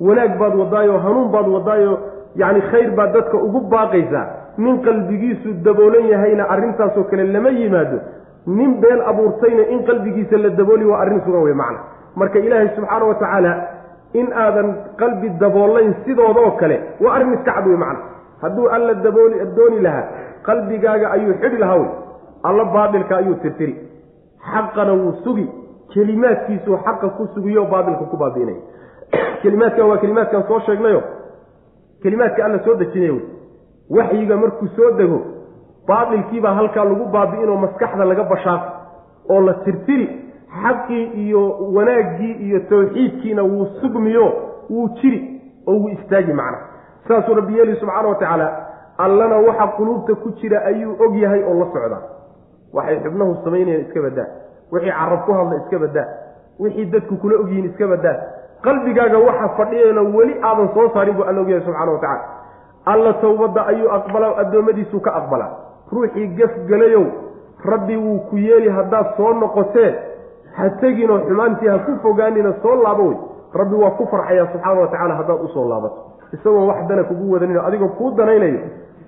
[0.00, 1.98] wanaag baad wadaayo hanuun baad wadaayo
[2.36, 4.26] yacni khayr baad dadka ugu baaqaysaa.
[4.58, 7.98] Nin qalbigiisu daboolan yahayna arrintaasoo kale lama yimaado.
[8.46, 11.80] Nin been abuurtayna in qalbigiisa la dabooli waa arrin sugan wey macna.
[12.14, 13.52] Marka ilaahay subxaana wa tacaala
[14.20, 14.68] in aadan
[15.00, 18.00] qalbi daboolayn sidoodoo kale waa arrin iska cad wey macna.
[18.42, 20.04] Hadduu alla dabooli dooni lahaa
[20.48, 21.90] qalbigaaga ayuu xidhi lahaa wey
[22.42, 23.76] alla baadilka ayuu tirtiri.
[24.50, 25.46] Xaqana wuu sugi.
[25.94, 28.60] Kelimaadkiisuu xaqa ku sugiyo baatilka ku baabi'inaya
[29.42, 31.02] kelimaadkan waa kelimaadkan soo sheegnayo.
[32.02, 33.24] Kelimaadka alla soo dejinaya wey
[33.90, 35.20] waxyiga markuu soo dego
[35.88, 38.70] baatilkiibaa halkaa lagu baabi'inoo maskaxda laga bashaaqo
[39.28, 40.25] oo la tirtiri
[40.62, 41.42] xaqii iyo
[41.74, 44.26] wanaaggii iyo tawxiidkiina wuu sugmiyo
[44.70, 46.58] wuu jiri oo wuu istaagi macna.
[47.08, 48.66] Saasuu rabbi yeeli subxaana wa tacaala
[48.98, 52.02] allana waxa quluubta ku jira ayuu og yahay oo la socdaa.
[52.72, 54.26] Waxay xubnahu samaynayaan iska badaa
[54.72, 56.06] wixii carab ku hadla iska badaa
[56.60, 58.16] wixii dadku kula ogyihiin iska badaa
[58.64, 62.24] qalbigaaga waxa fadhiyana weli aadan soo saarin buu alla ogyahay subxana wa tacala
[62.86, 65.50] alla towbadda ayuu aqbalaa addoommadiisuu ka aqbalaa
[65.92, 67.04] ruuxii gafgelayow
[67.64, 69.94] rabbi wuu ku yeeli haddaad soo noqoteen
[70.56, 73.16] ha teginoo xumaantii ha ku fogaanina soo laabo wey.
[73.54, 75.98] Rabbi waa ku farxayaa subxaana wa tacala haddaad u soo laabato.
[76.34, 78.60] Isagoon wax dana kugu wadanin adigoo kuu danaynayo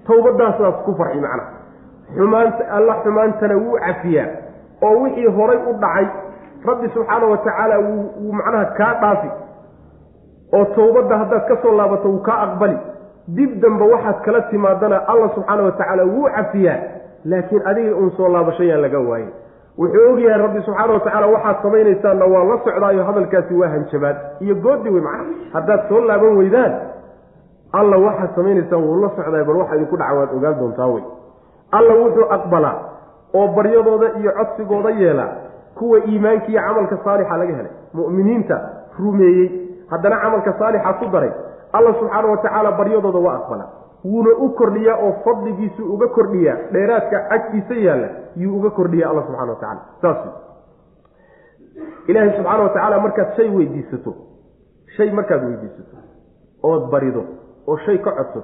[0.07, 1.45] towbadaasaas ku farxi macna.
[2.17, 4.29] Xumaanta alla xumaantana wuu cafiyaa.
[4.83, 6.07] Oo wixii horay u dhacay
[6.69, 9.31] rabbi subxaana wa tacaala wuu macnaha kaa dhaafi.
[10.57, 12.79] Oo towbadda haddaad ka soo laabato wuu kaa aqbali.
[13.37, 16.79] Dib dambe waxaad kala timaadana alla subxaana wa tacaala wuu cafiyaa.
[17.25, 19.29] Laakiin adiga uun soo laabashayaan laga waayey
[19.79, 24.17] wuxuu og yahay rabbi subxaana wa tacaala waxaad samaynaysaanna waa la socdaayo hadalkaasi waa hanjabaad.
[24.41, 26.73] Iyo goodi wey macna haddaad soo laaban weydaan
[27.73, 31.03] alla waxaad samaynaysaan wuu la socdaay bal waxa idinku dhaca waad ogaan doontaa wey.
[31.79, 32.77] Alla wuxuu aqbalaa
[33.35, 35.33] oo baryadooda iyo codsigooda yeelaa
[35.79, 37.73] kuwa iimaanka iyo camalka saalixa laga helay.
[37.95, 38.57] Mu'miniinta
[38.99, 39.49] rumeeyey
[39.91, 41.33] haddana camalka saalixa ku daray
[41.73, 43.71] alla subxaana wa tacaala baryadooda waa aqbalaa
[44.05, 48.09] wuuna u kordhiyaa oo fadligiisu uga kordhiyaa dheeraadka agtiisa yaalla
[48.43, 50.19] yuu uga kordhiyaa alla subxana wa tacala saas
[52.11, 54.15] ilaahay subxaana wa tacaala markaad shay weydiisato
[54.97, 55.97] shay markaad weydiisato
[56.71, 57.23] ood barido
[57.67, 58.43] oo shay ka codsato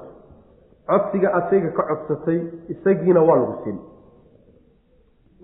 [0.91, 2.39] codsiga aad shayga ka codsatay
[2.75, 3.79] isagiina waa lagu siin.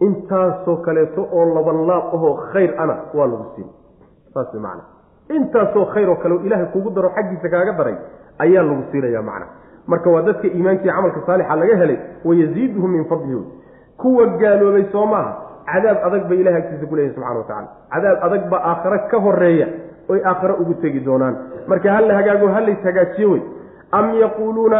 [0.06, 3.68] Intaasoo kaleeto oo labanlaab ahoo khayr ana waa lagu siin.
[4.34, 4.82] Saas macana
[5.36, 7.96] intaasoo khayr oo kale ilaahay kugu daro xaggiisa kaaga daray
[8.44, 9.46] ayaa lagu siinaya macna
[9.92, 13.42] marka waa dadka iimaankii camalka saalixa laga helay wayaziiduhum min fadlihi
[14.02, 15.32] kuwa gaaloobay soo maaha
[15.72, 19.18] cadaab adag bay ilahay agtiisa ku leeyahy subxana wa tacala cadaab adag baa aakhare ka
[19.26, 19.66] horreeya
[20.12, 21.36] oy aakhare ugu tegi doonaan.
[21.70, 23.42] Marka hala hagaago halays hagaajiye wey.
[23.98, 24.78] Am yaquuluuna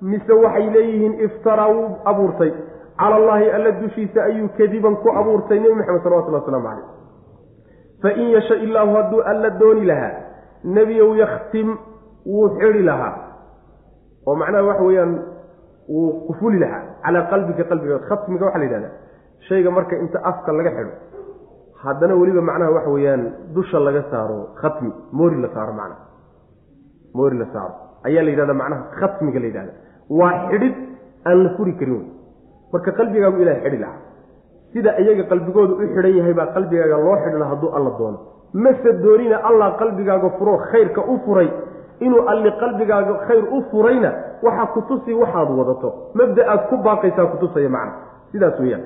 [0.00, 2.52] mise waxay leeyihiin iftaraa wuu abuurtay.
[3.00, 6.86] Cala allaahi alla dushiisa ayuu kadiban ku abuurtay nebi maxamed salawatulli waslamu caleyh
[8.02, 10.12] fain yasha illaahu hadduu alla dooni lahaa
[10.64, 11.76] nebiyow yakhtim
[12.26, 13.12] wuu xidhi lahaa
[14.28, 15.12] oo macnaha waxa weeyaan
[15.94, 18.92] wuu qufuli lahaa calaa qalbika qalbiga khatmiga waxaa la yidhahdaa
[19.48, 20.92] shayga marka inta afka laga xidho
[21.84, 23.22] haddana weliba macnaha waxa weeyaan
[23.56, 26.02] dusha laga saaro khatmi moori la saaro macnaha.
[27.14, 27.74] Moori la saaro.
[28.08, 29.72] Ayaa la yidhahdaa macnaha khatmiga la yidhahda.
[30.18, 30.74] Waa xidhid
[31.28, 32.06] aan la furi karin wey
[32.72, 33.98] marka qalbigaagu ilahay xidhi lahaa.
[34.72, 38.18] Sida iyaga qalbigooda u xidhan yahay baa qalbigaaga loo xidhi laha hadduu alla doono.
[38.64, 41.48] Mase doonina allah qalbigaaga furo khayrka u furay
[42.00, 44.10] inuu alli qalbigaaga khayr u furayna
[44.42, 45.88] waxaa kutusi waxaad wadato.
[46.14, 47.92] Mabda aad ku baaqaysaa kutusaya macna.
[48.32, 48.82] Sidaas weeyaan.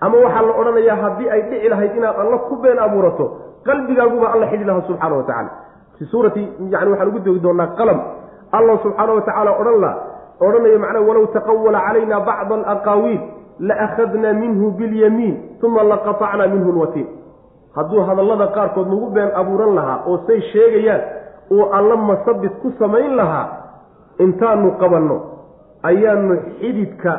[0.00, 3.26] Ama waxaa la odhanayaa haddii ay dhici lahayd inaad alla ku been abuurato
[3.64, 5.50] qalbigaaguba alla xidhi lahaa subxaana wa tacala
[5.98, 7.98] fi suurati yani waxaan ugu dogi doonaa qalam.
[8.52, 9.92] Allah subxaana wa tacaala odhan la
[10.46, 13.20] odhanaya macnaha walow taqawala calayna bacda alaqaawiil
[13.60, 17.06] laakhadna minhu bilyamiin uma laqatacna minhu lwatiin
[17.76, 21.00] hadduu hadallada qaarkood nagu been abuuran lahaa oo say sheegayaan
[21.52, 23.46] uu alla masabit ku samayn lahaa
[24.24, 25.16] intaanu qabanno
[25.90, 27.12] ayaanu xididka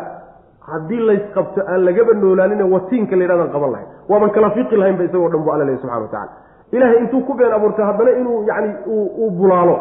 [0.69, 3.87] haddii laysqabto aan lagaba noolaanin watiinka la yidhahdaan qaban lahayn.
[4.09, 6.31] Waaban kala fiqi lahaynba isagoo dhan bu alla lehy subxana wa tacala
[6.71, 9.75] ilahay intuu ku been abuurtay haddana inuu yacni uu bulaalo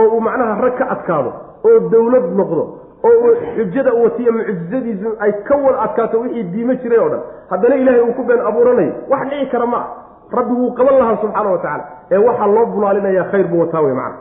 [0.00, 1.30] oo uu macnaha rag ka adkaado
[1.68, 2.62] oo dawlad noqdo
[3.08, 7.22] oo xujada watiya mucjizadiisu ay ka wada adkaato wixii diimo jiray oo dhan.
[7.50, 9.86] Haddana ilaahay uu ku been abuuranayo wax dhici kara ma ah
[10.32, 13.94] rabbi wuu qaban lahaa subxaana wa tacala ee waxaa loo bulaalinaya khayr buu wataa wey
[13.94, 14.16] macana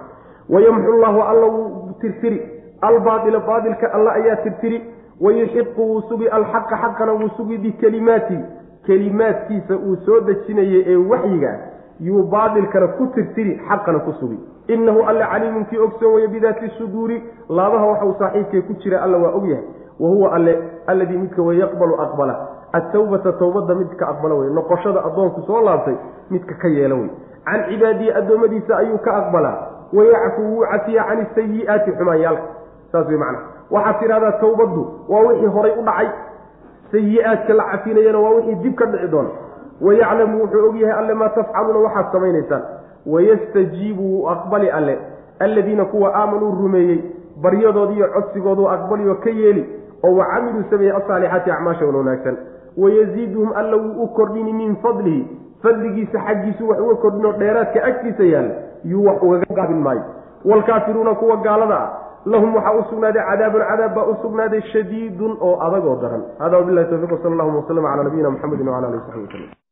[0.49, 2.39] wayamxu llahu alla wuu tirtiri.
[2.81, 4.81] Albaaila baailka alla ayaa tirtiri.
[5.21, 6.27] Wayuxiqu wuu sugi.
[6.29, 8.37] Alxaqa xaqana wuu sugi bikelimaati
[8.85, 11.51] kelimaadkiisa uu soo dejinayay ee waxyiga
[11.99, 14.39] yuu baailkana ku tirtiri xaqana ku sugi.
[14.67, 19.17] Inahu alle caliimun kii ogsoon waya bidaati suduuri laabaha waxa uu saaxiibkee ku jira alla
[19.17, 19.63] waa ogyahay
[19.99, 20.53] wa huwa alle
[20.87, 22.35] alladii midka way yaqbalu aqbala
[22.79, 25.95] atawbata towbadda midka aqbala wey noqoshada addoonku soo laabtay
[26.29, 27.09] midka ka yeela wey
[27.47, 29.57] can cibaadihi addoommadiisa ayuu ka aqbalaa.
[29.93, 32.43] Wayacfu wuu cafiya can isayi'aati xumaanyaalka.
[32.91, 33.43] Saas wey macnaha.
[33.71, 36.09] Waxaad tidhahdaa towbaddu waa wixii horay u dhacay.
[36.91, 39.29] Sayi-aadka la cafinayana waa wixii dib ka dhici doona.
[39.81, 42.63] Wayaclamu wuxuu ogyahay alle maa tafcaluuna waxaad samaynaysaan.
[43.05, 44.99] Wayastajiibu wuu aqbali alle.
[45.39, 46.99] Alladiina kuwa aamanuu rumeeyey
[47.41, 49.63] baryadoodiiyo codsigooduu aqbali oo ka yeeli.
[50.03, 52.37] Oo wa camiluu sameeyey asaalixaati acmaasha wanaagsan
[52.77, 55.21] wayaziiduhum alla wuu u kordhini min fadlihi
[55.63, 58.55] fadligiisa xaggiisu wax uga kordhinoo dheeraadka agtiisa yaalla
[58.91, 60.03] yuu wax ugaga gaabin maayo
[60.45, 61.89] waalkaafiruuna kuwa gaalada ah
[62.25, 66.57] lahum waxaa u sugnaaday cadaabun cadaab baa u sugnaaday shadiidun oo adag oo daran hada
[66.57, 69.66] wabilahi towfiq wsala allahuma waslama calaa nabiyina muxamedin wcala alihi wasaxbi waslm